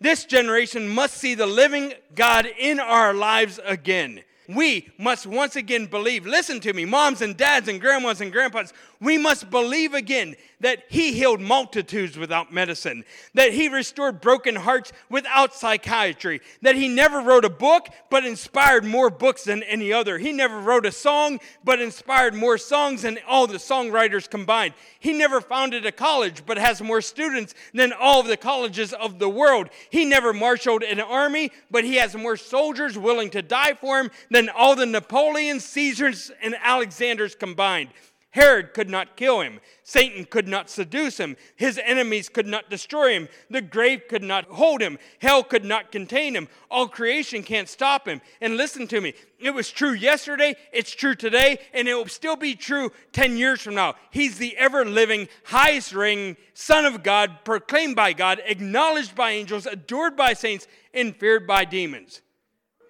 This 0.00 0.24
generation 0.24 0.88
must 0.88 1.14
see 1.14 1.34
the 1.34 1.46
living 1.46 1.94
God 2.14 2.46
in 2.46 2.78
our 2.78 3.12
lives 3.12 3.58
again 3.64 4.22
we 4.48 4.90
must 4.98 5.26
once 5.26 5.56
again 5.56 5.86
believe. 5.86 6.26
Listen 6.26 6.60
to 6.60 6.72
me, 6.72 6.84
moms 6.84 7.22
and 7.22 7.36
dads 7.36 7.68
and 7.68 7.80
grandmas 7.80 8.20
and 8.20 8.32
grandpas. 8.32 8.72
We 9.00 9.18
must 9.18 9.50
believe 9.50 9.94
again 9.94 10.36
that 10.60 10.84
He 10.88 11.12
healed 11.12 11.40
multitudes 11.40 12.16
without 12.16 12.52
medicine, 12.52 13.04
that 13.34 13.52
He 13.52 13.68
restored 13.68 14.20
broken 14.20 14.54
hearts 14.54 14.92
without 15.08 15.54
psychiatry, 15.54 16.40
that 16.62 16.76
He 16.76 16.88
never 16.88 17.20
wrote 17.20 17.44
a 17.44 17.50
book 17.50 17.88
but 18.10 18.24
inspired 18.24 18.84
more 18.84 19.10
books 19.10 19.44
than 19.44 19.62
any 19.64 19.92
other. 19.92 20.18
He 20.18 20.32
never 20.32 20.60
wrote 20.60 20.86
a 20.86 20.92
song 20.92 21.40
but 21.64 21.80
inspired 21.80 22.34
more 22.34 22.58
songs 22.58 23.02
than 23.02 23.18
all 23.26 23.46
the 23.46 23.58
songwriters 23.58 24.30
combined. 24.30 24.74
He 25.00 25.12
never 25.12 25.40
founded 25.40 25.84
a 25.84 25.92
college 25.92 26.46
but 26.46 26.58
has 26.58 26.80
more 26.80 27.00
students 27.00 27.54
than 27.74 27.92
all 27.92 28.20
of 28.20 28.28
the 28.28 28.36
colleges 28.36 28.92
of 28.92 29.18
the 29.18 29.28
world. 29.28 29.68
He 29.90 30.04
never 30.04 30.32
marshaled 30.32 30.84
an 30.84 31.00
army 31.00 31.50
but 31.70 31.84
He 31.84 31.96
has 31.96 32.14
more 32.14 32.36
soldiers 32.36 32.96
willing 32.96 33.30
to 33.30 33.42
die 33.42 33.74
for 33.74 33.98
Him 33.98 34.10
than 34.32 34.48
all 34.48 34.74
the 34.74 34.86
Napoleons, 34.86 35.64
Caesars, 35.64 36.30
and 36.42 36.56
Alexanders 36.62 37.34
combined. 37.34 37.90
Herod 38.32 38.72
could 38.72 38.88
not 38.88 39.14
kill 39.14 39.42
him. 39.42 39.60
Satan 39.82 40.24
could 40.24 40.48
not 40.48 40.70
seduce 40.70 41.18
him. 41.18 41.36
His 41.54 41.78
enemies 41.84 42.30
could 42.30 42.46
not 42.46 42.70
destroy 42.70 43.12
him. 43.12 43.28
The 43.50 43.60
grave 43.60 44.04
could 44.08 44.22
not 44.22 44.46
hold 44.46 44.80
him. 44.80 44.98
Hell 45.18 45.44
could 45.44 45.66
not 45.66 45.92
contain 45.92 46.34
him. 46.34 46.48
All 46.70 46.88
creation 46.88 47.42
can't 47.42 47.68
stop 47.68 48.08
him. 48.08 48.22
And 48.40 48.56
listen 48.56 48.86
to 48.88 49.02
me 49.02 49.12
it 49.38 49.50
was 49.50 49.70
true 49.70 49.92
yesterday, 49.92 50.54
it's 50.72 50.92
true 50.92 51.14
today, 51.14 51.58
and 51.74 51.86
it 51.86 51.94
will 51.94 52.06
still 52.06 52.36
be 52.36 52.54
true 52.54 52.90
10 53.12 53.36
years 53.36 53.60
from 53.60 53.74
now. 53.74 53.96
He's 54.10 54.38
the 54.38 54.56
ever 54.56 54.86
living, 54.86 55.28
highest 55.44 55.92
ranking 55.92 56.38
Son 56.54 56.86
of 56.86 57.02
God, 57.02 57.44
proclaimed 57.44 57.96
by 57.96 58.14
God, 58.14 58.40
acknowledged 58.46 59.14
by 59.14 59.32
angels, 59.32 59.66
adored 59.66 60.16
by 60.16 60.32
saints, 60.32 60.68
and 60.94 61.14
feared 61.14 61.46
by 61.46 61.66
demons. 61.66 62.22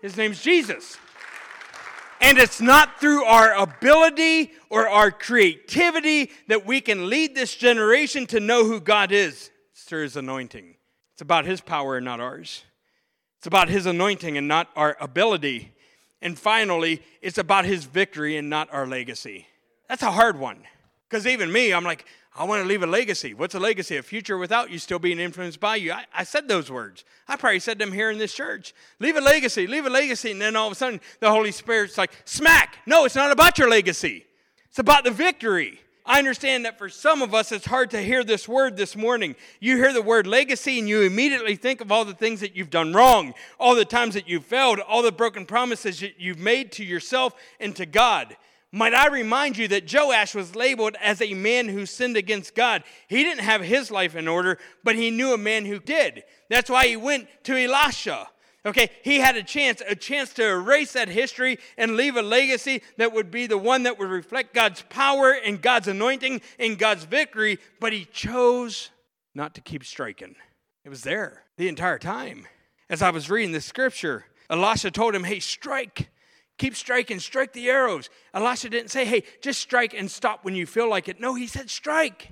His 0.02 0.16
name's 0.16 0.40
Jesus. 0.40 0.98
And 2.22 2.38
it's 2.38 2.60
not 2.60 3.00
through 3.00 3.24
our 3.24 3.52
ability 3.52 4.52
or 4.70 4.88
our 4.88 5.10
creativity 5.10 6.30
that 6.46 6.64
we 6.64 6.80
can 6.80 7.10
lead 7.10 7.34
this 7.34 7.54
generation 7.54 8.26
to 8.28 8.38
know 8.38 8.64
who 8.64 8.80
God 8.80 9.10
is. 9.10 9.50
It's 9.72 9.82
through 9.82 10.04
His 10.04 10.16
anointing. 10.16 10.76
It's 11.14 11.20
about 11.20 11.46
His 11.46 11.60
power 11.60 11.96
and 11.96 12.04
not 12.04 12.20
ours. 12.20 12.62
It's 13.38 13.48
about 13.48 13.68
His 13.68 13.86
anointing 13.86 14.38
and 14.38 14.46
not 14.46 14.68
our 14.76 14.96
ability. 15.00 15.74
And 16.22 16.38
finally, 16.38 17.02
it's 17.20 17.38
about 17.38 17.64
His 17.64 17.86
victory 17.86 18.36
and 18.36 18.48
not 18.48 18.72
our 18.72 18.86
legacy. 18.86 19.48
That's 19.88 20.04
a 20.04 20.12
hard 20.12 20.38
one. 20.38 20.58
Because 21.10 21.26
even 21.26 21.50
me, 21.50 21.74
I'm 21.74 21.84
like, 21.84 22.06
I 22.34 22.44
want 22.44 22.62
to 22.62 22.68
leave 22.68 22.82
a 22.82 22.86
legacy. 22.86 23.34
What's 23.34 23.54
a 23.54 23.60
legacy? 23.60 23.96
A 23.98 24.02
future 24.02 24.38
without 24.38 24.70
you 24.70 24.78
still 24.78 24.98
being 24.98 25.18
influenced 25.18 25.60
by 25.60 25.76
you. 25.76 25.92
I, 25.92 26.06
I, 26.14 26.24
said 26.24 26.48
those 26.48 26.70
words. 26.70 27.04
I 27.28 27.36
probably 27.36 27.60
said 27.60 27.78
them 27.78 27.92
here 27.92 28.10
in 28.10 28.16
this 28.16 28.32
church. 28.32 28.72
Leave 29.00 29.16
a 29.16 29.20
legacy, 29.20 29.66
leave 29.66 29.84
a 29.84 29.90
legacy. 29.90 30.30
And 30.30 30.40
then 30.40 30.56
all 30.56 30.66
of 30.66 30.72
a 30.72 30.76
sudden, 30.76 31.00
the 31.20 31.30
Holy 31.30 31.52
Spirit's 31.52 31.98
like, 31.98 32.10
smack. 32.24 32.78
No, 32.86 33.04
it's 33.04 33.14
not 33.14 33.32
about 33.32 33.58
your 33.58 33.68
legacy, 33.68 34.24
it's 34.68 34.78
about 34.78 35.04
the 35.04 35.10
victory. 35.10 35.78
I 36.04 36.18
understand 36.18 36.64
that 36.64 36.78
for 36.78 36.88
some 36.88 37.22
of 37.22 37.32
us, 37.32 37.52
it's 37.52 37.66
hard 37.66 37.92
to 37.92 38.02
hear 38.02 38.24
this 38.24 38.48
word 38.48 38.76
this 38.76 38.96
morning. 38.96 39.36
You 39.60 39.76
hear 39.76 39.92
the 39.92 40.02
word 40.02 40.26
legacy 40.26 40.80
and 40.80 40.88
you 40.88 41.02
immediately 41.02 41.54
think 41.54 41.80
of 41.80 41.92
all 41.92 42.04
the 42.04 42.12
things 42.12 42.40
that 42.40 42.56
you've 42.56 42.70
done 42.70 42.92
wrong, 42.92 43.34
all 43.60 43.76
the 43.76 43.84
times 43.84 44.14
that 44.14 44.28
you've 44.28 44.44
failed, 44.44 44.80
all 44.80 45.02
the 45.02 45.12
broken 45.12 45.46
promises 45.46 46.00
that 46.00 46.18
you've 46.18 46.40
made 46.40 46.72
to 46.72 46.84
yourself 46.84 47.34
and 47.60 47.76
to 47.76 47.86
God. 47.86 48.36
Might 48.74 48.94
I 48.94 49.08
remind 49.08 49.58
you 49.58 49.68
that 49.68 49.92
Joash 49.92 50.34
was 50.34 50.56
labeled 50.56 50.96
as 50.98 51.20
a 51.20 51.34
man 51.34 51.68
who 51.68 51.84
sinned 51.84 52.16
against 52.16 52.54
God? 52.54 52.82
He 53.06 53.22
didn't 53.22 53.44
have 53.44 53.60
his 53.60 53.90
life 53.90 54.16
in 54.16 54.26
order, 54.26 54.58
but 54.82 54.96
he 54.96 55.10
knew 55.10 55.34
a 55.34 55.38
man 55.38 55.66
who 55.66 55.78
did. 55.78 56.24
That's 56.48 56.70
why 56.70 56.86
he 56.86 56.96
went 56.96 57.28
to 57.44 57.54
Elisha. 57.54 58.28
Okay, 58.64 58.90
he 59.02 59.18
had 59.18 59.36
a 59.36 59.42
chance, 59.42 59.82
a 59.86 59.94
chance 59.94 60.32
to 60.34 60.48
erase 60.48 60.92
that 60.92 61.08
history 61.08 61.58
and 61.76 61.96
leave 61.96 62.16
a 62.16 62.22
legacy 62.22 62.82
that 62.96 63.12
would 63.12 63.30
be 63.30 63.46
the 63.46 63.58
one 63.58 63.82
that 63.82 63.98
would 63.98 64.08
reflect 64.08 64.54
God's 64.54 64.82
power 64.82 65.32
and 65.32 65.60
God's 65.60 65.88
anointing 65.88 66.40
and 66.58 66.78
God's 66.78 67.04
victory, 67.04 67.58
but 67.80 67.92
he 67.92 68.06
chose 68.06 68.90
not 69.34 69.54
to 69.56 69.60
keep 69.60 69.84
striking. 69.84 70.36
It 70.84 70.88
was 70.88 71.02
there 71.02 71.42
the 71.58 71.68
entire 71.68 71.98
time. 71.98 72.46
As 72.88 73.02
I 73.02 73.10
was 73.10 73.28
reading 73.28 73.52
the 73.52 73.60
scripture, 73.60 74.26
Elisha 74.48 74.90
told 74.92 75.14
him, 75.14 75.24
Hey, 75.24 75.40
strike 75.40 76.08
Keep 76.62 76.76
striking, 76.76 77.18
strike 77.18 77.52
the 77.54 77.68
arrows. 77.68 78.08
Elisha 78.32 78.68
didn't 78.68 78.92
say, 78.92 79.04
hey, 79.04 79.24
just 79.40 79.60
strike 79.60 79.94
and 79.94 80.08
stop 80.08 80.44
when 80.44 80.54
you 80.54 80.64
feel 80.64 80.88
like 80.88 81.08
it. 81.08 81.18
No, 81.18 81.34
he 81.34 81.48
said, 81.48 81.68
strike. 81.68 82.28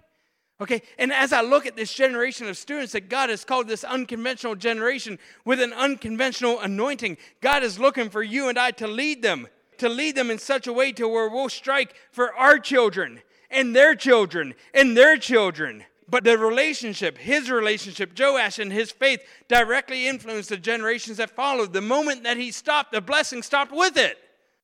Okay, 0.60 0.82
and 1.00 1.12
as 1.12 1.32
I 1.32 1.40
look 1.40 1.66
at 1.66 1.74
this 1.74 1.92
generation 1.92 2.46
of 2.46 2.56
students 2.56 2.92
that 2.92 3.08
God 3.08 3.28
has 3.28 3.44
called 3.44 3.66
this 3.66 3.82
unconventional 3.82 4.54
generation 4.54 5.18
with 5.44 5.60
an 5.60 5.72
unconventional 5.72 6.60
anointing, 6.60 7.16
God 7.40 7.64
is 7.64 7.80
looking 7.80 8.08
for 8.08 8.22
you 8.22 8.48
and 8.48 8.56
I 8.56 8.70
to 8.70 8.86
lead 8.86 9.20
them, 9.20 9.48
to 9.78 9.88
lead 9.88 10.14
them 10.14 10.30
in 10.30 10.38
such 10.38 10.68
a 10.68 10.72
way 10.72 10.92
to 10.92 11.08
where 11.08 11.28
we'll 11.28 11.48
strike 11.48 11.96
for 12.12 12.32
our 12.36 12.60
children 12.60 13.22
and 13.50 13.74
their 13.74 13.96
children 13.96 14.54
and 14.72 14.96
their 14.96 15.16
children. 15.16 15.82
But 16.10 16.24
the 16.24 16.36
relationship, 16.36 17.16
his 17.18 17.50
relationship, 17.50 18.18
Joash 18.18 18.58
and 18.58 18.72
his 18.72 18.90
faith 18.90 19.22
directly 19.46 20.08
influenced 20.08 20.48
the 20.48 20.56
generations 20.56 21.18
that 21.18 21.30
followed. 21.30 21.72
The 21.72 21.80
moment 21.80 22.24
that 22.24 22.36
he 22.36 22.50
stopped, 22.50 22.90
the 22.90 23.00
blessing 23.00 23.42
stopped 23.42 23.72
with 23.72 23.96
it. 23.96 24.18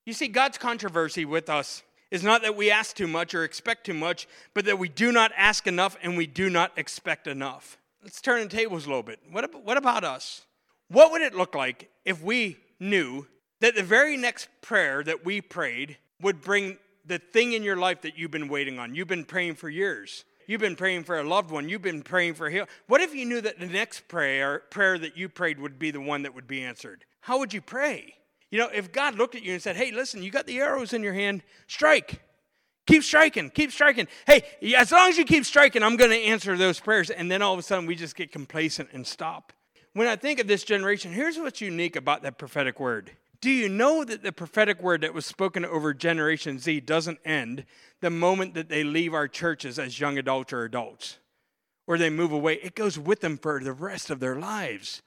You 0.05 0.13
see, 0.13 0.27
God's 0.27 0.59
controversy 0.59 1.25
with 1.25 1.49
us 1.49 1.85
is 2.11 2.25
not 2.25 2.43
that 2.43 2.57
we 2.57 2.71
ask 2.71 2.97
too 2.97 3.07
much 3.07 3.35
or 3.35 3.45
expect 3.45 3.87
too 3.87 3.95
much, 3.95 4.27
but 4.55 4.65
that 4.65 4.79
we 4.79 4.89
do 4.89 5.13
not 5.13 5.33
ask 5.37 5.67
enough 5.67 5.97
and 6.03 6.17
we 6.17 6.27
do 6.27 6.51
not 6.51 6.73
expect 6.77 7.27
enough. 7.27 7.79
Let's 8.03 8.21
turn 8.21 8.41
the 8.43 8.49
tables 8.49 8.87
a 8.87 8.89
little 8.89 9.03
bit. 9.03 9.21
What, 9.31 9.45
about, 9.45 9.65
what 9.65 9.77
about 9.77 10.05
us? 10.05 10.47
What 10.89 11.13
would 11.13 11.23
it 11.23 11.35
look 11.35 11.55
like 11.55 11.91
if 12.05 12.23
we 12.23 12.57
knew 12.79 13.27
that 13.61 13.75
the 13.75 13.83
very 13.83 14.17
next 14.17 14.49
prayer 14.63 15.03
that 15.05 15.25
we 15.25 15.41
prayed 15.41 15.97
would 16.21 16.41
bring 16.41 16.79
the 17.05 17.19
thing 17.19 17.53
in 17.53 17.63
your 17.63 17.77
life 17.77 18.03
that 18.03 18.19
you've 18.19 18.31
been 18.31 18.49
waiting 18.49 18.79
on? 18.79 18.95
You've 18.95 19.09
been 19.09 19.25
praying 19.25 19.55
for 19.55 19.69
years. 19.69 20.25
You've 20.47 20.61
been 20.61 20.77
praying 20.77 21.05
for 21.05 21.19
a 21.19 21.25
loved 21.25 21.51
one. 21.51 21.69
You've 21.69 21.83
been 21.83 22.03
praying 22.03 22.35
for 22.35 22.49
heal. 22.49 22.67
What 22.87 23.01
if 23.01 23.15
you 23.15 23.25
knew 23.27 23.41
that 23.41 23.59
the 23.59 23.67
next 23.67 24.09
prayer, 24.09 24.63
prayer 24.71 24.99
that 24.99 25.17
you 25.17 25.29
prayed 25.29 25.59
would 25.59 25.79
be 25.79 25.91
the 25.91 26.01
one 26.01 26.23
that 26.23 26.35
would 26.35 26.47
be 26.47 26.63
answered? 26.63 27.05
How 27.21 27.39
would 27.39 27.53
you 27.53 27.61
pray? 27.61 28.15
You 28.51 28.59
know, 28.59 28.69
if 28.73 28.93
God 28.93 29.17
looked 29.17 29.35
at 29.35 29.43
you 29.43 29.53
and 29.53 29.63
said, 29.63 29.77
hey, 29.77 29.91
listen, 29.91 30.23
you 30.23 30.31
got 30.31 30.47
the 30.47 30.59
arrows 30.59 30.93
in 30.93 31.03
your 31.03 31.13
hand, 31.13 31.43
strike. 31.67 32.23
Keep 32.87 33.03
striking, 33.03 33.51
keep 33.51 33.73
striking. 33.73 34.07
Hey, 34.27 34.45
as 34.77 34.93
long 34.93 35.09
as 35.09 35.19
you 35.19 35.25
keep 35.25 35.45
striking, 35.45 35.83
I'm 35.83 35.97
going 35.97 36.13
to 36.13 36.17
answer 36.17 36.57
those 36.57 36.79
prayers. 36.79 37.11
And 37.11 37.29
then 37.29 37.43
all 37.43 37.53
of 37.53 37.59
a 37.59 37.63
sudden, 37.63 37.85
we 37.85 37.97
just 37.97 38.15
get 38.15 38.31
complacent 38.31 38.91
and 38.93 39.05
stop. 39.05 39.53
When 39.93 40.07
I 40.07 40.15
think 40.15 40.39
of 40.39 40.47
this 40.47 40.63
generation, 40.63 41.13
here's 41.13 41.37
what's 41.37 41.61
unique 41.61 41.97
about 41.97 42.23
that 42.23 42.39
prophetic 42.39 42.79
word. 42.79 43.11
Do 43.41 43.51
you 43.51 43.69
know 43.69 44.05
that 44.05 44.23
the 44.23 44.33
prophetic 44.33 44.83
word 44.83 45.03
that 45.03 45.15
was 45.15 45.27
spoken 45.27 45.65
over 45.65 45.93
Generation 45.93 46.59
Z 46.59 46.81
doesn't 46.81 47.19
end 47.25 47.65
the 48.01 48.11
moment 48.11 48.55
that 48.55 48.69
they 48.69 48.85
leave 48.85 49.15
our 49.15 49.29
churches 49.29 49.79
as 49.79 50.01
young 50.01 50.19
adults 50.19 50.53
or 50.53 50.65
adults, 50.65 51.19
or 51.87 51.99
they 51.99 52.11
move 52.11 52.33
away? 52.33 52.55
It 52.55 52.75
goes 52.75 52.99
with 52.99 53.21
them 53.21 53.37
for 53.37 53.61
the 53.61 53.73
rest 53.73 54.11
of 54.11 54.21
their 54.21 54.37
lives. 54.37 55.03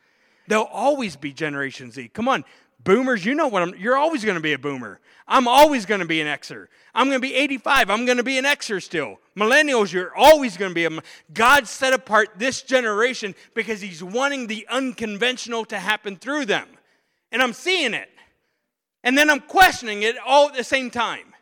They'll 0.48 0.62
always 0.62 1.16
be 1.16 1.32
Generation 1.34 1.92
Z. 1.92 2.10
Come 2.10 2.28
on, 2.28 2.44
Boomers, 2.82 3.26
you 3.26 3.36
know 3.36 3.48
what 3.48 3.62
I'm, 3.62 3.76
you're 3.78 3.98
always 3.98 4.24
going 4.24 4.36
to 4.36 4.42
be 4.42 4.54
a 4.54 4.60
boomer. 4.60 5.02
I'm 5.28 5.50
always 5.50 5.86
going 5.86 6.00
to 6.00 6.08
be 6.08 6.22
an 6.22 6.28
Xer. 6.28 6.68
I'm 6.96 7.08
going 7.08 7.22
to 7.22 7.28
be 7.28 7.36
85. 7.36 7.90
I'm 7.90 8.06
going 8.06 8.18
to 8.18 8.24
be 8.24 8.38
an 8.38 8.46
Xer 8.46 8.82
still. 8.82 9.20
Millennials, 9.36 9.92
you're 9.92 10.16
always 10.16 10.56
going 10.56 10.72
to 10.72 10.76
be 10.76 10.86
a. 10.86 11.02
God 11.34 11.68
set 11.68 11.92
apart 11.92 12.30
this 12.38 12.62
generation 12.62 13.36
because 13.54 13.82
He's 13.82 14.02
wanting 14.02 14.48
the 14.48 14.66
unconventional 14.70 15.66
to 15.66 15.78
happen 15.78 16.16
through 16.16 16.46
them. 16.46 16.68
And 17.34 17.42
I'm 17.42 17.54
seeing 17.54 17.94
it. 17.94 18.10
And 19.04 19.18
then 19.18 19.30
I'm 19.30 19.40
questioning 19.40 20.04
it 20.04 20.16
all 20.26 20.48
at 20.50 20.56
the 20.56 20.64
same 20.64 20.92
time. 20.92 21.34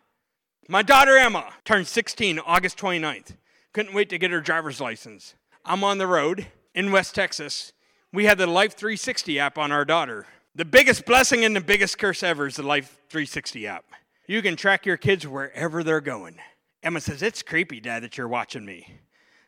My 0.69 0.81
daughter 0.81 1.17
Emma 1.17 1.53
turned 1.65 1.87
16 1.87 2.39
August 2.39 2.77
29th. 2.77 3.35
Couldn't 3.73 3.95
wait 3.95 4.09
to 4.09 4.17
get 4.17 4.31
her 4.31 4.41
driver's 4.41 4.81
license. 4.81 5.35
I'm 5.63 5.83
on 5.83 5.97
the 5.97 6.07
road 6.07 6.47
in 6.75 6.91
West 6.91 7.15
Texas. 7.15 7.73
We 8.13 8.25
had 8.25 8.37
the 8.37 8.47
Life 8.47 8.73
360 8.75 9.39
app 9.39 9.57
on 9.57 9.71
our 9.71 9.85
daughter. 9.85 10.25
The 10.55 10.65
biggest 10.65 11.05
blessing 11.05 11.45
and 11.45 11.55
the 11.55 11.61
biggest 11.61 11.97
curse 11.97 12.23
ever 12.23 12.47
is 12.47 12.55
the 12.55 12.63
Life 12.63 12.99
360 13.09 13.67
app. 13.67 13.85
You 14.27 14.41
can 14.41 14.55
track 14.55 14.85
your 14.85 14.97
kids 14.97 15.27
wherever 15.27 15.83
they're 15.83 16.01
going. 16.01 16.37
Emma 16.83 16.99
says, 16.99 17.21
It's 17.21 17.41
creepy, 17.41 17.79
Dad, 17.79 18.03
that 18.03 18.17
you're 18.17 18.27
watching 18.27 18.65
me. 18.65 18.99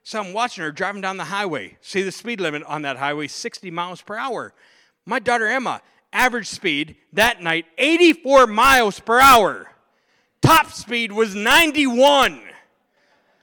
So 0.04 0.20
I'm 0.20 0.34
watching 0.34 0.64
her 0.64 0.72
driving 0.72 1.02
down 1.02 1.18
the 1.18 1.26
highway. 1.26 1.78
See 1.82 2.02
the 2.02 2.12
speed 2.12 2.40
limit 2.40 2.64
on 2.64 2.82
that 2.84 2.98
highway 2.98 3.28
60 3.28 3.70
miles 3.72 4.02
per 4.02 4.16
hour. 4.16 4.54
My 5.06 5.20
daughter 5.20 5.48
Emma, 5.48 5.82
average 6.14 6.48
speed 6.48 6.96
that 7.14 7.42
night 7.42 7.66
84 7.78 8.48
miles 8.48 9.00
per 9.00 9.20
hour. 9.20 9.72
Top 10.42 10.72
speed 10.72 11.12
was 11.12 11.36
91. 11.36 12.42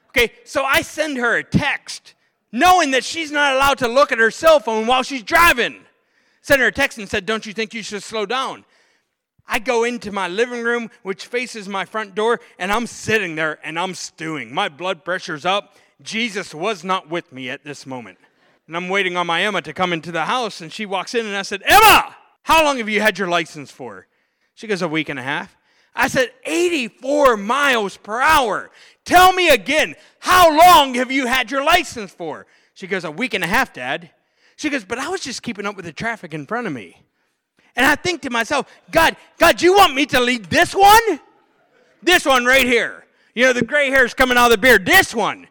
Okay, 0.09 0.33
so 0.45 0.65
I 0.65 0.83
send 0.83 1.19
her 1.19 1.37
a 1.37 1.45
text 1.45 2.15
knowing 2.53 2.93
that 2.93 3.05
she's 3.05 3.31
not 3.31 3.55
allowed 3.55 3.79
to 3.79 3.89
look 3.89 4.13
at 4.13 4.19
her 4.19 4.31
cell 4.31 4.61
phone 4.61 4.87
while 4.87 5.03
she's 5.03 5.23
driving 5.23 5.87
sent 6.47 6.61
her 6.61 6.69
a 6.69 6.73
text 6.73 6.97
and 6.99 7.09
said, 7.09 7.27
Don't 7.27 7.45
you 7.45 7.53
think 7.53 7.75
you 7.75 7.83
should 7.83 8.05
slow 8.05 8.25
down? 8.25 8.65
I 9.49 9.59
go 9.59 9.83
into 9.83 10.13
my 10.13 10.29
living 10.29 10.63
room, 10.63 10.91
which 11.03 11.27
faces 11.27 11.69
my 11.69 11.85
front 11.85 12.15
door, 12.15 12.41
and 12.57 12.71
I'm 12.71 12.87
sitting 12.87 13.35
there 13.35 13.59
and 13.65 13.79
I'm 13.79 13.95
stewing. 13.95 14.55
My 14.55 14.69
blood 14.69 15.05
pressure's 15.05 15.45
up. 15.45 15.75
Jesus 16.03 16.55
was 16.55 16.85
not 16.85 17.11
with 17.11 17.33
me 17.33 17.51
at 17.51 17.65
this 17.65 17.85
moment. 17.85 18.19
And 18.69 18.77
I'm 18.77 18.89
waiting 18.89 19.17
on 19.17 19.27
my 19.27 19.43
Emma 19.43 19.61
to 19.63 19.73
come 19.73 19.93
into 19.93 20.13
the 20.13 20.25
house, 20.25 20.61
and 20.61 20.73
she 20.73 20.87
walks 20.87 21.15
in, 21.15 21.27
and 21.27 21.37
I 21.37 21.43
said, 21.43 21.63
Emma, 21.65 22.16
how 22.47 22.65
long 22.65 22.79
have 22.79 22.89
you 22.89 23.01
had 23.01 23.19
your 23.19 23.27
license 23.27 23.73
for? 23.73 24.07
She 24.55 24.69
goes, 24.69 24.81
A 24.81 24.87
week 24.87 25.09
and 25.09 25.19
a 25.19 25.23
half. 25.23 25.57
I 25.97 26.07
said, 26.07 26.31
84 26.45 27.37
miles 27.37 27.97
per 27.97 28.21
hour. 28.21 28.71
Tell 29.05 29.33
me 29.33 29.49
again, 29.49 29.97
how 30.21 30.57
long 30.57 30.95
have 30.95 31.11
you 31.11 31.27
had 31.27 31.51
your 31.51 31.65
license 31.65 32.13
for? 32.13 32.47
She 32.75 32.87
goes, 32.87 33.03
A 33.03 33.11
week 33.11 33.35
and 33.35 33.43
a 33.43 33.49
half, 33.49 33.73
Dad. 33.73 34.11
She 34.55 34.71
goes, 34.71 34.85
But 34.85 34.99
I 34.99 35.09
was 35.09 35.23
just 35.23 35.43
keeping 35.43 35.67
up 35.67 35.75
with 35.75 35.87
the 35.87 35.93
traffic 35.93 36.35
in 36.35 36.47
front 36.47 36.69
of 36.69 36.73
me. 36.73 37.03
And 37.75 37.85
I 37.85 37.97
think 37.97 38.23
to 38.23 38.31
myself, 38.31 38.73
God, 38.93 39.17
God, 39.39 39.61
you 39.61 39.75
want 39.75 39.97
me 39.97 40.07
to 40.07 40.21
lead 40.21 40.45
this 40.45 40.73
one? 40.73 41.19
This 42.01 42.25
one 42.25 42.45
right 42.45 42.65
here. 42.65 43.07
You 43.35 43.47
know, 43.47 43.55
the 43.55 43.65
gray 43.65 43.91
hair's 43.91 44.15
coming 44.15 44.39
out 44.39 44.47
of 44.47 44.53
the 44.53 44.59
beard. 44.59 44.87
This 44.87 45.13
one. 45.13 45.49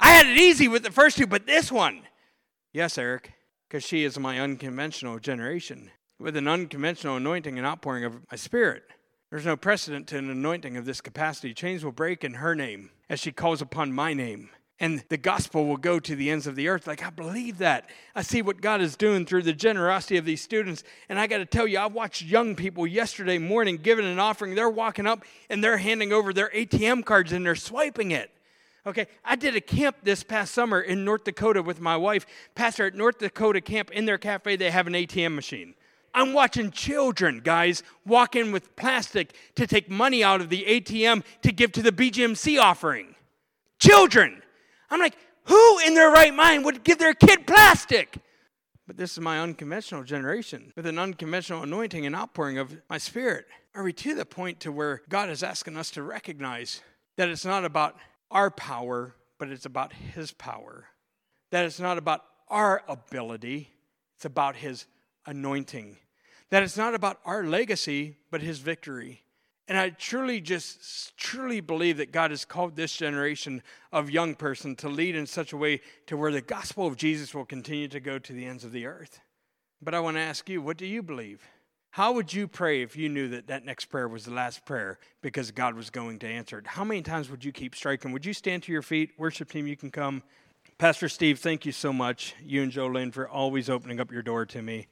I 0.00 0.12
had 0.12 0.24
it 0.24 0.38
easy 0.38 0.66
with 0.66 0.82
the 0.82 0.90
first 0.90 1.18
two, 1.18 1.26
but 1.26 1.44
this 1.44 1.70
one. 1.70 2.00
Yes, 2.72 2.96
Eric, 2.96 3.34
because 3.68 3.84
she 3.84 4.02
is 4.02 4.18
my 4.18 4.40
unconventional 4.40 5.18
generation 5.18 5.90
with 6.18 6.36
an 6.36 6.48
unconventional 6.48 7.16
anointing 7.16 7.58
and 7.58 7.66
outpouring 7.66 8.04
of 8.04 8.14
my 8.30 8.36
spirit. 8.36 8.84
There's 9.30 9.46
no 9.46 9.56
precedent 9.56 10.06
to 10.08 10.18
an 10.18 10.30
anointing 10.30 10.76
of 10.76 10.84
this 10.84 11.00
capacity. 11.00 11.54
Chains 11.54 11.84
will 11.84 11.92
break 11.92 12.22
in 12.22 12.34
her 12.34 12.54
name 12.54 12.90
as 13.08 13.18
she 13.18 13.32
calls 13.32 13.62
upon 13.62 13.92
my 13.92 14.12
name 14.12 14.50
and 14.82 15.04
the 15.10 15.16
gospel 15.16 15.64
will 15.64 15.76
go 15.76 16.00
to 16.00 16.16
the 16.16 16.28
ends 16.28 16.48
of 16.48 16.56
the 16.56 16.66
earth. 16.66 16.88
Like, 16.88 17.04
I 17.04 17.10
believe 17.10 17.58
that. 17.58 17.88
I 18.16 18.22
see 18.22 18.42
what 18.42 18.60
God 18.60 18.80
is 18.80 18.96
doing 18.96 19.24
through 19.24 19.42
the 19.42 19.52
generosity 19.52 20.16
of 20.16 20.24
these 20.24 20.42
students. 20.42 20.82
And 21.08 21.20
I 21.20 21.28
got 21.28 21.38
to 21.38 21.46
tell 21.46 21.68
you, 21.68 21.78
I 21.78 21.86
watched 21.86 22.22
young 22.22 22.56
people 22.56 22.84
yesterday 22.84 23.38
morning 23.38 23.76
giving 23.76 24.04
an 24.04 24.18
offering. 24.18 24.56
They're 24.56 24.68
walking 24.68 25.06
up 25.06 25.24
and 25.48 25.62
they're 25.62 25.76
handing 25.76 26.12
over 26.12 26.32
their 26.32 26.50
ATM 26.50 27.04
cards 27.04 27.30
and 27.30 27.46
they're 27.46 27.54
swiping 27.54 28.10
it. 28.10 28.32
Okay, 28.84 29.06
I 29.24 29.36
did 29.36 29.54
a 29.54 29.60
camp 29.60 29.98
this 30.02 30.24
past 30.24 30.52
summer 30.52 30.80
in 30.80 31.04
North 31.04 31.22
Dakota 31.22 31.62
with 31.62 31.80
my 31.80 31.96
wife. 31.96 32.26
Pastor 32.56 32.86
at 32.86 32.96
North 32.96 33.18
Dakota 33.18 33.60
camp, 33.60 33.92
in 33.92 34.04
their 34.04 34.18
cafe, 34.18 34.56
they 34.56 34.72
have 34.72 34.88
an 34.88 34.94
ATM 34.94 35.36
machine. 35.36 35.74
I'm 36.14 36.32
watching 36.32 36.70
children, 36.70 37.40
guys, 37.42 37.82
walk 38.04 38.36
in 38.36 38.52
with 38.52 38.76
plastic 38.76 39.34
to 39.54 39.66
take 39.66 39.90
money 39.90 40.22
out 40.22 40.40
of 40.40 40.50
the 40.50 40.64
ATM 40.64 41.24
to 41.42 41.52
give 41.52 41.72
to 41.72 41.82
the 41.82 41.92
BGMC 41.92 42.60
offering. 42.60 43.14
Children. 43.78 44.42
I'm 44.90 45.00
like, 45.00 45.16
who 45.44 45.78
in 45.80 45.94
their 45.94 46.10
right 46.10 46.34
mind 46.34 46.64
would 46.64 46.84
give 46.84 46.98
their 46.98 47.14
kid 47.14 47.46
plastic? 47.46 48.18
But 48.86 48.96
this 48.96 49.12
is 49.12 49.20
my 49.20 49.40
unconventional 49.40 50.04
generation 50.04 50.72
with 50.76 50.86
an 50.86 50.98
unconventional 50.98 51.62
anointing 51.62 52.04
and 52.04 52.14
outpouring 52.14 52.58
of 52.58 52.76
my 52.90 52.98
spirit. 52.98 53.46
Are 53.74 53.82
we 53.82 53.92
to 53.94 54.14
the 54.14 54.26
point 54.26 54.60
to 54.60 54.72
where 54.72 55.02
God 55.08 55.30
is 55.30 55.42
asking 55.42 55.76
us 55.76 55.90
to 55.92 56.02
recognize 56.02 56.82
that 57.16 57.28
it's 57.28 57.44
not 57.44 57.64
about 57.64 57.96
our 58.30 58.50
power, 58.50 59.14
but 59.38 59.48
it's 59.48 59.66
about 59.66 59.92
His 59.92 60.32
power? 60.32 60.86
That 61.52 61.64
it's 61.64 61.80
not 61.80 61.96
about 61.96 62.24
our 62.48 62.82
ability, 62.86 63.70
it's 64.16 64.24
about 64.24 64.56
His 64.56 64.86
anointing. 65.26 65.96
That 66.50 66.62
it's 66.62 66.76
not 66.76 66.94
about 66.94 67.18
our 67.24 67.44
legacy, 67.44 68.16
but 68.30 68.42
His 68.42 68.58
victory. 68.58 69.22
And 69.68 69.78
I 69.78 69.90
truly 69.90 70.40
just 70.40 71.16
truly 71.16 71.60
believe 71.60 71.96
that 71.98 72.12
God 72.12 72.30
has 72.30 72.44
called 72.44 72.76
this 72.76 72.96
generation 72.96 73.62
of 73.92 74.10
young 74.10 74.34
person 74.34 74.74
to 74.76 74.88
lead 74.88 75.14
in 75.14 75.26
such 75.26 75.52
a 75.52 75.56
way 75.56 75.80
to 76.06 76.16
where 76.16 76.32
the 76.32 76.40
gospel 76.40 76.86
of 76.86 76.96
Jesus 76.96 77.34
will 77.34 77.44
continue 77.44 77.88
to 77.88 78.00
go 78.00 78.18
to 78.18 78.32
the 78.32 78.44
ends 78.44 78.64
of 78.64 78.72
the 78.72 78.86
earth. 78.86 79.20
But 79.80 79.94
I 79.94 80.00
want 80.00 80.16
to 80.16 80.20
ask 80.20 80.48
you, 80.48 80.60
what 80.60 80.76
do 80.76 80.86
you 80.86 81.02
believe? 81.02 81.42
How 81.90 82.12
would 82.12 82.32
you 82.32 82.48
pray 82.48 82.82
if 82.82 82.96
you 82.96 83.08
knew 83.08 83.28
that 83.28 83.48
that 83.48 83.64
next 83.64 83.86
prayer 83.86 84.08
was 84.08 84.24
the 84.24 84.32
last 84.32 84.64
prayer 84.64 84.98
because 85.20 85.50
God 85.50 85.74
was 85.74 85.90
going 85.90 86.18
to 86.20 86.26
answer 86.26 86.58
it? 86.58 86.66
How 86.66 86.84
many 86.84 87.02
times 87.02 87.30
would 87.30 87.44
you 87.44 87.52
keep 87.52 87.74
striking? 87.74 88.12
Would 88.12 88.24
you 88.24 88.32
stand 88.32 88.62
to 88.62 88.72
your 88.72 88.82
feet? 88.82 89.10
Worship 89.18 89.50
team, 89.50 89.66
you 89.66 89.76
can 89.76 89.90
come. 89.90 90.22
Pastor 90.78 91.08
Steve, 91.08 91.38
thank 91.38 91.66
you 91.66 91.72
so 91.72 91.92
much, 91.92 92.34
you 92.42 92.62
and 92.62 92.72
Jolene, 92.72 93.12
for 93.12 93.28
always 93.28 93.68
opening 93.68 94.00
up 94.00 94.10
your 94.10 94.22
door 94.22 94.46
to 94.46 94.62
me. 94.62 94.86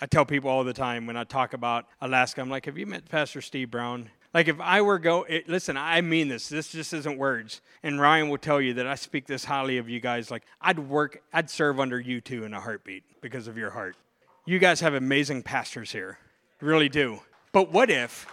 I 0.00 0.06
tell 0.06 0.24
people 0.24 0.50
all 0.50 0.64
the 0.64 0.72
time 0.72 1.06
when 1.06 1.16
I 1.16 1.24
talk 1.24 1.54
about 1.54 1.86
Alaska, 2.00 2.40
I'm 2.40 2.50
like, 2.50 2.66
have 2.66 2.78
you 2.78 2.86
met 2.86 3.08
Pastor 3.08 3.40
Steve 3.40 3.70
Brown? 3.70 4.10
Like 4.32 4.46
if 4.46 4.60
I 4.60 4.82
were 4.82 4.98
go, 4.98 5.24
it, 5.24 5.48
listen, 5.48 5.76
I 5.76 6.00
mean 6.00 6.28
this. 6.28 6.48
This 6.48 6.70
just 6.70 6.92
isn't 6.92 7.18
words. 7.18 7.60
And 7.82 8.00
Ryan 8.00 8.28
will 8.28 8.38
tell 8.38 8.60
you 8.60 8.74
that 8.74 8.86
I 8.86 8.94
speak 8.94 9.26
this 9.26 9.44
highly 9.44 9.78
of 9.78 9.88
you 9.88 10.00
guys. 10.00 10.30
Like 10.30 10.44
I'd 10.60 10.78
work, 10.78 11.22
I'd 11.32 11.50
serve 11.50 11.80
under 11.80 11.98
you 11.98 12.20
two 12.20 12.44
in 12.44 12.54
a 12.54 12.60
heartbeat 12.60 13.04
because 13.20 13.48
of 13.48 13.56
your 13.58 13.70
heart. 13.70 13.96
You 14.44 14.58
guys 14.58 14.80
have 14.80 14.94
amazing 14.94 15.42
pastors 15.42 15.92
here, 15.92 16.18
really 16.60 16.88
do. 16.88 17.20
But 17.52 17.72
what 17.72 17.90
if, 17.90 18.26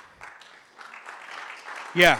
Yeah. 1.96 2.20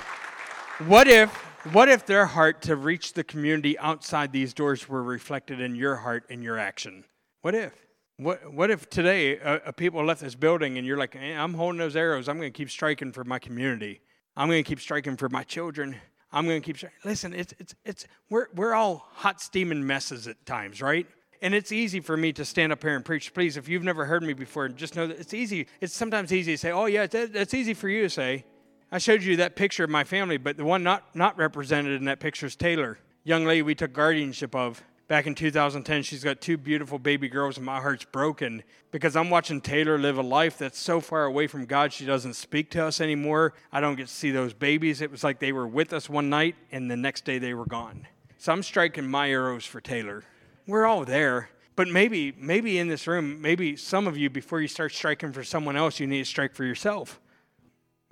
What 0.88 1.08
if 1.08 1.34
what 1.72 1.90
if 1.90 2.06
their 2.06 2.28
heart 2.28 2.62
to 2.64 2.76
reach 2.76 3.14
the 3.14 3.24
community 3.24 3.78
outside 3.80 4.32
these 4.32 4.54
doors 4.54 4.88
were 4.88 5.02
reflected 5.04 5.60
in 5.60 5.76
your 5.76 5.96
heart 5.98 6.26
and 6.30 6.44
your 6.44 6.58
action? 6.58 7.06
What 7.42 7.56
if? 7.56 7.85
What, 8.18 8.54
what 8.54 8.72
if 8.72 8.90
today 8.90 9.40
uh, 9.40 9.72
people 9.74 10.04
left 10.04 10.22
this 10.22 10.36
building 10.36 10.78
and 10.78 10.88
you're 10.88 10.98
like, 10.98 11.16
hey, 11.16 11.34
I'm 11.34 11.54
holding 11.54 11.80
those 11.80 11.98
arrows. 11.98 12.30
I'm 12.30 12.38
going 12.38 12.52
to 12.52 12.58
keep 12.58 12.70
striking 12.70 13.12
for 13.12 13.26
my 13.26 13.40
community. 13.40 14.00
I'm 14.38 14.48
going 14.48 14.64
to 14.64 14.68
keep 14.68 14.80
striking 14.80 15.18
for 15.18 15.28
my 15.28 15.44
children. 15.44 15.98
I'm 16.32 16.46
going 16.46 16.62
to 16.62 16.66
keep 16.66 16.78
striking. 16.78 16.98
Listen, 17.04 17.34
it's, 17.34 17.54
it's, 17.60 17.76
it's, 17.84 18.08
we're, 18.30 18.48
we're 18.56 18.74
all 18.74 19.10
hot 19.14 19.42
steaming 19.42 19.86
messes 19.86 20.28
at 20.30 20.46
times, 20.46 20.82
right? 20.82 21.06
And 21.42 21.54
it's 21.54 21.74
easy 21.74 22.00
for 22.00 22.16
me 22.16 22.32
to 22.34 22.46
stand 22.46 22.72
up 22.72 22.82
here 22.82 22.96
and 22.96 23.04
preach. 23.04 23.34
Please, 23.34 23.58
if 23.58 23.68
you've 23.68 23.84
never 23.84 24.06
heard 24.06 24.24
me 24.24 24.32
before, 24.32 24.70
just 24.70 24.96
know 24.96 25.08
that 25.08 25.20
it's 25.20 25.34
easy. 25.34 25.68
It's 25.82 25.94
sometimes 25.94 26.32
easy 26.32 26.54
to 26.54 26.58
say, 26.58 26.72
oh, 26.72 26.86
yeah, 26.86 27.08
that's 27.08 27.54
easy 27.54 27.74
for 27.74 27.90
you 27.90 28.04
to 28.04 28.10
say. 28.10 28.46
I 28.94 28.98
showed 28.98 29.24
you 29.24 29.36
that 29.38 29.58
picture 29.58 29.84
of 29.84 29.90
my 29.90 30.06
family, 30.06 30.38
but 30.38 30.56
the 30.56 30.64
one 30.64 30.84
not, 30.84 31.14
not 31.16 31.38
represented 31.38 32.00
in 32.00 32.06
that 32.06 32.22
picture 32.22 32.46
is 32.46 32.56
Taylor, 32.56 32.98
young 33.26 33.44
lady 33.44 33.62
we 33.62 33.76
took 33.76 33.92
guardianship 33.92 34.56
of. 34.56 34.82
Back 35.08 35.28
in 35.28 35.36
2010, 35.36 36.02
she's 36.02 36.24
got 36.24 36.42
two 36.42 36.58
beautiful 36.58 36.98
baby 36.98 37.30
girls, 37.30 37.58
and 37.58 37.66
my 37.66 37.80
heart's 37.80 38.06
broken 38.06 38.64
because 38.90 39.16
I'm 39.16 39.30
watching 39.30 39.62
Taylor 39.62 40.00
live 40.00 40.18
a 40.18 40.24
life 40.24 40.58
that's 40.58 40.80
so 40.80 41.00
far 41.00 41.26
away 41.26 41.46
from 41.46 41.68
God, 41.68 41.94
she 41.94 42.08
doesn't 42.08 42.34
speak 42.34 42.72
to 42.72 42.84
us 42.84 43.00
anymore. 43.00 43.54
I 43.72 43.82
don't 43.82 43.98
get 43.98 44.08
to 44.08 44.14
see 44.14 44.32
those 44.32 44.54
babies. 44.54 45.02
It 45.02 45.12
was 45.12 45.24
like 45.24 45.40
they 45.40 45.52
were 45.52 45.68
with 45.68 45.94
us 45.94 46.10
one 46.10 46.32
night, 46.32 46.56
and 46.72 46.90
the 46.90 46.98
next 46.98 47.24
day 47.24 47.38
they 47.38 47.54
were 47.54 47.68
gone. 47.68 48.08
So 48.40 48.52
I'm 48.52 48.64
striking 48.64 49.08
my 49.08 49.30
arrows 49.30 49.64
for 49.64 49.80
Taylor. 49.80 50.24
We're 50.66 50.88
all 50.88 51.06
there. 51.06 51.50
But 51.76 51.88
maybe, 51.88 52.34
maybe 52.38 52.80
in 52.80 52.88
this 52.88 53.06
room, 53.06 53.42
maybe 53.42 53.76
some 53.76 54.08
of 54.08 54.18
you, 54.18 54.32
before 54.32 54.60
you 54.60 54.68
start 54.68 54.92
striking 54.92 55.34
for 55.34 55.44
someone 55.44 55.76
else, 55.76 56.00
you 56.00 56.08
need 56.08 56.20
to 56.20 56.26
strike 56.26 56.56
for 56.56 56.64
yourself. 56.64 57.20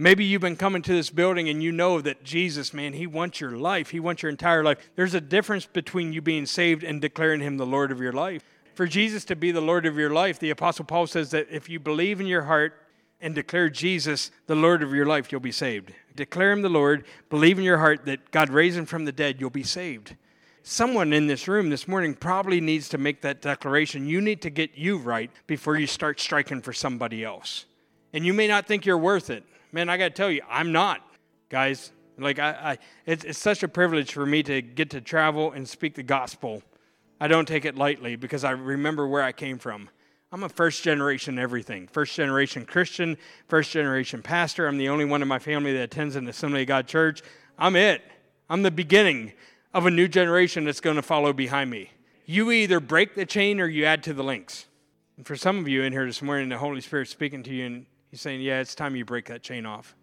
Maybe 0.03 0.25
you've 0.25 0.41
been 0.41 0.57
coming 0.57 0.81
to 0.81 0.91
this 0.91 1.09
building 1.09 1.47
and 1.47 1.63
you 1.63 1.71
know 1.71 2.01
that 2.01 2.25
Jesus, 2.25 2.73
man, 2.73 2.91
He 2.91 3.07
wants 3.07 3.39
your 3.39 3.51
life. 3.51 3.91
He 3.91 4.01
wants 4.01 4.21
your 4.21 4.29
entire 4.29 4.61
life. 4.61 4.77
There's 4.97 5.13
a 5.13 5.21
difference 5.21 5.65
between 5.65 6.11
you 6.11 6.21
being 6.21 6.45
saved 6.45 6.83
and 6.83 6.99
declaring 6.99 7.39
Him 7.39 7.55
the 7.55 7.65
Lord 7.65 7.89
of 7.89 8.01
your 8.01 8.11
life. 8.11 8.43
For 8.75 8.85
Jesus 8.85 9.23
to 9.23 9.37
be 9.37 9.53
the 9.53 9.61
Lord 9.61 9.85
of 9.85 9.97
your 9.97 10.09
life, 10.09 10.39
the 10.39 10.49
Apostle 10.49 10.83
Paul 10.83 11.07
says 11.07 11.31
that 11.31 11.47
if 11.49 11.69
you 11.69 11.79
believe 11.79 12.19
in 12.19 12.27
your 12.27 12.41
heart 12.41 12.73
and 13.21 13.33
declare 13.33 13.69
Jesus 13.69 14.29
the 14.45 14.55
Lord 14.55 14.83
of 14.83 14.93
your 14.93 15.05
life, 15.05 15.31
you'll 15.31 15.39
be 15.39 15.53
saved. 15.53 15.93
Declare 16.17 16.51
Him 16.51 16.63
the 16.63 16.67
Lord, 16.67 17.05
believe 17.29 17.57
in 17.57 17.63
your 17.63 17.77
heart 17.77 18.03
that 18.03 18.29
God 18.31 18.49
raised 18.49 18.77
Him 18.77 18.85
from 18.85 19.05
the 19.05 19.13
dead, 19.13 19.39
you'll 19.39 19.51
be 19.51 19.63
saved 19.63 20.17
someone 20.65 21.11
in 21.11 21.27
this 21.27 21.49
room 21.49 21.69
this 21.69 21.89
morning 21.89 22.13
probably 22.13 22.61
needs 22.61 22.87
to 22.87 22.97
make 22.97 23.19
that 23.19 23.41
declaration. 23.41 24.07
You 24.07 24.21
need 24.21 24.41
to 24.43 24.49
get 24.49 24.77
you 24.77 24.97
right 24.97 25.29
before 25.45 25.77
you 25.77 25.85
start 25.85 26.21
striking 26.21 26.61
for 26.61 26.71
somebody 26.71 27.21
else. 27.21 27.65
And 28.13 28.25
you 28.25 28.33
may 28.33 28.47
not 28.47 28.65
think 28.65 28.85
you're 28.85 28.97
worth 28.97 29.29
it. 29.29 29.43
Man, 29.73 29.89
I 29.89 29.97
got 29.97 30.05
to 30.05 30.09
tell 30.11 30.29
you, 30.29 30.43
I'm 30.47 30.71
not, 30.71 31.01
guys. 31.49 31.91
Like, 32.19 32.37
I, 32.37 32.51
I 32.51 32.77
it's, 33.07 33.23
it's 33.23 33.39
such 33.39 33.63
a 33.63 33.67
privilege 33.67 34.13
for 34.13 34.23
me 34.23 34.43
to 34.43 34.61
get 34.61 34.91
to 34.91 35.01
travel 35.01 35.51
and 35.51 35.67
speak 35.67 35.95
the 35.95 36.03
gospel. 36.03 36.61
I 37.19 37.27
don't 37.27 37.47
take 37.47 37.65
it 37.65 37.75
lightly 37.75 38.15
because 38.15 38.43
I 38.43 38.51
remember 38.51 39.07
where 39.07 39.23
I 39.23 39.31
came 39.31 39.57
from. 39.57 39.89
I'm 40.31 40.43
a 40.43 40.49
first 40.49 40.83
generation 40.83 41.39
everything. 41.39 41.87
First 41.87 42.15
generation 42.15 42.67
Christian, 42.67 43.17
first 43.47 43.71
generation 43.71 44.21
pastor. 44.21 44.67
I'm 44.67 44.77
the 44.77 44.89
only 44.89 45.05
one 45.05 45.23
in 45.23 45.27
my 45.27 45.39
family 45.39 45.73
that 45.73 45.83
attends 45.83 46.15
an 46.15 46.27
Assembly 46.27 46.61
of 46.61 46.67
God 46.67 46.87
church. 46.87 47.23
I'm 47.57 47.75
it. 47.75 48.03
I'm 48.51 48.61
the 48.61 48.71
beginning 48.71 49.33
of 49.73 49.87
a 49.87 49.91
new 49.91 50.07
generation 50.07 50.65
that's 50.65 50.81
going 50.81 50.97
to 50.97 51.01
follow 51.01 51.33
behind 51.33 51.71
me. 51.71 51.89
You 52.27 52.51
either 52.51 52.79
break 52.79 53.15
the 53.15 53.25
chain 53.25 53.59
or 53.59 53.65
you 53.65 53.85
add 53.85 54.03
to 54.03 54.13
the 54.13 54.23
links. 54.23 54.67
And 55.17 55.25
for 55.25 55.35
some 55.35 55.57
of 55.57 55.67
you 55.67 55.81
in 55.81 55.93
here 55.93 56.05
this 56.05 56.21
morning, 56.21 56.49
the 56.49 56.59
Holy 56.59 56.81
Spirit's 56.81 57.11
speaking 57.11 57.41
to 57.43 57.53
you 57.53 57.65
and 57.65 57.85
He's 58.13 58.21
saying, 58.21 58.41
Yeah, 58.41 58.59
it's 58.59 58.75
time 58.75 58.95
you 58.95 59.05
break 59.05 59.25
that 59.29 59.41
chain 59.41 59.65
off. 59.65 59.95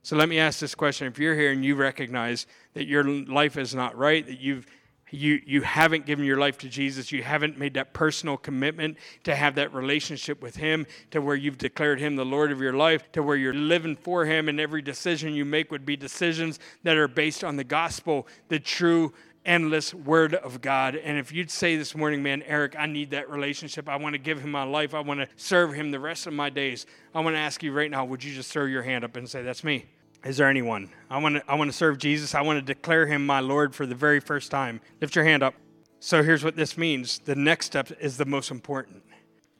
So 0.00 0.16
let 0.16 0.30
me 0.30 0.38
ask 0.38 0.60
this 0.60 0.74
question. 0.74 1.06
If 1.08 1.18
you're 1.18 1.34
here 1.34 1.52
and 1.52 1.62
you 1.62 1.74
recognize 1.74 2.46
that 2.72 2.86
your 2.86 3.04
life 3.04 3.58
is 3.58 3.74
not 3.74 3.94
right, 3.98 4.26
that 4.26 4.40
you've 4.40 4.66
you, 5.10 5.42
you 5.44 5.60
haven't 5.60 6.06
given 6.06 6.24
your 6.24 6.38
life 6.38 6.56
to 6.58 6.70
Jesus, 6.70 7.12
you 7.12 7.22
haven't 7.22 7.58
made 7.58 7.74
that 7.74 7.92
personal 7.92 8.38
commitment 8.38 8.96
to 9.24 9.34
have 9.34 9.56
that 9.56 9.74
relationship 9.74 10.40
with 10.40 10.56
Him, 10.56 10.86
to 11.10 11.20
where 11.20 11.36
you've 11.36 11.58
declared 11.58 12.00
Him 12.00 12.16
the 12.16 12.24
Lord 12.24 12.50
of 12.50 12.62
your 12.62 12.72
life, 12.72 13.12
to 13.12 13.22
where 13.22 13.36
you're 13.36 13.52
living 13.52 13.94
for 13.94 14.24
Him, 14.24 14.48
and 14.48 14.58
every 14.58 14.80
decision 14.80 15.34
you 15.34 15.44
make 15.44 15.70
would 15.70 15.84
be 15.84 15.96
decisions 15.96 16.58
that 16.82 16.96
are 16.96 17.06
based 17.06 17.44
on 17.44 17.56
the 17.56 17.62
gospel, 17.62 18.26
the 18.48 18.58
true 18.58 19.12
endless 19.44 19.92
word 19.92 20.34
of 20.34 20.60
God. 20.60 20.96
And 20.96 21.18
if 21.18 21.32
you'd 21.32 21.50
say 21.50 21.76
this 21.76 21.94
morning, 21.94 22.22
man, 22.22 22.42
Eric, 22.42 22.74
I 22.78 22.86
need 22.86 23.10
that 23.10 23.28
relationship. 23.30 23.88
I 23.88 23.96
want 23.96 24.14
to 24.14 24.18
give 24.18 24.40
him 24.40 24.50
my 24.50 24.64
life. 24.64 24.94
I 24.94 25.00
want 25.00 25.20
to 25.20 25.28
serve 25.36 25.72
him 25.72 25.90
the 25.90 26.00
rest 26.00 26.26
of 26.26 26.32
my 26.32 26.50
days. 26.50 26.86
I 27.14 27.20
want 27.20 27.36
to 27.36 27.40
ask 27.40 27.62
you 27.62 27.72
right 27.72 27.90
now, 27.90 28.04
would 28.04 28.24
you 28.24 28.34
just 28.34 28.52
throw 28.52 28.64
your 28.64 28.82
hand 28.82 29.04
up 29.04 29.16
and 29.16 29.28
say, 29.28 29.42
That's 29.42 29.64
me? 29.64 29.86
Is 30.24 30.38
there 30.38 30.48
anyone? 30.48 30.90
I 31.10 31.18
want 31.18 31.36
to, 31.36 31.50
I 31.50 31.54
want 31.54 31.70
to 31.70 31.76
serve 31.76 31.98
Jesus. 31.98 32.34
I 32.34 32.40
want 32.40 32.58
to 32.58 32.64
declare 32.64 33.06
him 33.06 33.26
my 33.26 33.40
Lord 33.40 33.74
for 33.74 33.84
the 33.84 33.94
very 33.94 34.20
first 34.20 34.50
time. 34.50 34.80
Lift 35.00 35.14
your 35.14 35.24
hand 35.24 35.42
up. 35.42 35.54
So 36.00 36.22
here's 36.22 36.42
what 36.42 36.56
this 36.56 36.78
means 36.78 37.18
the 37.20 37.34
next 37.34 37.66
step 37.66 37.90
is 38.00 38.16
the 38.16 38.24
most 38.24 38.50
important. 38.50 39.02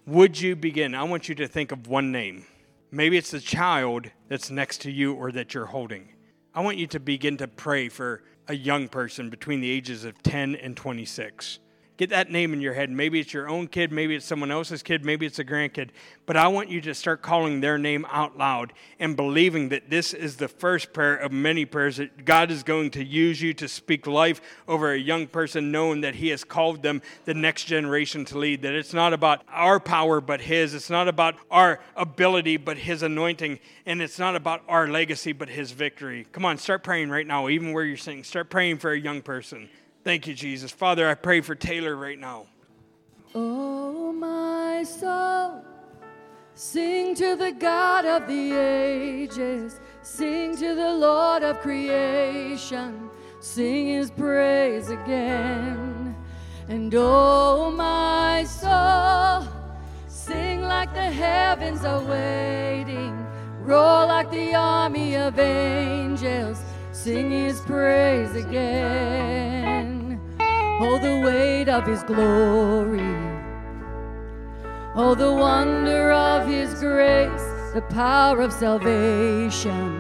Would 0.06 0.40
you 0.40 0.56
begin? 0.56 0.94
I 0.94 1.02
want 1.04 1.28
you 1.28 1.34
to 1.36 1.48
think 1.48 1.72
of 1.72 1.86
one 1.86 2.12
name. 2.12 2.46
Maybe 2.90 3.16
it's 3.18 3.30
the 3.30 3.40
child 3.40 4.10
that's 4.28 4.50
next 4.50 4.82
to 4.82 4.90
you 4.90 5.14
or 5.14 5.32
that 5.32 5.52
you're 5.52 5.66
holding. 5.66 6.10
I 6.54 6.60
want 6.60 6.76
you 6.76 6.86
to 6.88 7.00
begin 7.00 7.36
to 7.38 7.48
pray 7.48 7.88
for 7.88 8.22
a 8.48 8.54
young 8.54 8.88
person 8.88 9.30
between 9.30 9.60
the 9.60 9.70
ages 9.70 10.04
of 10.04 10.22
10 10.22 10.54
and 10.56 10.76
26. 10.76 11.60
Get 11.96 12.10
that 12.10 12.28
name 12.28 12.52
in 12.52 12.60
your 12.60 12.74
head. 12.74 12.90
Maybe 12.90 13.20
it's 13.20 13.32
your 13.32 13.48
own 13.48 13.68
kid, 13.68 13.92
maybe 13.92 14.16
it's 14.16 14.26
someone 14.26 14.50
else's 14.50 14.82
kid, 14.82 15.04
maybe 15.04 15.26
it's 15.26 15.38
a 15.38 15.44
grandkid. 15.44 15.90
But 16.26 16.36
I 16.36 16.48
want 16.48 16.68
you 16.68 16.80
to 16.80 16.94
start 16.94 17.22
calling 17.22 17.60
their 17.60 17.78
name 17.78 18.04
out 18.10 18.36
loud 18.36 18.72
and 18.98 19.14
believing 19.14 19.68
that 19.68 19.90
this 19.90 20.12
is 20.12 20.34
the 20.34 20.48
first 20.48 20.92
prayer 20.92 21.14
of 21.14 21.30
many 21.30 21.64
prayers 21.64 21.98
that 21.98 22.24
God 22.24 22.50
is 22.50 22.64
going 22.64 22.90
to 22.92 23.04
use 23.04 23.40
you 23.40 23.54
to 23.54 23.68
speak 23.68 24.08
life 24.08 24.40
over 24.66 24.92
a 24.92 24.98
young 24.98 25.28
person, 25.28 25.70
knowing 25.70 26.00
that 26.00 26.16
He 26.16 26.30
has 26.30 26.42
called 26.42 26.82
them 26.82 27.00
the 27.26 27.34
next 27.34 27.64
generation 27.66 28.24
to 28.24 28.38
lead. 28.38 28.62
That 28.62 28.74
it's 28.74 28.92
not 28.92 29.12
about 29.12 29.42
our 29.48 29.78
power, 29.78 30.20
but 30.20 30.40
His. 30.40 30.74
It's 30.74 30.90
not 30.90 31.06
about 31.06 31.36
our 31.48 31.78
ability, 31.94 32.56
but 32.56 32.76
His 32.76 33.04
anointing. 33.04 33.60
And 33.86 34.02
it's 34.02 34.18
not 34.18 34.34
about 34.34 34.62
our 34.66 34.88
legacy, 34.88 35.30
but 35.30 35.48
His 35.48 35.70
victory. 35.70 36.26
Come 36.32 36.44
on, 36.44 36.58
start 36.58 36.82
praying 36.82 37.10
right 37.10 37.26
now, 37.26 37.48
even 37.48 37.72
where 37.72 37.84
you're 37.84 37.96
sitting. 37.96 38.24
Start 38.24 38.50
praying 38.50 38.78
for 38.78 38.90
a 38.90 38.98
young 38.98 39.22
person. 39.22 39.68
Thank 40.04 40.26
you, 40.26 40.34
Jesus. 40.34 40.70
Father, 40.70 41.08
I 41.08 41.14
pray 41.14 41.40
for 41.40 41.54
Taylor 41.54 41.96
right 41.96 42.18
now. 42.18 42.46
Oh, 43.34 44.12
my 44.12 44.82
soul, 44.82 45.64
sing 46.54 47.14
to 47.14 47.34
the 47.34 47.52
God 47.52 48.04
of 48.04 48.28
the 48.28 48.52
ages, 48.52 49.80
sing 50.02 50.54
to 50.58 50.74
the 50.74 50.92
Lord 50.92 51.42
of 51.42 51.58
creation, 51.60 53.08
sing 53.40 53.86
his 53.86 54.10
praise 54.10 54.90
again. 54.90 56.14
And 56.68 56.94
oh, 56.94 57.70
my 57.70 58.44
soul, 58.44 59.48
sing 60.06 60.62
like 60.62 60.92
the 60.92 61.10
heavens 61.10 61.82
are 61.82 62.04
waiting, 62.04 63.26
roar 63.60 64.06
like 64.06 64.30
the 64.30 64.54
army 64.54 65.16
of 65.16 65.38
angels 65.38 66.62
sing 67.04 67.30
his 67.30 67.60
praise 67.60 68.34
again. 68.34 69.93
Oh, 70.86 70.98
the 70.98 71.16
weight 71.18 71.70
of 71.70 71.86
his 71.86 72.02
glory. 72.02 73.00
Oh, 74.94 75.14
the 75.14 75.32
wonder 75.32 76.12
of 76.12 76.46
his 76.46 76.74
grace, 76.74 77.48
the 77.72 77.80
power 77.88 78.42
of 78.42 78.52
salvation 78.52 79.98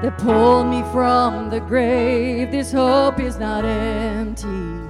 that 0.00 0.16
pulled 0.16 0.68
me 0.68 0.82
from 0.92 1.50
the 1.50 1.60
grave. 1.60 2.50
This 2.50 2.72
hope 2.72 3.20
is 3.20 3.38
not 3.38 3.66
empty. 3.66 4.88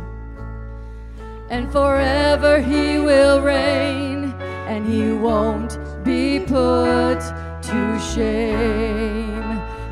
And 1.50 1.70
forever 1.72 2.60
he 2.60 2.98
will 2.98 3.40
reign, 3.42 4.32
and 4.68 4.86
he 4.86 5.10
won't 5.10 5.78
be 6.04 6.38
put 6.38 7.20
to 7.62 7.98
shame. 8.14 9.42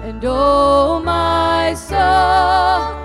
And 0.07 0.25
oh, 0.25 1.03
my 1.05 1.75
soul, 1.75 3.04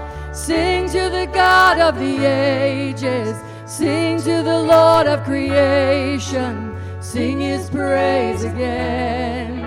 sing 0.50 0.90
to 0.90 1.10
the 1.10 1.28
God 1.32 1.78
of 1.78 2.00
the 2.00 2.26
ages, 2.26 3.38
sing 3.68 4.18
to 4.18 4.42
the 4.42 4.60
Lord 4.64 5.06
of 5.06 5.24
creation, 5.24 6.76
sing 7.02 7.40
his 7.40 7.70
praise 7.70 8.44
again. 8.44 9.62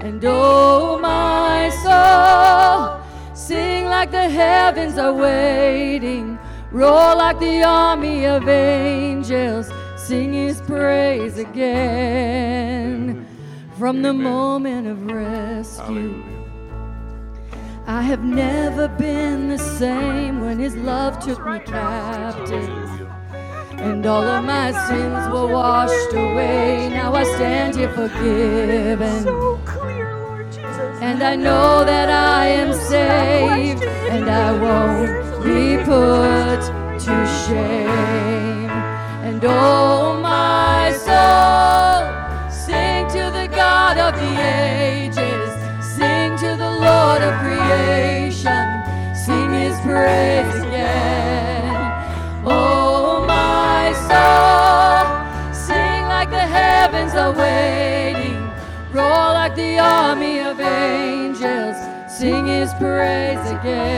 And 0.00 0.24
oh, 0.24 0.98
my 0.98 1.68
soul, 1.84 3.34
sing 3.34 3.84
like 3.84 4.10
the 4.10 4.30
heavens 4.30 4.96
are 4.96 5.12
waiting, 5.12 6.38
roar 6.70 7.14
like 7.14 7.38
the 7.38 7.62
army 7.62 8.24
of 8.24 8.48
angels, 8.48 9.70
sing 9.98 10.32
his 10.32 10.62
praise 10.62 11.36
again. 11.36 13.26
From 13.78 14.00
the 14.00 14.14
moment 14.14 14.86
of 14.86 15.04
rescue. 15.04 16.22
Hallelujah 16.22 16.41
I 17.92 18.00
have 18.00 18.24
never 18.24 18.88
been 18.88 19.48
the 19.48 19.58
same 19.58 20.40
when 20.40 20.58
his 20.58 20.74
love 20.76 21.22
took 21.22 21.44
me 21.44 21.58
captive. 21.60 23.06
And 23.72 24.06
all 24.06 24.24
of 24.24 24.44
my 24.46 24.72
sins 24.88 25.30
were 25.30 25.46
washed 25.46 26.14
away. 26.14 26.88
Now 26.88 27.12
I 27.14 27.24
stand 27.24 27.76
here 27.76 27.90
forgiven. 27.90 29.24
So 29.24 29.60
clear, 29.66 30.16
Lord 30.20 30.50
Jesus. 30.50 31.02
and 31.02 31.22
I 31.22 31.36
know 31.36 31.84
that 31.84 32.08
I 32.08 32.46
am 32.46 32.72
saved, 32.72 33.84
and 33.84 34.24
I 34.24 34.48
won't 34.64 35.44
be 35.44 35.76
put 35.84 36.60
to 37.06 37.14
shame. 37.44 38.70
And 39.28 39.44
oh, 39.44 40.18
my 40.22 40.92
soul, 41.04 41.81
Oh, 52.44 53.26
sing 55.52 56.04
like 56.08 56.30
the 56.30 56.40
heavens 56.40 57.14
awaiting, 57.14 58.38
roll 58.92 59.34
like 59.34 59.54
the 59.56 59.78
army 59.78 60.40
of 60.40 60.60
angels, 60.60 61.76
sing 62.08 62.46
his 62.46 62.74
praise 62.74 63.50
again. 63.50 63.88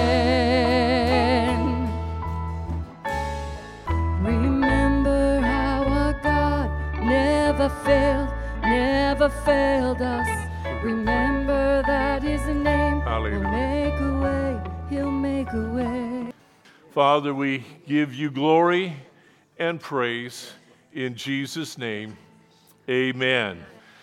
Remember 4.23 5.41
how 5.41 5.85
our 5.85 6.15
God 6.23 6.71
never 7.03 7.69
failed, 7.85 8.29
never 8.63 9.29
failed 9.31 10.03
us. 10.03 10.29
Remember 10.83 11.83
that 11.87 12.23
his 12.23 12.47
name 12.47 13.01
Hallelujah. 13.03 13.41
will 13.41 13.51
make 13.51 14.01
a 14.01 14.21
way, 14.25 14.61
he'll 14.89 15.11
make 15.11 15.53
a 15.53 15.69
way. 15.73 16.33
Father, 16.93 17.35
we 17.35 17.65
give 17.87 18.15
you 18.15 18.31
glory 18.31 18.97
and 19.59 19.81
praise 19.81 20.53
in 20.93 21.15
Jesus' 21.17 21.77
name. 21.77 22.17
Amen. 22.89 23.65